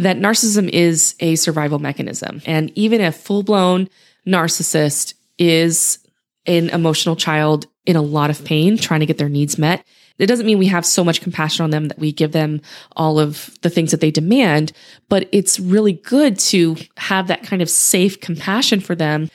that 0.00 0.16
narcissism 0.16 0.68
is 0.70 1.14
a 1.20 1.36
survival 1.36 1.78
mechanism. 1.78 2.40
And 2.46 2.72
even 2.76 3.02
a 3.02 3.12
full 3.12 3.42
blown 3.42 3.88
narcissist 4.26 5.14
is 5.38 5.98
an 6.46 6.70
emotional 6.70 7.16
child 7.16 7.66
in 7.84 7.96
a 7.96 8.02
lot 8.02 8.30
of 8.30 8.44
pain 8.44 8.78
trying 8.78 9.00
to 9.00 9.06
get 9.06 9.18
their 9.18 9.28
needs 9.28 9.58
met. 9.58 9.84
It 10.18 10.26
doesn't 10.26 10.46
mean 10.46 10.58
we 10.58 10.66
have 10.66 10.86
so 10.86 11.04
much 11.04 11.20
compassion 11.20 11.64
on 11.64 11.70
them 11.70 11.88
that 11.88 11.98
we 11.98 12.12
give 12.12 12.32
them 12.32 12.60
all 12.96 13.18
of 13.18 13.56
the 13.62 13.70
things 13.70 13.90
that 13.90 14.00
they 14.00 14.10
demand, 14.10 14.72
but 15.08 15.28
it's 15.32 15.60
really 15.60 15.94
good 15.94 16.38
to 16.40 16.76
have 16.96 17.26
that 17.28 17.42
kind 17.42 17.62
of 17.62 17.70
safe 17.70 18.20
compassion 18.20 18.80
for 18.80 18.94
them 18.94 19.30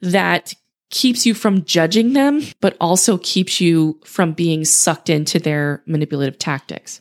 that 0.00 0.54
keeps 0.90 1.26
you 1.26 1.34
from 1.34 1.64
judging 1.64 2.12
them, 2.12 2.42
but 2.60 2.76
also 2.80 3.18
keeps 3.18 3.60
you 3.60 3.98
from 4.04 4.32
being 4.32 4.64
sucked 4.64 5.10
into 5.10 5.38
their 5.38 5.82
manipulative 5.86 6.38
tactics. 6.38 7.00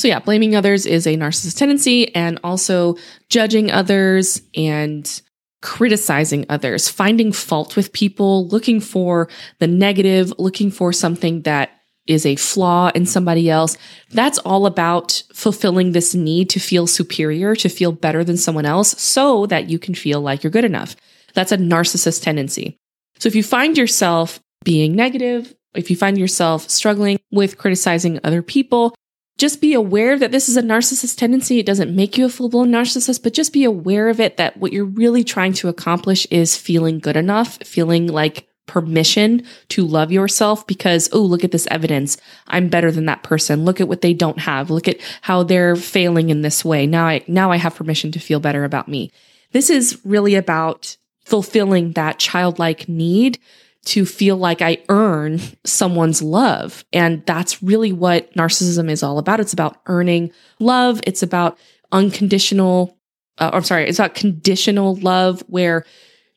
So, 0.00 0.08
yeah, 0.08 0.18
blaming 0.18 0.56
others 0.56 0.86
is 0.86 1.06
a 1.06 1.14
narcissist 1.14 1.58
tendency, 1.58 2.14
and 2.14 2.40
also 2.42 2.96
judging 3.28 3.70
others 3.70 4.40
and 4.56 5.20
criticizing 5.60 6.46
others, 6.48 6.88
finding 6.88 7.32
fault 7.32 7.76
with 7.76 7.92
people, 7.92 8.46
looking 8.48 8.80
for 8.80 9.28
the 9.58 9.66
negative, 9.66 10.32
looking 10.38 10.70
for 10.70 10.94
something 10.94 11.42
that 11.42 11.72
is 12.06 12.24
a 12.24 12.36
flaw 12.36 12.90
in 12.94 13.04
somebody 13.04 13.50
else. 13.50 13.76
That's 14.10 14.38
all 14.38 14.64
about 14.64 15.22
fulfilling 15.34 15.92
this 15.92 16.14
need 16.14 16.48
to 16.48 16.60
feel 16.60 16.86
superior, 16.86 17.54
to 17.56 17.68
feel 17.68 17.92
better 17.92 18.24
than 18.24 18.38
someone 18.38 18.64
else 18.64 18.98
so 18.98 19.44
that 19.48 19.68
you 19.68 19.78
can 19.78 19.94
feel 19.94 20.22
like 20.22 20.42
you're 20.42 20.50
good 20.50 20.64
enough. 20.64 20.96
That's 21.34 21.52
a 21.52 21.58
narcissist 21.58 22.22
tendency. 22.22 22.78
So 23.18 23.26
if 23.26 23.34
you 23.34 23.42
find 23.42 23.76
yourself 23.76 24.40
being 24.64 24.96
negative, 24.96 25.54
if 25.74 25.90
you 25.90 25.96
find 25.96 26.16
yourself 26.16 26.70
struggling 26.70 27.20
with 27.30 27.58
criticizing 27.58 28.18
other 28.24 28.40
people, 28.40 28.94
just 29.40 29.62
be 29.62 29.72
aware 29.72 30.18
that 30.18 30.32
this 30.32 30.50
is 30.50 30.58
a 30.58 30.62
narcissist 30.62 31.16
tendency. 31.16 31.58
It 31.58 31.66
doesn't 31.66 31.96
make 31.96 32.18
you 32.18 32.26
a 32.26 32.28
full 32.28 32.50
blown 32.50 32.70
narcissist, 32.70 33.22
but 33.22 33.32
just 33.32 33.54
be 33.54 33.64
aware 33.64 34.10
of 34.10 34.20
it 34.20 34.36
that 34.36 34.58
what 34.58 34.70
you're 34.70 34.84
really 34.84 35.24
trying 35.24 35.54
to 35.54 35.68
accomplish 35.68 36.26
is 36.26 36.58
feeling 36.58 36.98
good 36.98 37.16
enough, 37.16 37.56
feeling 37.64 38.06
like 38.06 38.46
permission 38.66 39.42
to 39.70 39.86
love 39.86 40.12
yourself 40.12 40.66
because, 40.66 41.08
oh, 41.12 41.22
look 41.22 41.42
at 41.42 41.52
this 41.52 41.66
evidence. 41.70 42.18
I'm 42.48 42.68
better 42.68 42.92
than 42.92 43.06
that 43.06 43.22
person. 43.22 43.64
Look 43.64 43.80
at 43.80 43.88
what 43.88 44.02
they 44.02 44.12
don't 44.12 44.38
have. 44.38 44.70
Look 44.70 44.86
at 44.86 45.00
how 45.22 45.42
they're 45.42 45.74
failing 45.74 46.28
in 46.28 46.42
this 46.42 46.62
way. 46.62 46.86
Now 46.86 47.06
I, 47.06 47.24
now 47.26 47.50
I 47.50 47.56
have 47.56 47.74
permission 47.74 48.12
to 48.12 48.20
feel 48.20 48.40
better 48.40 48.64
about 48.64 48.88
me. 48.88 49.10
This 49.52 49.70
is 49.70 49.98
really 50.04 50.34
about 50.34 50.98
fulfilling 51.24 51.92
that 51.92 52.18
childlike 52.18 52.88
need 52.90 53.38
to 53.86 54.04
feel 54.04 54.36
like 54.36 54.60
I 54.60 54.82
earn 54.88 55.40
someone's 55.64 56.22
love. 56.22 56.84
And 56.92 57.24
that's 57.26 57.62
really 57.62 57.92
what 57.92 58.32
narcissism 58.34 58.90
is 58.90 59.02
all 59.02 59.18
about. 59.18 59.40
It's 59.40 59.52
about 59.52 59.80
earning 59.86 60.32
love. 60.58 61.00
It's 61.06 61.22
about 61.22 61.58
unconditional, 61.90 62.98
uh, 63.38 63.50
I'm 63.52 63.64
sorry, 63.64 63.88
it's 63.88 63.98
about 63.98 64.14
conditional 64.14 64.96
love 64.96 65.42
where 65.48 65.84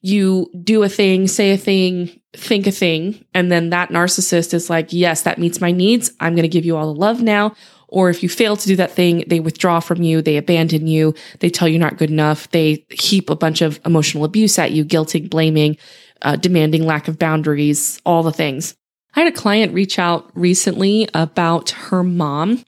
you 0.02 0.50
do 0.64 0.84
a 0.84 0.90
thing, 0.90 1.28
say 1.28 1.52
a 1.52 1.58
thing, 1.58 2.20
think 2.34 2.68
a 2.68 2.72
thing, 2.72 3.24
and 3.34 3.52
then 3.52 3.70
that 3.70 3.90
narcissist 3.90 4.54
is 4.54 4.70
like, 4.70 4.92
yes, 4.92 5.22
that 5.22 5.38
meets 5.38 5.62
my 5.62 5.72
needs. 5.72 6.12
I'm 6.20 6.36
going 6.36 6.44
to 6.44 6.50
give 6.50 6.66
you 6.66 6.76
all 6.76 6.94
the 6.94 7.00
love 7.00 7.22
now. 7.22 7.56
Or 7.88 8.10
if 8.10 8.24
you 8.24 8.28
fail 8.28 8.58
to 8.58 8.68
do 8.68 8.76
that 8.78 8.92
thing, 8.92 9.24
they 9.28 9.40
withdraw 9.40 9.80
from 9.80 10.02
you, 10.02 10.22
they 10.22 10.38
abandon 10.38 10.88
you, 10.88 11.14
they 11.40 11.50
tell 11.50 11.68
you 11.68 11.78
not 11.78 11.98
good 11.98 12.10
enough, 12.10 12.50
they 12.50 12.86
heap 12.90 13.30
a 13.30 13.36
bunch 13.36 13.62
of 13.62 13.80
emotional 13.86 14.26
abuse 14.26 14.58
at 14.58 14.72
you, 14.72 14.84
guilting, 14.84 15.30
blaming, 15.30 15.78
uh, 16.24 16.36
demanding 16.36 16.86
lack 16.86 17.08
of 17.08 17.20
boundaries, 17.20 18.02
all 18.06 18.24
the 18.24 18.32
things. 18.32 18.76
I 19.16 19.22
had 19.22 19.34
a 19.34 19.36
client 19.36 19.74
reach 19.74 20.00
out 20.00 20.32
recently 20.34 21.08
about 21.14 21.72
her 21.72 22.04
mom. 22.04 22.64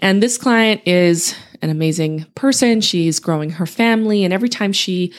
And 0.00 0.22
this 0.22 0.36
client 0.36 0.82
is 0.86 1.36
an 1.62 1.70
amazing 1.70 2.26
person. 2.34 2.80
She's 2.80 3.20
growing 3.20 3.50
her 3.50 3.66
family. 3.66 4.24
And 4.24 4.34
every 4.34 4.48
time 4.48 4.72
she 4.72 5.12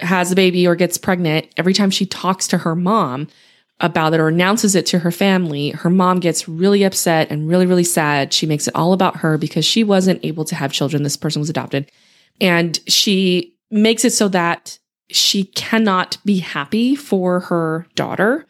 has 0.00 0.30
a 0.30 0.36
baby 0.36 0.66
or 0.66 0.76
gets 0.76 0.98
pregnant, 0.98 1.48
every 1.56 1.74
time 1.74 1.90
she 1.90 2.06
talks 2.06 2.46
to 2.48 2.58
her 2.58 2.74
mom 2.74 3.28
about 3.80 4.14
it 4.14 4.20
or 4.20 4.28
announces 4.28 4.76
it 4.76 4.86
to 4.86 5.00
her 5.00 5.10
family, 5.10 5.70
her 5.70 5.90
mom 5.90 6.20
gets 6.20 6.48
really 6.48 6.84
upset 6.84 7.28
and 7.30 7.48
really, 7.48 7.66
really 7.66 7.84
sad. 7.84 8.32
She 8.32 8.46
makes 8.46 8.68
it 8.68 8.74
all 8.76 8.92
about 8.92 9.16
her 9.16 9.36
because 9.36 9.64
she 9.64 9.82
wasn't 9.82 10.24
able 10.24 10.44
to 10.44 10.54
have 10.54 10.72
children. 10.72 11.02
This 11.02 11.16
person 11.16 11.40
was 11.40 11.50
adopted. 11.50 11.90
And 12.40 12.78
she 12.86 13.56
makes 13.70 14.04
it 14.04 14.12
so 14.12 14.28
that 14.28 14.78
she 15.10 15.44
cannot 15.44 16.18
be 16.24 16.38
happy 16.38 16.94
for 16.94 17.40
her 17.40 17.86
daughter. 17.94 18.46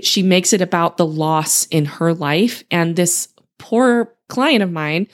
She 0.00 0.22
makes 0.22 0.52
it 0.52 0.60
about 0.60 0.96
the 0.96 1.06
loss 1.06 1.66
in 1.66 1.84
her 1.84 2.14
life. 2.14 2.64
And 2.70 2.96
this 2.96 3.28
poor 3.58 4.14
client 4.28 4.62
of 4.62 4.70
mine 4.70 5.08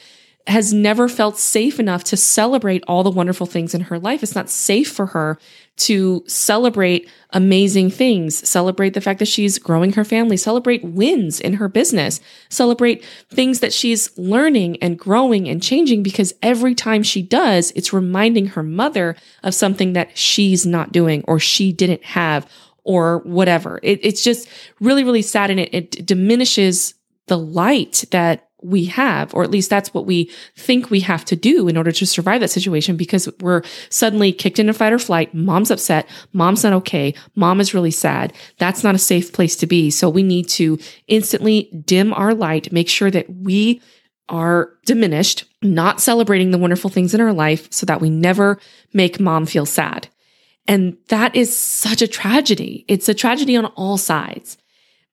has 0.46 0.72
never 0.72 1.08
felt 1.08 1.38
safe 1.38 1.78
enough 1.78 2.02
to 2.02 2.16
celebrate 2.16 2.82
all 2.88 3.04
the 3.04 3.10
wonderful 3.10 3.46
things 3.46 3.74
in 3.74 3.82
her 3.82 3.98
life. 3.98 4.22
It's 4.22 4.34
not 4.34 4.50
safe 4.50 4.90
for 4.90 5.06
her 5.06 5.38
to 5.76 6.24
celebrate 6.26 7.08
amazing 7.30 7.90
things, 7.90 8.46
celebrate 8.48 8.94
the 8.94 9.00
fact 9.00 9.20
that 9.20 9.28
she's 9.28 9.58
growing 9.58 9.92
her 9.92 10.04
family, 10.04 10.36
celebrate 10.36 10.84
wins 10.84 11.40
in 11.40 11.54
her 11.54 11.68
business, 11.68 12.20
celebrate 12.48 13.04
things 13.30 13.60
that 13.60 13.72
she's 13.72 14.16
learning 14.18 14.82
and 14.82 14.98
growing 14.98 15.48
and 15.48 15.62
changing 15.62 16.02
because 16.02 16.34
every 16.42 16.74
time 16.74 17.02
she 17.02 17.22
does, 17.22 17.70
it's 17.76 17.92
reminding 17.92 18.46
her 18.46 18.62
mother 18.62 19.16
of 19.44 19.54
something 19.54 19.92
that 19.92 20.16
she's 20.18 20.66
not 20.66 20.92
doing 20.92 21.24
or 21.28 21.38
she 21.38 21.72
didn't 21.72 22.04
have 22.04 22.46
or 22.84 23.18
whatever. 23.18 23.78
It, 23.82 24.00
it's 24.02 24.24
just 24.24 24.48
really, 24.80 25.04
really 25.04 25.22
sad 25.22 25.50
and 25.50 25.60
it, 25.60 25.72
it 25.72 26.06
diminishes 26.06 26.94
the 27.28 27.38
light 27.38 28.04
that 28.10 28.48
we 28.62 28.84
have, 28.86 29.34
or 29.34 29.42
at 29.42 29.50
least 29.50 29.70
that's 29.70 29.92
what 29.92 30.06
we 30.06 30.30
think 30.56 30.90
we 30.90 31.00
have 31.00 31.24
to 31.26 31.36
do 31.36 31.68
in 31.68 31.76
order 31.76 31.92
to 31.92 32.06
survive 32.06 32.40
that 32.40 32.50
situation 32.50 32.96
because 32.96 33.28
we're 33.40 33.62
suddenly 33.90 34.32
kicked 34.32 34.58
into 34.58 34.72
fight 34.72 34.92
or 34.92 34.98
flight. 34.98 35.34
Mom's 35.34 35.70
upset. 35.70 36.08
Mom's 36.32 36.64
not 36.64 36.72
okay. 36.72 37.14
Mom 37.34 37.60
is 37.60 37.74
really 37.74 37.90
sad. 37.90 38.32
That's 38.58 38.84
not 38.84 38.94
a 38.94 38.98
safe 38.98 39.32
place 39.32 39.56
to 39.56 39.66
be. 39.66 39.90
So 39.90 40.08
we 40.08 40.22
need 40.22 40.48
to 40.50 40.78
instantly 41.08 41.70
dim 41.84 42.12
our 42.14 42.34
light, 42.34 42.72
make 42.72 42.88
sure 42.88 43.10
that 43.10 43.28
we 43.28 43.80
are 44.28 44.70
diminished, 44.86 45.44
not 45.62 46.00
celebrating 46.00 46.50
the 46.50 46.58
wonderful 46.58 46.90
things 46.90 47.14
in 47.14 47.20
our 47.20 47.32
life 47.32 47.70
so 47.72 47.84
that 47.86 48.00
we 48.00 48.10
never 48.10 48.58
make 48.92 49.20
mom 49.20 49.46
feel 49.46 49.66
sad. 49.66 50.08
And 50.66 50.96
that 51.08 51.34
is 51.34 51.56
such 51.56 52.02
a 52.02 52.08
tragedy. 52.08 52.84
It's 52.88 53.08
a 53.08 53.14
tragedy 53.14 53.56
on 53.56 53.66
all 53.66 53.98
sides 53.98 54.56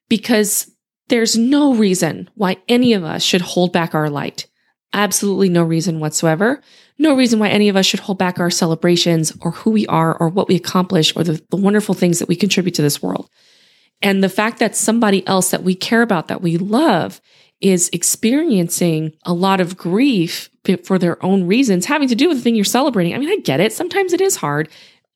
because 0.08 0.69
there's 1.10 1.38
no 1.38 1.74
reason 1.74 2.30
why 2.36 2.58
any 2.68 2.94
of 2.94 3.04
us 3.04 3.24
should 3.24 3.42
hold 3.42 3.74
back 3.74 3.94
our 3.94 4.10
light. 4.10 4.48
Absolutely 4.94 5.50
no 5.50 5.64
reason 5.64 6.00
whatsoever. 6.00 6.62
No 6.98 7.16
reason 7.16 7.40
why 7.40 7.50
any 7.50 7.70
of 7.70 7.76
us 7.76 7.86
should 7.86 8.00
hold 8.00 8.18
back 8.18 8.40
our 8.40 8.50
celebrations 8.50 9.36
or 9.42 9.52
who 9.52 9.72
we 9.72 9.86
are 9.88 10.16
or 10.16 10.30
what 10.30 10.48
we 10.48 10.56
accomplish 10.56 11.16
or 11.16 11.24
the, 11.24 11.42
the 11.50 11.58
wonderful 11.58 11.96
things 11.96 12.20
that 12.20 12.28
we 12.28 12.36
contribute 12.36 12.76
to 12.76 12.82
this 12.82 13.02
world. 13.02 13.30
And 14.02 14.24
the 14.24 14.30
fact 14.30 14.60
that 14.60 14.76
somebody 14.76 15.26
else 15.28 15.52
that 15.52 15.64
we 15.64 15.76
care 15.76 16.02
about, 16.02 16.28
that 16.28 16.42
we 16.42 16.58
love, 16.58 17.22
is 17.62 17.90
experiencing 17.92 19.14
a 19.26 19.34
lot 19.34 19.60
of 19.60 19.78
grief 19.78 20.50
for 20.86 20.98
their 20.98 21.24
own 21.24 21.46
reasons, 21.46 21.86
having 21.86 22.08
to 22.08 22.16
do 22.16 22.28
with 22.28 22.38
the 22.38 22.44
thing 22.44 22.56
you're 22.56 22.64
celebrating. 22.64 23.14
I 23.14 23.18
mean, 23.18 23.30
I 23.30 23.38
get 23.38 23.60
it. 23.60 23.74
Sometimes 23.74 24.14
it 24.14 24.22
is 24.22 24.38
hard. 24.38 24.70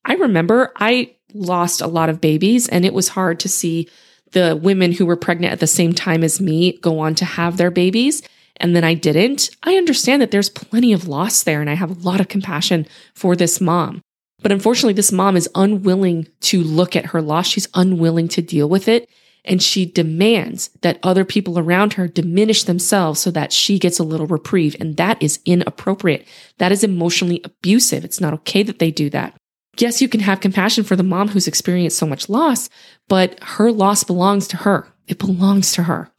I 0.04 0.16
remember 0.16 0.74
I 0.76 1.16
lost 1.34 1.82
a 1.82 1.88
lot 1.88 2.10
of 2.10 2.22
babies 2.22 2.68
and 2.68 2.86
it 2.86 2.94
was 2.94 3.10
hard 3.10 3.40
to 3.42 3.50
see 3.50 3.90
the 4.34 4.60
women 4.62 4.92
who 4.92 5.06
were 5.06 5.16
pregnant 5.16 5.54
at 5.54 5.60
the 5.60 5.68
same 5.68 5.94
time 5.94 6.24
as 6.24 6.42
me 6.42 6.78
go 6.80 7.00
on 7.00 7.16
to 7.16 7.26
have 7.26 7.58
their 7.58 7.72
babies 7.72 8.22
and 8.58 8.76
then 8.76 8.84
I 8.84 8.94
didn't, 8.94 9.50
I 9.64 9.76
understand 9.76 10.22
that 10.22 10.32
there's 10.32 10.50
plenty 10.50 10.94
of 10.94 11.08
loss 11.08 11.44
there 11.44 11.62
and 11.62 11.70
I 11.70 11.74
have 11.74 11.92
a 11.92 12.08
lot 12.08 12.22
of 12.22 12.28
compassion 12.28 12.88
for 13.14 13.36
this 13.36 13.60
mom. 13.60 14.02
But 14.42 14.52
unfortunately, 14.52 14.94
this 14.94 15.12
mom 15.12 15.36
is 15.36 15.50
unwilling 15.56 16.28
to 16.42 16.62
look 16.64 16.96
at 16.96 17.08
her 17.08 17.22
loss. 17.22 17.48
She's 17.48 17.68
unwilling 17.74 18.28
to 18.30 18.42
deal 18.42 18.70
with 18.70 18.88
it. 18.88 19.10
And 19.46 19.62
she 19.62 19.86
demands 19.86 20.70
that 20.82 21.00
other 21.04 21.26
people 21.26 21.60
around 21.60 21.94
her 21.94 22.08
diminish 22.08 22.64
themselves 22.64 23.20
so 23.20 23.30
that 23.32 23.52
she 23.52 23.78
gets 23.78 24.00
a 24.00 24.04
little 24.04 24.28
reprieve. 24.28 24.76
And 24.80 24.96
that 24.96 25.22
is 25.22 25.40
inappropriate. 25.46 26.26
That 26.60 26.72
is 26.72 26.84
emotionally 26.84 27.42
abusive. 27.44 28.06
It's 28.06 28.22
not 28.22 28.34
okay 28.34 28.64
that 28.64 28.80
they 28.80 28.92
do 28.92 29.10
that. 29.10 29.36
Yes, 29.80 30.02
you 30.02 30.08
can 30.08 30.20
have 30.22 30.40
compassion 30.40 30.84
for 30.84 30.96
the 30.96 31.04
mom 31.04 31.30
who's 31.30 31.48
experienced 31.48 31.98
so 31.98 32.06
much 32.06 32.30
loss, 32.30 32.70
but 33.08 33.40
her 33.42 33.72
loss 33.72 34.04
belongs 34.04 34.48
to 34.50 34.58
her. 34.58 34.88
It 35.08 35.18
belongs 35.18 35.74
to 35.74 35.84
her. 35.84 36.12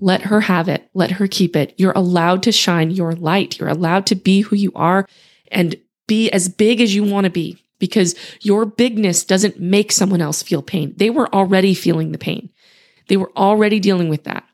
Let 0.00 0.22
her 0.22 0.40
have 0.42 0.68
it. 0.68 0.88
Let 0.94 1.12
her 1.12 1.26
keep 1.26 1.54
it. 1.54 1.74
You're 1.76 1.92
allowed 1.92 2.42
to 2.44 2.52
shine 2.52 2.90
your 2.90 3.12
light. 3.12 3.58
You're 3.58 3.68
allowed 3.68 4.06
to 4.06 4.14
be 4.14 4.40
who 4.40 4.56
you 4.56 4.72
are 4.74 5.06
and 5.50 5.76
be 6.06 6.30
as 6.30 6.48
big 6.48 6.80
as 6.80 6.94
you 6.94 7.04
want 7.04 7.24
to 7.24 7.30
be 7.30 7.62
because 7.78 8.14
your 8.40 8.64
bigness 8.64 9.24
doesn't 9.24 9.60
make 9.60 9.92
someone 9.92 10.20
else 10.20 10.42
feel 10.42 10.62
pain. 10.62 10.94
They 10.96 11.10
were 11.10 11.32
already 11.34 11.74
feeling 11.74 12.12
the 12.12 12.18
pain. 12.18 12.50
They 13.08 13.16
were 13.16 13.32
already 13.36 13.80
dealing 13.80 14.08
with 14.08 14.24
that. 14.24 14.44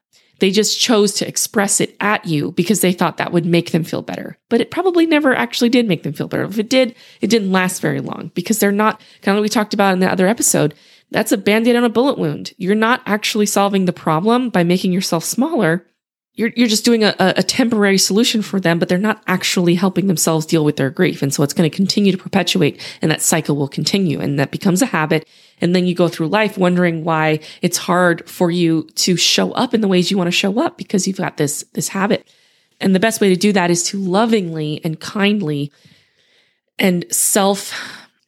They 0.40 0.50
just 0.50 0.80
chose 0.80 1.14
to 1.14 1.28
express 1.28 1.80
it 1.80 1.96
at 2.00 2.26
you 2.26 2.52
because 2.52 2.80
they 2.80 2.92
thought 2.92 3.18
that 3.18 3.32
would 3.32 3.46
make 3.46 3.70
them 3.70 3.84
feel 3.84 4.02
better. 4.02 4.38
But 4.48 4.60
it 4.60 4.70
probably 4.70 5.06
never 5.06 5.34
actually 5.34 5.68
did 5.68 5.86
make 5.86 6.02
them 6.02 6.12
feel 6.12 6.28
better. 6.28 6.44
If 6.44 6.58
it 6.58 6.68
did, 6.68 6.94
it 7.20 7.28
didn't 7.28 7.52
last 7.52 7.80
very 7.80 8.00
long 8.00 8.32
because 8.34 8.58
they're 8.58 8.72
not, 8.72 9.00
kind 9.22 9.36
of 9.36 9.40
like 9.40 9.48
we 9.48 9.48
talked 9.48 9.74
about 9.74 9.92
in 9.92 10.00
the 10.00 10.10
other 10.10 10.26
episode, 10.26 10.74
that's 11.10 11.32
a 11.32 11.36
band 11.36 11.68
aid 11.68 11.76
on 11.76 11.84
a 11.84 11.88
bullet 11.88 12.18
wound. 12.18 12.52
You're 12.56 12.74
not 12.74 13.02
actually 13.06 13.46
solving 13.46 13.84
the 13.84 13.92
problem 13.92 14.50
by 14.50 14.64
making 14.64 14.92
yourself 14.92 15.24
smaller 15.24 15.86
you're, 16.40 16.52
you're 16.56 16.68
just 16.68 16.86
doing 16.86 17.04
a, 17.04 17.14
a 17.18 17.42
temporary 17.42 17.98
solution 17.98 18.40
for 18.40 18.60
them, 18.60 18.78
but 18.78 18.88
they're 18.88 18.96
not 18.96 19.22
actually 19.26 19.74
helping 19.74 20.06
themselves 20.06 20.46
deal 20.46 20.64
with 20.64 20.76
their 20.76 20.88
grief. 20.88 21.20
And 21.20 21.34
so 21.34 21.42
it's 21.42 21.52
going 21.52 21.68
to 21.68 21.76
continue 21.76 22.12
to 22.12 22.18
perpetuate 22.18 22.80
and 23.02 23.10
that 23.10 23.20
cycle 23.20 23.56
will 23.56 23.68
continue 23.68 24.20
and 24.20 24.38
that 24.38 24.50
becomes 24.50 24.80
a 24.80 24.86
habit. 24.86 25.28
And 25.60 25.74
then 25.74 25.86
you 25.86 25.94
go 25.94 26.08
through 26.08 26.28
life 26.28 26.56
wondering 26.56 27.04
why 27.04 27.40
it's 27.62 27.78
hard 27.78 28.28
for 28.28 28.50
you 28.50 28.84
to 28.96 29.16
show 29.16 29.52
up 29.52 29.74
in 29.74 29.80
the 29.80 29.88
ways 29.88 30.10
you 30.10 30.16
want 30.16 30.28
to 30.28 30.32
show 30.32 30.60
up 30.60 30.78
because 30.78 31.06
you've 31.06 31.16
got 31.16 31.36
this, 31.36 31.64
this 31.74 31.88
habit. 31.88 32.28
And 32.80 32.94
the 32.94 33.00
best 33.00 33.20
way 33.20 33.28
to 33.28 33.36
do 33.36 33.52
that 33.52 33.70
is 33.70 33.84
to 33.84 33.98
lovingly 33.98 34.80
and 34.84 34.98
kindly 34.98 35.70
and 36.78 37.04
self 37.10 37.74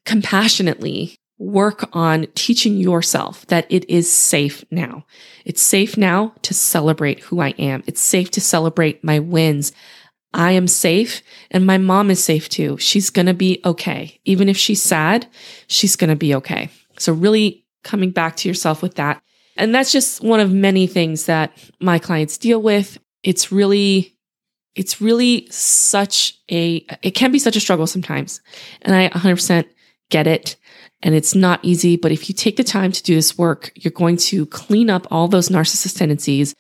compassionately 0.04 1.18
work 1.38 1.88
on 1.92 2.26
teaching 2.34 2.76
yourself 2.76 3.46
that 3.46 3.66
it 3.68 3.88
is 3.88 4.12
safe 4.12 4.64
now. 4.70 5.04
It's 5.44 5.62
safe 5.62 5.96
now 5.96 6.34
to 6.42 6.54
celebrate 6.54 7.20
who 7.20 7.40
I 7.40 7.48
am. 7.50 7.82
It's 7.86 8.00
safe 8.00 8.30
to 8.32 8.40
celebrate 8.40 9.02
my 9.02 9.18
wins. 9.18 9.72
I 10.34 10.52
am 10.52 10.68
safe 10.68 11.22
and 11.50 11.66
my 11.66 11.78
mom 11.78 12.10
is 12.10 12.22
safe 12.22 12.48
too. 12.48 12.78
She's 12.78 13.10
going 13.10 13.26
to 13.26 13.34
be 13.34 13.60
okay. 13.64 14.20
Even 14.24 14.48
if 14.48 14.56
she's 14.56 14.82
sad, 14.82 15.26
she's 15.66 15.96
going 15.96 16.10
to 16.10 16.16
be 16.16 16.34
okay. 16.36 16.70
So 17.02 17.12
really 17.12 17.64
coming 17.82 18.10
back 18.10 18.36
to 18.36 18.48
yourself 18.48 18.82
with 18.82 18.94
that. 18.94 19.22
And 19.56 19.74
that's 19.74 19.92
just 19.92 20.22
one 20.22 20.40
of 20.40 20.52
many 20.52 20.86
things 20.86 21.26
that 21.26 21.52
my 21.80 21.98
clients 21.98 22.38
deal 22.38 22.62
with. 22.62 22.98
It's 23.22 23.52
really, 23.52 24.16
it's 24.74 25.00
really 25.00 25.46
such 25.50 26.38
a, 26.50 26.86
it 27.02 27.12
can 27.12 27.32
be 27.32 27.38
such 27.38 27.56
a 27.56 27.60
struggle 27.60 27.86
sometimes. 27.86 28.40
And 28.82 28.94
I 28.94 29.08
100% 29.08 29.66
get 30.10 30.26
it 30.26 30.56
and 31.02 31.14
it's 31.14 31.34
not 31.34 31.60
easy, 31.62 31.96
but 31.96 32.12
if 32.12 32.28
you 32.28 32.34
take 32.34 32.56
the 32.56 32.64
time 32.64 32.92
to 32.92 33.02
do 33.02 33.14
this 33.14 33.36
work, 33.36 33.72
you're 33.74 33.90
going 33.90 34.16
to 34.16 34.46
clean 34.46 34.88
up 34.88 35.06
all 35.10 35.28
those 35.28 35.48
narcissist 35.48 35.98
tendencies. 35.98 36.54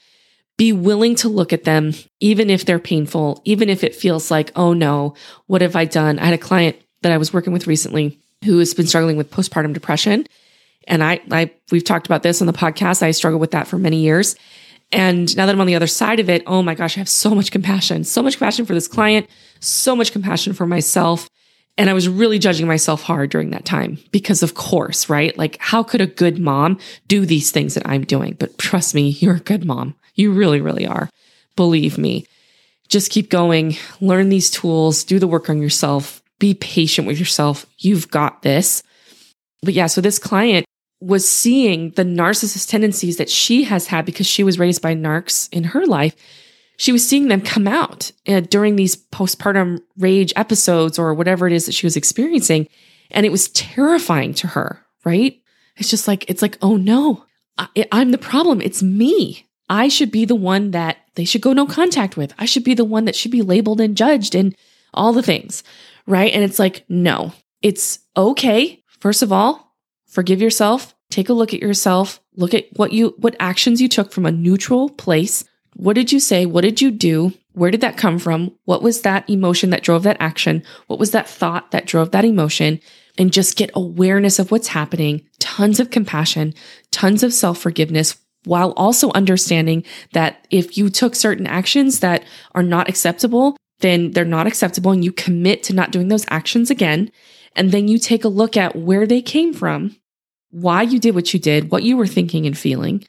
Be 0.58 0.72
willing 0.72 1.14
to 1.16 1.28
look 1.28 1.52
at 1.52 1.64
them, 1.64 1.92
even 2.20 2.50
if 2.50 2.64
they're 2.64 2.78
painful, 2.78 3.40
even 3.44 3.68
if 3.68 3.84
it 3.84 3.94
feels 3.94 4.30
like, 4.30 4.52
oh 4.56 4.72
no, 4.72 5.14
what 5.46 5.62
have 5.62 5.76
I 5.76 5.84
done? 5.84 6.18
I 6.18 6.26
had 6.26 6.34
a 6.34 6.38
client 6.38 6.76
that 7.02 7.12
I 7.12 7.18
was 7.18 7.32
working 7.32 7.52
with 7.52 7.66
recently 7.66 8.21
who 8.44 8.58
has 8.58 8.74
been 8.74 8.86
struggling 8.86 9.16
with 9.16 9.30
postpartum 9.30 9.72
depression. 9.72 10.26
And 10.88 11.02
I, 11.02 11.20
I, 11.30 11.50
we've 11.70 11.84
talked 11.84 12.06
about 12.06 12.22
this 12.22 12.40
on 12.40 12.46
the 12.46 12.52
podcast. 12.52 13.02
I 13.02 13.10
struggled 13.12 13.40
with 13.40 13.52
that 13.52 13.68
for 13.68 13.78
many 13.78 13.98
years. 13.98 14.36
And 14.90 15.34
now 15.36 15.46
that 15.46 15.54
I'm 15.54 15.60
on 15.60 15.66
the 15.66 15.74
other 15.74 15.86
side 15.86 16.20
of 16.20 16.28
it, 16.28 16.42
oh 16.46 16.62
my 16.62 16.74
gosh, 16.74 16.96
I 16.96 17.00
have 17.00 17.08
so 17.08 17.34
much 17.34 17.50
compassion, 17.50 18.04
so 18.04 18.22
much 18.22 18.36
compassion 18.36 18.66
for 18.66 18.74
this 18.74 18.88
client, 18.88 19.26
so 19.60 19.96
much 19.96 20.12
compassion 20.12 20.52
for 20.52 20.66
myself. 20.66 21.28
And 21.78 21.88
I 21.88 21.94
was 21.94 22.08
really 22.08 22.38
judging 22.38 22.66
myself 22.66 23.02
hard 23.02 23.30
during 23.30 23.50
that 23.50 23.64
time 23.64 23.98
because 24.10 24.42
of 24.42 24.54
course, 24.54 25.08
right? 25.08 25.36
Like 25.38 25.56
how 25.58 25.82
could 25.82 26.02
a 26.02 26.06
good 26.06 26.38
mom 26.38 26.78
do 27.08 27.24
these 27.24 27.50
things 27.50 27.74
that 27.74 27.88
I'm 27.88 28.04
doing? 28.04 28.36
But 28.38 28.58
trust 28.58 28.94
me, 28.94 29.08
you're 29.20 29.36
a 29.36 29.40
good 29.40 29.64
mom. 29.64 29.94
You 30.14 30.32
really, 30.32 30.60
really 30.60 30.86
are. 30.86 31.08
Believe 31.56 31.96
me. 31.96 32.26
Just 32.88 33.10
keep 33.10 33.30
going, 33.30 33.76
learn 34.02 34.28
these 34.28 34.50
tools, 34.50 35.04
do 35.04 35.18
the 35.18 35.26
work 35.26 35.48
on 35.48 35.62
yourself, 35.62 36.21
be 36.42 36.54
patient 36.54 37.06
with 37.06 37.18
yourself. 37.18 37.66
You've 37.78 38.10
got 38.10 38.42
this. 38.42 38.82
But 39.62 39.74
yeah, 39.74 39.86
so 39.86 40.00
this 40.00 40.18
client 40.18 40.66
was 41.00 41.28
seeing 41.28 41.90
the 41.92 42.04
narcissist 42.04 42.68
tendencies 42.68 43.16
that 43.16 43.30
she 43.30 43.64
has 43.64 43.86
had 43.86 44.04
because 44.04 44.26
she 44.26 44.44
was 44.44 44.58
raised 44.58 44.82
by 44.82 44.94
narcs 44.94 45.48
in 45.52 45.64
her 45.64 45.86
life 45.86 46.14
she 46.82 46.90
was 46.90 47.06
seeing 47.06 47.28
them 47.28 47.40
come 47.40 47.68
out 47.68 48.10
uh, 48.26 48.40
during 48.40 48.74
these 48.74 48.96
postpartum 48.96 49.80
rage 49.98 50.32
episodes 50.34 50.98
or 50.98 51.14
whatever 51.14 51.46
it 51.46 51.52
is 51.52 51.66
that 51.66 51.74
she 51.74 51.86
was 51.86 51.96
experiencing. 51.96 52.68
And 53.12 53.24
it 53.24 53.30
was 53.30 53.50
terrifying 53.50 54.34
to 54.34 54.48
her, 54.48 54.84
right? 55.04 55.40
It's 55.76 55.90
just 55.90 56.08
like, 56.08 56.28
it's 56.28 56.42
like, 56.42 56.58
oh 56.60 56.76
no, 56.76 57.24
I, 57.56 57.86
I'm 57.92 58.10
the 58.10 58.18
problem. 58.18 58.60
It's 58.60 58.82
me. 58.82 59.46
I 59.68 59.86
should 59.86 60.10
be 60.10 60.24
the 60.24 60.34
one 60.34 60.72
that 60.72 60.98
they 61.14 61.24
should 61.24 61.40
go 61.40 61.52
no 61.52 61.66
contact 61.66 62.16
with. 62.16 62.34
I 62.36 62.46
should 62.46 62.64
be 62.64 62.74
the 62.74 62.84
one 62.84 63.04
that 63.04 63.14
should 63.14 63.30
be 63.30 63.42
labeled 63.42 63.80
and 63.80 63.96
judged 63.96 64.34
and 64.34 64.56
all 64.92 65.12
the 65.12 65.22
things, 65.22 65.62
right? 66.06 66.32
And 66.32 66.42
it's 66.42 66.58
like, 66.58 66.84
no, 66.88 67.32
it's 67.60 68.00
okay. 68.16 68.82
First 69.00 69.22
of 69.22 69.32
all, 69.32 69.74
forgive 70.06 70.40
yourself. 70.40 70.94
Take 71.10 71.28
a 71.28 71.34
look 71.34 71.52
at 71.52 71.60
yourself. 71.60 72.20
Look 72.36 72.54
at 72.54 72.66
what 72.76 72.92
you, 72.92 73.14
what 73.18 73.36
actions 73.38 73.80
you 73.80 73.88
took 73.88 74.12
from 74.12 74.26
a 74.26 74.32
neutral 74.32 74.88
place. 74.88 75.44
What 75.74 75.94
did 75.94 76.12
you 76.12 76.20
say? 76.20 76.46
What 76.46 76.62
did 76.62 76.80
you 76.80 76.90
do? 76.90 77.32
Where 77.52 77.70
did 77.70 77.82
that 77.82 77.96
come 77.96 78.18
from? 78.18 78.56
What 78.64 78.82
was 78.82 79.02
that 79.02 79.28
emotion 79.28 79.70
that 79.70 79.82
drove 79.82 80.04
that 80.04 80.16
action? 80.20 80.62
What 80.86 80.98
was 80.98 81.10
that 81.10 81.28
thought 81.28 81.70
that 81.70 81.86
drove 81.86 82.10
that 82.12 82.24
emotion? 82.24 82.80
And 83.18 83.32
just 83.32 83.56
get 83.56 83.70
awareness 83.74 84.38
of 84.38 84.50
what's 84.50 84.68
happening, 84.68 85.26
tons 85.38 85.80
of 85.80 85.90
compassion, 85.90 86.54
tons 86.90 87.22
of 87.22 87.34
self 87.34 87.58
forgiveness, 87.58 88.16
while 88.44 88.72
also 88.72 89.12
understanding 89.12 89.84
that 90.12 90.46
if 90.50 90.78
you 90.78 90.88
took 90.88 91.14
certain 91.14 91.46
actions 91.46 92.00
that 92.00 92.24
are 92.54 92.62
not 92.62 92.88
acceptable, 92.88 93.56
then 93.82 94.12
they're 94.12 94.24
not 94.24 94.46
acceptable 94.46 94.92
and 94.92 95.04
you 95.04 95.12
commit 95.12 95.62
to 95.64 95.74
not 95.74 95.92
doing 95.92 96.08
those 96.08 96.24
actions 96.28 96.70
again. 96.70 97.10
And 97.54 97.70
then 97.70 97.88
you 97.88 97.98
take 97.98 98.24
a 98.24 98.28
look 98.28 98.56
at 98.56 98.74
where 98.74 99.06
they 99.06 99.20
came 99.20 99.52
from, 99.52 99.96
why 100.50 100.82
you 100.82 100.98
did 100.98 101.14
what 101.14 101.34
you 101.34 101.40
did, 101.40 101.70
what 101.70 101.82
you 101.82 101.96
were 101.96 102.06
thinking 102.06 102.46
and 102.46 102.56
feeling, 102.56 103.04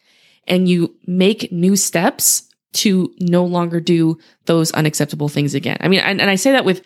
and 0.47 0.67
you 0.67 0.95
make 1.07 1.51
new 1.51 1.75
steps 1.75 2.49
to 2.73 3.13
no 3.19 3.45
longer 3.45 3.79
do 3.79 4.17
those 4.45 4.71
unacceptable 4.71 5.29
things 5.29 5.55
again. 5.55 5.77
I 5.79 5.87
mean, 5.87 6.01
and, 6.01 6.19
and 6.19 6.29
I 6.29 6.35
say 6.35 6.51
that 6.51 6.65
with 6.65 6.83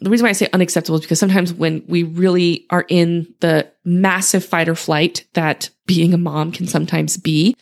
the 0.00 0.10
reason 0.10 0.24
why 0.24 0.30
I 0.30 0.32
say 0.32 0.48
unacceptable 0.52 0.96
is 0.98 1.02
because 1.02 1.18
sometimes 1.18 1.52
when 1.52 1.84
we 1.88 2.02
really 2.02 2.66
are 2.70 2.84
in 2.88 3.32
the 3.40 3.70
massive 3.84 4.44
fight 4.44 4.68
or 4.68 4.74
flight 4.74 5.26
that 5.34 5.70
being 5.86 6.14
a 6.14 6.18
mom 6.18 6.52
can 6.52 6.66
sometimes 6.66 7.16
be 7.16 7.56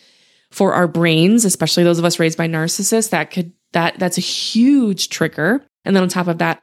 for 0.51 0.75
our 0.75 0.89
brains, 0.89 1.45
especially 1.45 1.85
those 1.85 1.99
of 1.99 2.05
us 2.05 2.19
raised 2.19 2.39
by 2.39 2.49
narcissists, 2.49 3.11
that 3.11 3.31
could, 3.31 3.53
that, 3.73 3.99
that's 3.99 4.19
a 4.19 4.23
huge 4.23 5.09
trigger. 5.09 5.65
And 5.85 5.95
then 5.95 6.03
on 6.03 6.09
top 6.09 6.29
of 6.29 6.39
that, 6.39 6.63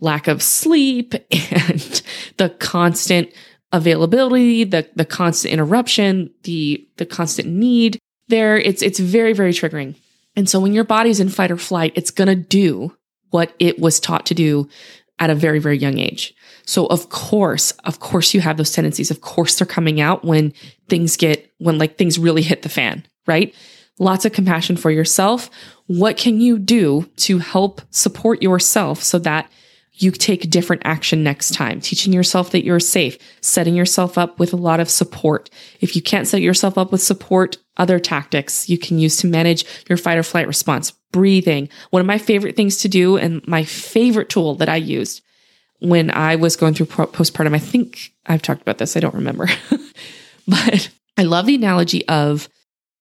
lack 0.00 0.28
of 0.28 0.42
sleep 0.42 1.14
and 1.30 2.02
the 2.36 2.54
constant 2.58 3.30
availability, 3.72 4.64
the, 4.64 4.88
the 4.96 5.04
constant 5.04 5.52
interruption, 5.52 6.30
the, 6.42 6.86
the 6.96 7.06
constant 7.06 7.48
need 7.48 7.98
there, 8.28 8.56
it's, 8.56 8.82
it's 8.82 8.98
very, 8.98 9.32
very 9.32 9.52
triggering. 9.52 9.96
And 10.36 10.48
so 10.48 10.60
when 10.60 10.72
your 10.72 10.84
body's 10.84 11.20
in 11.20 11.28
fight 11.28 11.50
or 11.50 11.56
flight, 11.56 11.92
it's 11.96 12.10
going 12.10 12.28
to 12.28 12.36
do 12.36 12.96
what 13.30 13.54
it 13.58 13.78
was 13.78 14.00
taught 14.00 14.26
to 14.26 14.34
do 14.34 14.68
at 15.18 15.30
a 15.30 15.34
very, 15.34 15.58
very 15.58 15.78
young 15.78 15.98
age. 15.98 16.34
So 16.64 16.86
of 16.86 17.10
course, 17.10 17.72
of 17.84 18.00
course 18.00 18.32
you 18.32 18.40
have 18.40 18.56
those 18.56 18.72
tendencies. 18.72 19.10
Of 19.10 19.20
course 19.20 19.58
they're 19.58 19.66
coming 19.66 20.00
out 20.00 20.24
when 20.24 20.52
things 20.88 21.16
get, 21.16 21.52
when 21.58 21.78
like 21.78 21.98
things 21.98 22.18
really 22.18 22.42
hit 22.42 22.62
the 22.62 22.68
fan, 22.68 23.06
right? 23.26 23.54
Lots 24.00 24.24
of 24.24 24.32
compassion 24.32 24.76
for 24.76 24.90
yourself. 24.90 25.50
What 25.86 26.16
can 26.16 26.40
you 26.40 26.58
do 26.58 27.08
to 27.18 27.38
help 27.38 27.82
support 27.90 28.42
yourself 28.42 29.02
so 29.02 29.18
that 29.20 29.48
you 29.92 30.10
take 30.10 30.48
different 30.48 30.82
action 30.86 31.22
next 31.22 31.52
time, 31.52 31.80
teaching 31.80 32.12
yourself 32.12 32.50
that 32.50 32.64
you're 32.64 32.80
safe, 32.80 33.18
setting 33.42 33.74
yourself 33.74 34.16
up 34.16 34.38
with 34.38 34.54
a 34.54 34.56
lot 34.56 34.80
of 34.80 34.88
support. 34.88 35.50
If 35.82 35.94
you 35.94 36.00
can't 36.00 36.26
set 36.26 36.40
yourself 36.40 36.78
up 36.78 36.90
with 36.90 37.02
support, 37.02 37.58
other 37.76 37.98
tactics 37.98 38.68
you 38.68 38.78
can 38.78 38.98
use 38.98 39.18
to 39.18 39.26
manage 39.26 39.66
your 39.90 39.98
fight 39.98 40.16
or 40.16 40.22
flight 40.22 40.46
response. 40.46 40.92
Breathing. 41.12 41.68
One 41.90 42.00
of 42.00 42.06
my 42.06 42.16
favorite 42.16 42.56
things 42.56 42.78
to 42.78 42.88
do 42.88 43.18
and 43.18 43.46
my 43.46 43.64
favorite 43.64 44.30
tool 44.30 44.54
that 44.54 44.70
I 44.70 44.76
used 44.76 45.22
when 45.80 46.10
I 46.10 46.36
was 46.36 46.56
going 46.56 46.72
through 46.72 46.86
postpartum, 46.86 47.54
I 47.54 47.58
think 47.58 48.12
I've 48.26 48.42
talked 48.42 48.62
about 48.62 48.78
this. 48.78 48.96
I 48.96 49.00
don't 49.00 49.14
remember, 49.14 49.48
but 50.48 50.90
I 51.18 51.24
love 51.24 51.46
the 51.46 51.54
analogy 51.54 52.06
of 52.08 52.48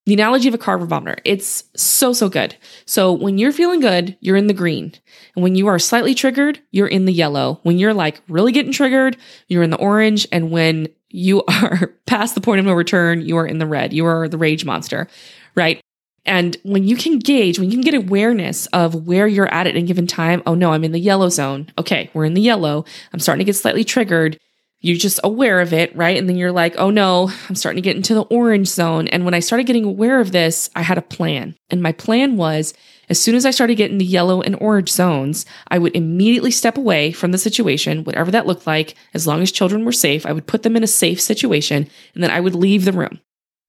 the 0.10 0.16
analogy 0.16 0.48
of 0.48 0.56
a 0.56 0.58
car 0.58 0.78
revolver. 0.78 1.18
It's 1.24 1.64
so, 1.76 2.14
so 2.14 2.30
good. 2.30 2.56
So 2.86 3.14
when 3.14 3.38
you're 3.38 3.52
feeling 3.52 3.80
good, 3.80 4.18
you're 4.22 4.38
in 4.38 4.48
the 4.48 4.54
green. 4.56 4.94
And 5.36 5.44
when 5.44 5.54
you 5.54 5.68
are 5.68 5.78
slightly 5.78 6.16
triggered, 6.16 6.60
you're 6.72 6.88
in 6.88 7.06
the 7.06 7.14
yellow. 7.14 7.60
When 7.62 7.78
you're 7.78 7.94
like 7.94 8.20
really 8.28 8.52
getting 8.52 8.72
triggered, 8.72 9.18
you're 9.50 9.62
in 9.62 9.70
the 9.70 9.78
orange. 9.78 10.28
And 10.32 10.50
when 10.50 10.88
you 11.10 11.44
are 11.48 11.94
past 12.08 12.34
the 12.34 12.42
point 12.42 12.60
of 12.60 12.66
no 12.66 12.74
return, 12.74 13.22
you 13.22 13.38
are 13.38 13.46
in 13.46 13.60
the 13.60 13.68
red. 13.68 13.94
You 13.94 14.08
are 14.08 14.28
the 14.28 14.40
rage 14.40 14.66
monster, 14.66 15.08
right? 15.54 15.80
And 16.26 16.58
when 16.64 16.84
you 16.84 16.96
can 16.96 17.20
gauge, 17.20 17.60
when 17.60 17.70
you 17.70 17.78
can 17.78 17.84
get 17.84 17.94
awareness 17.94 18.66
of 18.68 19.08
where 19.08 19.28
you're 19.28 19.54
at 19.54 19.68
at 19.68 19.76
any 19.76 19.86
given 19.86 20.08
time, 20.08 20.42
oh 20.48 20.56
no, 20.56 20.74
I'm 20.74 20.84
in 20.84 20.92
the 20.92 21.00
yellow 21.00 21.30
zone. 21.30 21.72
Okay, 21.78 22.10
we're 22.16 22.26
in 22.26 22.34
the 22.34 22.42
yellow. 22.42 22.84
I'm 23.14 23.20
starting 23.20 23.46
to 23.46 23.46
get 23.46 23.56
slightly 23.56 23.84
triggered 23.84 24.40
you're 24.82 24.98
just 24.98 25.20
aware 25.24 25.60
of 25.60 25.74
it, 25.74 25.94
right? 25.96 26.18
And 26.18 26.30
then 26.30 26.38
you're 26.38 26.54
like, 26.54 26.76
oh 26.78 26.90
no, 26.90 27.32
I'm 27.50 27.56
starting 27.56 27.82
to 27.82 27.86
get 27.86 27.98
into 27.98 28.14
the 28.14 28.24
orange 28.24 28.68
zone. 28.68 29.08
And 29.10 29.26
when 29.26 29.34
I 29.34 29.40
started 29.40 29.68
getting 29.68 29.84
aware 29.84 30.20
of 30.20 30.32
this, 30.32 30.70
I 30.76 30.82
had 30.82 30.98
a 30.98 31.02
plan. 31.02 31.56
And 31.70 31.82
my 31.82 31.92
plan 31.92 32.38
was 32.38 32.74
as 33.10 33.22
soon 33.22 33.36
as 33.36 33.46
I 33.46 33.52
started 33.52 33.76
getting 33.76 33.98
the 33.98 34.06
yellow 34.06 34.42
and 34.42 34.56
orange 34.62 34.90
zones, 34.90 35.46
I 35.68 35.80
would 35.80 35.96
immediately 35.96 36.52
step 36.52 36.78
away 36.78 37.12
from 37.12 37.32
the 37.32 37.38
situation, 37.38 38.04
whatever 38.04 38.32
that 38.32 38.46
looked 38.46 38.68
like. 38.68 38.96
As 39.14 39.28
long 39.28 39.42
as 39.42 39.52
children 39.52 39.84
were 39.84 39.92
safe, 39.92 40.26
I 40.26 40.32
would 40.32 40.48
put 40.48 40.64
them 40.64 40.78
in 40.78 40.84
a 40.84 40.88
safe 40.88 41.20
situation 41.20 41.90
and 42.14 42.24
then 42.24 42.32
I 42.32 42.40
would 42.40 42.56
leave 42.56 42.86
the 42.86 42.94
room. 42.94 43.20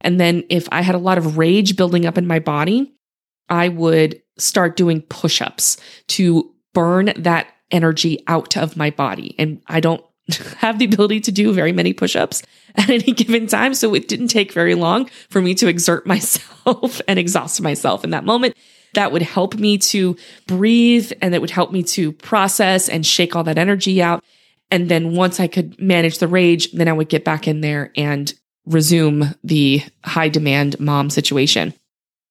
And 0.02 0.20
then 0.20 0.44
if 0.48 0.68
I 0.70 0.82
had 0.82 0.94
a 0.94 0.98
lot 0.98 1.18
of 1.18 1.36
rage 1.36 1.76
building 1.76 2.06
up 2.06 2.18
in 2.18 2.26
my 2.26 2.38
body, 2.38 2.92
I 3.48 3.68
would 3.68 4.22
start 4.38 4.76
doing 4.76 5.02
push 5.02 5.42
ups 5.42 5.76
to 6.08 6.54
burn 6.72 7.12
that 7.16 7.48
energy 7.70 8.22
out 8.26 8.56
of 8.56 8.76
my 8.76 8.90
body. 8.90 9.34
And 9.38 9.60
I 9.66 9.80
don't 9.80 10.04
have 10.58 10.78
the 10.78 10.84
ability 10.84 11.20
to 11.20 11.32
do 11.32 11.52
very 11.52 11.72
many 11.72 11.92
push 11.92 12.16
ups 12.16 12.42
at 12.74 12.90
any 12.90 13.12
given 13.12 13.46
time. 13.46 13.74
So 13.74 13.94
it 13.94 14.08
didn't 14.08 14.28
take 14.28 14.52
very 14.52 14.74
long 14.74 15.06
for 15.28 15.40
me 15.40 15.54
to 15.56 15.68
exert 15.68 16.06
myself 16.06 17.00
and 17.08 17.18
exhaust 17.18 17.60
myself 17.60 18.04
in 18.04 18.10
that 18.10 18.24
moment. 18.24 18.56
That 18.94 19.12
would 19.12 19.22
help 19.22 19.54
me 19.54 19.78
to 19.78 20.16
breathe 20.46 21.12
and 21.22 21.34
it 21.34 21.40
would 21.40 21.50
help 21.50 21.70
me 21.70 21.82
to 21.84 22.12
process 22.12 22.88
and 22.88 23.06
shake 23.06 23.36
all 23.36 23.44
that 23.44 23.58
energy 23.58 24.02
out. 24.02 24.24
And 24.70 24.88
then 24.88 25.14
once 25.14 25.40
I 25.40 25.46
could 25.46 25.80
manage 25.80 26.18
the 26.18 26.28
rage, 26.28 26.72
then 26.72 26.88
I 26.88 26.92
would 26.92 27.08
get 27.08 27.24
back 27.24 27.46
in 27.46 27.60
there 27.60 27.92
and 27.96 28.32
resume 28.66 29.34
the 29.42 29.82
high 30.04 30.28
demand 30.28 30.78
mom 30.78 31.10
situation. 31.10 31.74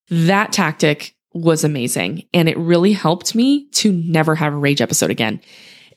That 0.10 0.52
tactic 0.52 1.16
was 1.34 1.64
amazing 1.64 2.24
and 2.34 2.50
it 2.50 2.58
really 2.58 2.94
helped 2.94 3.36
me 3.36 3.68
to 3.70 3.92
never 3.92 4.36
have 4.36 4.54
a 4.54 4.58
rage 4.58 4.82
episode 4.82 5.12
again. 5.12 5.42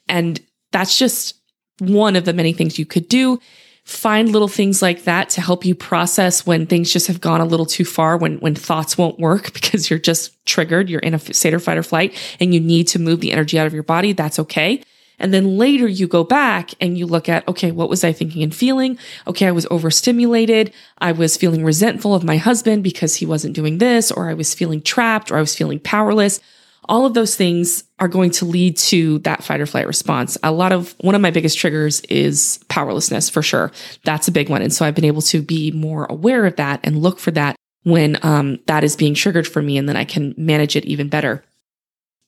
And 0.09 0.41
that's 0.73 0.99
just 0.99 1.42
one 1.79 2.17
of 2.17 2.25
the 2.25 2.33
many 2.33 2.53
things 2.53 2.79
you 2.79 2.87
could 2.87 3.09
do. 3.09 3.39
Find 3.85 4.31
little 4.31 4.49
things 4.49 4.81
like 4.81 5.05
that 5.05 5.29
to 5.31 5.41
help 5.41 5.65
you 5.65 5.75
process 5.75 6.47
when 6.47 6.67
things 6.67 6.93
just 6.93 7.09
have 7.09 7.21
gone 7.21 7.41
a 7.41 7.45
little 7.45 7.67
too 7.67 7.85
far, 7.85 8.17
when, 8.17 8.39
when 8.39 8.55
thoughts 8.55 8.97
won't 8.97 9.19
work 9.19 9.53
because 9.53 9.91
you're 9.91 9.99
just 9.99 10.45
triggered, 10.47 10.89
you're 10.89 11.01
in 11.01 11.15
a 11.15 11.19
state 11.19 11.55
of 11.55 11.65
fight 11.65 11.79
or 11.79 11.83
flight 11.83 12.17
and 12.39 12.55
you 12.55 12.61
need 12.61 12.87
to 12.89 12.99
move 12.99 13.21
the 13.21 13.33
energy 13.33 13.59
out 13.59 13.67
of 13.67 13.75
your 13.75 13.83
body. 13.83 14.13
That's 14.13 14.39
okay. 14.39 14.83
And 15.19 15.33
then 15.33 15.57
later 15.57 15.87
you 15.87 16.09
go 16.09 16.25
back 16.25 16.73
and 16.81 16.99
you 16.99 17.07
look 17.07 17.29
at, 17.29 17.47
okay, 17.47 17.71
what 17.71 17.89
was 17.89 18.03
I 18.03 18.13
thinking 18.13 18.43
and 18.43 18.55
feeling? 18.55 18.99
Okay, 19.27 19.47
I 19.47 19.53
was 19.53 19.67
overstimulated. 19.71 20.73
I 20.99 21.13
was 21.13 21.37
feeling 21.37 21.65
resentful 21.65 22.15
of 22.15 22.25
my 22.25 22.39
husband 22.39 22.83
because 22.83 23.15
he 23.17 23.27
wasn't 23.27 23.55
doing 23.55 23.79
this, 23.79 24.11
or 24.11 24.29
I 24.29 24.35
was 24.35 24.53
feeling 24.53 24.83
trapped, 24.83 25.31
or 25.31 25.37
I 25.37 25.41
was 25.41 25.55
feeling 25.55 25.79
powerless 25.79 26.41
all 26.89 27.07
of 27.07 27.15
those 27.15 27.37
things 27.37 27.85
are 27.99 28.09
going 28.09 28.31
to 28.31 28.45
lead 28.45 28.77
to 28.77 29.19
that 29.21 29.45
fight 29.45 29.61
or 29.61 29.67
flight 29.67 29.87
response. 29.87 30.37
A 30.43 30.51
lot 30.51 30.73
of 30.73 30.95
one 31.01 31.15
of 31.15 31.21
my 31.21 31.31
biggest 31.31 31.59
triggers 31.59 32.01
is 32.03 32.59
powerlessness 32.69 33.31
for 33.31 33.43
sure. 33.43 33.71
That's 34.05 34.29
a 34.29 34.33
big 34.33 34.49
one. 34.49 34.63
And 34.63 34.73
so 34.73 34.85
I've 34.85 34.95
been 34.95 35.05
able 35.05 35.23
to 35.23 35.43
be 35.43 35.71
more 35.71 36.07
aware 36.07 36.45
of 36.45 36.57
that 36.57 36.81
and 36.83 37.03
look 37.03 37.19
for 37.19 37.31
that 37.33 37.57
when 37.85 38.19
um, 38.23 38.59
that 38.67 38.85
is 38.85 38.97
being 38.97 39.15
triggered 39.15 39.47
for 39.47 39.63
me. 39.63 39.79
And 39.79 39.89
then 39.89 39.97
I 39.97 40.05
can 40.05 40.35
manage 40.37 40.75
it 40.75 40.85
even 40.85 41.09
better. 41.09 41.45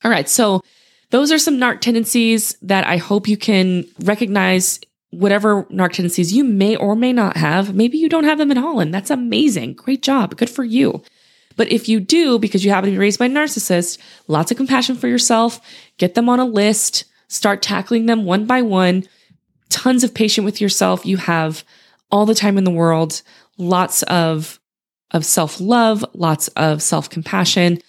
All 0.03 0.11
right. 0.11 0.29
So 0.29 0.61
those 1.11 1.31
are 1.31 1.39
some 1.39 1.57
NARC 1.57 1.81
tendencies 1.81 2.57
that 2.61 2.87
I 2.87 2.97
hope 2.97 3.27
you 3.27 3.37
can 3.37 3.85
recognize 4.03 4.79
whatever 5.11 5.63
NARC 5.65 5.93
tendencies 5.93 6.33
you 6.33 6.43
may 6.43 6.75
or 6.75 6.95
may 6.95 7.13
not 7.13 7.37
have. 7.37 7.75
Maybe 7.75 7.97
you 7.97 8.09
don't 8.09 8.23
have 8.23 8.37
them 8.37 8.51
at 8.51 8.57
all. 8.57 8.79
And 8.79 8.93
that's 8.93 9.09
amazing. 9.09 9.73
Great 9.73 10.01
job. 10.01 10.35
Good 10.37 10.49
for 10.49 10.63
you. 10.63 11.03
But 11.55 11.71
if 11.71 11.87
you 11.87 11.99
do, 11.99 12.39
because 12.39 12.65
you 12.65 12.71
happen 12.71 12.89
to 12.89 12.93
be 12.93 12.97
raised 12.97 13.19
by 13.19 13.25
a 13.25 13.29
narcissist, 13.29 13.97
lots 14.27 14.51
of 14.51 14.57
compassion 14.57 14.95
for 14.95 15.07
yourself, 15.07 15.61
get 15.97 16.15
them 16.15 16.29
on 16.29 16.39
a 16.39 16.45
list, 16.45 17.05
start 17.27 17.61
tackling 17.61 18.05
them 18.05 18.25
one 18.25 18.45
by 18.45 18.61
one, 18.61 19.03
tons 19.69 20.03
of 20.03 20.13
patience 20.13 20.45
with 20.45 20.61
yourself. 20.61 21.05
You 21.05 21.17
have 21.17 21.63
all 22.11 22.25
the 22.25 22.35
time 22.35 22.57
in 22.57 22.63
the 22.63 22.71
world, 22.71 23.21
lots 23.57 24.03
of, 24.03 24.59
of 25.11 25.25
self 25.25 25.59
love, 25.59 26.05
lots 26.13 26.47
of 26.49 26.81
self 26.81 27.09
compassion, 27.09 27.79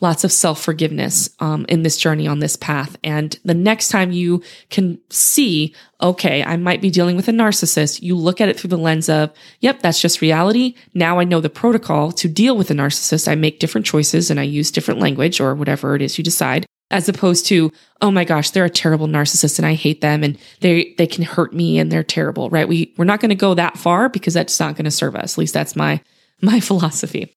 lots 0.00 0.24
of 0.24 0.32
self 0.32 0.60
forgiveness 0.60 1.30
um, 1.40 1.64
in 1.68 1.82
this 1.82 1.96
journey 1.96 2.26
on 2.26 2.38
this 2.38 2.56
path. 2.56 2.96
And 3.02 3.38
the 3.44 3.54
next 3.54 3.88
time 3.88 4.12
you 4.12 4.42
can 4.70 4.98
see, 5.10 5.74
okay, 6.02 6.42
I 6.44 6.56
might 6.56 6.82
be 6.82 6.90
dealing 6.90 7.16
with 7.16 7.28
a 7.28 7.32
narcissist, 7.32 8.02
you 8.02 8.16
look 8.16 8.40
at 8.40 8.48
it 8.48 8.58
through 8.58 8.68
the 8.68 8.78
lens 8.78 9.08
of, 9.08 9.32
yep, 9.60 9.80
that's 9.80 10.00
just 10.00 10.20
reality. 10.20 10.74
Now 10.94 11.18
I 11.18 11.24
know 11.24 11.40
the 11.40 11.50
protocol 11.50 12.12
to 12.12 12.28
deal 12.28 12.56
with 12.56 12.70
a 12.70 12.74
narcissist. 12.74 13.28
I 13.28 13.34
make 13.34 13.58
different 13.58 13.86
choices 13.86 14.30
and 14.30 14.38
I 14.38 14.44
use 14.44 14.70
different 14.70 15.00
language 15.00 15.40
or 15.40 15.54
whatever 15.54 15.94
it 15.94 16.02
is 16.02 16.18
you 16.18 16.24
decide. 16.24 16.66
As 16.88 17.08
opposed 17.08 17.46
to, 17.46 17.72
oh 18.00 18.12
my 18.12 18.24
gosh, 18.24 18.50
they're 18.50 18.64
a 18.64 18.70
terrible 18.70 19.08
narcissist 19.08 19.58
and 19.58 19.66
I 19.66 19.74
hate 19.74 20.02
them 20.02 20.22
and 20.22 20.38
they 20.60 20.94
they 20.98 21.06
can 21.08 21.24
hurt 21.24 21.52
me 21.52 21.80
and 21.80 21.90
they're 21.90 22.04
terrible, 22.04 22.48
right? 22.48 22.68
We 22.68 22.94
we're 22.96 23.04
not 23.04 23.18
going 23.18 23.30
to 23.30 23.34
go 23.34 23.54
that 23.54 23.76
far 23.76 24.08
because 24.08 24.34
that's 24.34 24.60
not 24.60 24.76
going 24.76 24.84
to 24.84 24.92
serve 24.92 25.16
us. 25.16 25.34
At 25.34 25.38
least 25.38 25.54
that's 25.54 25.74
my 25.74 26.00
my 26.40 26.60
philosophy. 26.68 27.34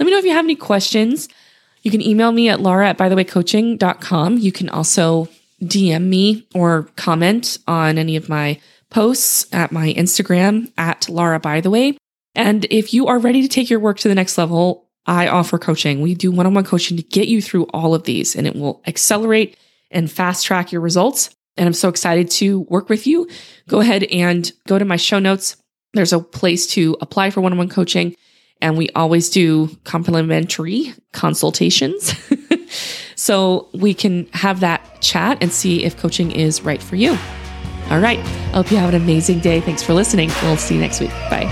Let 0.00 0.06
me 0.06 0.10
know 0.10 0.18
if 0.18 0.24
you 0.24 0.32
have 0.32 0.44
any 0.44 0.56
questions. 0.56 1.28
You 1.82 1.90
can 1.90 2.00
email 2.00 2.32
me 2.32 2.48
at 2.48 2.60
laura 2.60 2.88
at 2.88 2.98
bythewaycoaching.com. 2.98 4.38
You 4.38 4.52
can 4.52 4.68
also 4.68 5.28
DM 5.62 6.04
me 6.04 6.46
or 6.54 6.88
comment 6.96 7.58
on 7.66 7.98
any 7.98 8.16
of 8.16 8.28
my 8.28 8.60
posts 8.90 9.46
at 9.52 9.72
my 9.72 9.92
Instagram 9.94 10.70
at 10.76 11.08
Laura 11.08 11.40
by 11.40 11.60
the 11.60 11.70
way. 11.70 11.96
And 12.34 12.66
if 12.70 12.92
you 12.92 13.06
are 13.06 13.18
ready 13.18 13.42
to 13.42 13.48
take 13.48 13.70
your 13.70 13.80
work 13.80 13.98
to 14.00 14.08
the 14.08 14.14
next 14.14 14.38
level, 14.38 14.88
I 15.06 15.28
offer 15.28 15.58
coaching. 15.58 16.00
We 16.00 16.14
do 16.14 16.30
one 16.30 16.46
on 16.46 16.54
one 16.54 16.64
coaching 16.64 16.96
to 16.96 17.02
get 17.02 17.28
you 17.28 17.42
through 17.42 17.64
all 17.72 17.94
of 17.94 18.04
these 18.04 18.36
and 18.36 18.46
it 18.46 18.54
will 18.54 18.82
accelerate 18.86 19.56
and 19.90 20.10
fast 20.10 20.46
track 20.46 20.72
your 20.72 20.80
results. 20.80 21.30
And 21.56 21.66
I'm 21.66 21.74
so 21.74 21.88
excited 21.88 22.30
to 22.32 22.60
work 22.60 22.88
with 22.88 23.06
you. 23.06 23.28
Go 23.68 23.80
ahead 23.80 24.04
and 24.04 24.50
go 24.66 24.78
to 24.78 24.84
my 24.84 24.96
show 24.96 25.18
notes. 25.18 25.56
There's 25.92 26.12
a 26.12 26.20
place 26.20 26.66
to 26.68 26.96
apply 27.00 27.30
for 27.30 27.40
one 27.40 27.52
on 27.52 27.58
one 27.58 27.68
coaching 27.68 28.14
and 28.62 28.78
we 28.78 28.88
always 28.90 29.28
do 29.28 29.68
complimentary 29.84 30.94
consultations. 31.12 32.14
so 33.16 33.68
we 33.74 33.92
can 33.92 34.26
have 34.32 34.60
that 34.60 35.00
chat 35.02 35.36
and 35.42 35.52
see 35.52 35.84
if 35.84 35.98
coaching 35.98 36.30
is 36.30 36.62
right 36.62 36.82
for 36.82 36.96
you. 36.96 37.18
All 37.90 37.98
right. 37.98 38.20
I 38.20 38.56
hope 38.56 38.70
you 38.70 38.78
have 38.78 38.94
an 38.94 39.02
amazing 39.02 39.40
day. 39.40 39.60
Thanks 39.60 39.82
for 39.82 39.92
listening. 39.92 40.30
We'll 40.42 40.56
see 40.56 40.76
you 40.76 40.80
next 40.80 41.00
week. 41.00 41.10
Bye. 41.28 41.50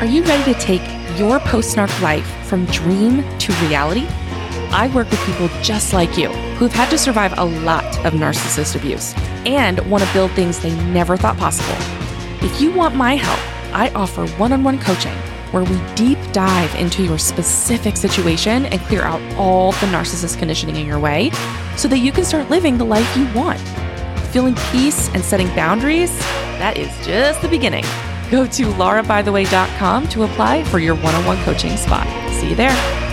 Are 0.00 0.06
you 0.06 0.22
ready 0.24 0.52
to 0.52 0.58
take 0.58 0.82
your 1.18 1.38
post 1.40 1.76
narc 1.76 2.00
life 2.02 2.26
from 2.46 2.64
dream 2.66 3.22
to 3.38 3.52
reality? 3.66 4.06
I 4.72 4.90
work 4.94 5.10
with 5.10 5.20
people 5.26 5.48
just 5.62 5.92
like 5.92 6.16
you 6.16 6.28
who've 6.58 6.72
had 6.72 6.90
to 6.90 6.98
survive 6.98 7.38
a 7.38 7.44
lot 7.44 7.84
of 8.04 8.14
narcissist 8.14 8.76
abuse 8.76 9.14
and 9.46 9.78
want 9.90 10.04
to 10.04 10.12
build 10.12 10.30
things 10.32 10.60
they 10.60 10.74
never 10.92 11.16
thought 11.16 11.36
possible. 11.36 11.99
If 12.42 12.58
you 12.58 12.72
want 12.72 12.94
my 12.94 13.16
help, 13.16 13.38
I 13.74 13.90
offer 13.90 14.26
one 14.38 14.52
on 14.52 14.64
one 14.64 14.78
coaching 14.78 15.14
where 15.52 15.62
we 15.62 15.78
deep 15.94 16.18
dive 16.32 16.74
into 16.76 17.02
your 17.02 17.18
specific 17.18 17.98
situation 17.98 18.64
and 18.66 18.80
clear 18.82 19.02
out 19.02 19.20
all 19.36 19.72
the 19.72 19.86
narcissist 19.88 20.38
conditioning 20.38 20.76
in 20.76 20.86
your 20.86 20.98
way 20.98 21.30
so 21.76 21.86
that 21.88 21.98
you 21.98 22.12
can 22.12 22.24
start 22.24 22.48
living 22.48 22.78
the 22.78 22.84
life 22.84 23.14
you 23.14 23.30
want. 23.34 23.60
Feeling 24.32 24.54
peace 24.70 25.08
and 25.10 25.22
setting 25.22 25.48
boundaries? 25.48 26.16
That 26.58 26.78
is 26.78 26.88
just 27.06 27.42
the 27.42 27.48
beginning. 27.48 27.84
Go 28.30 28.46
to 28.46 28.66
laurabytheway.com 28.72 30.08
to 30.08 30.22
apply 30.22 30.64
for 30.64 30.78
your 30.78 30.94
one 30.94 31.14
on 31.14 31.26
one 31.26 31.38
coaching 31.44 31.76
spot. 31.76 32.06
See 32.32 32.48
you 32.48 32.54
there. 32.54 33.09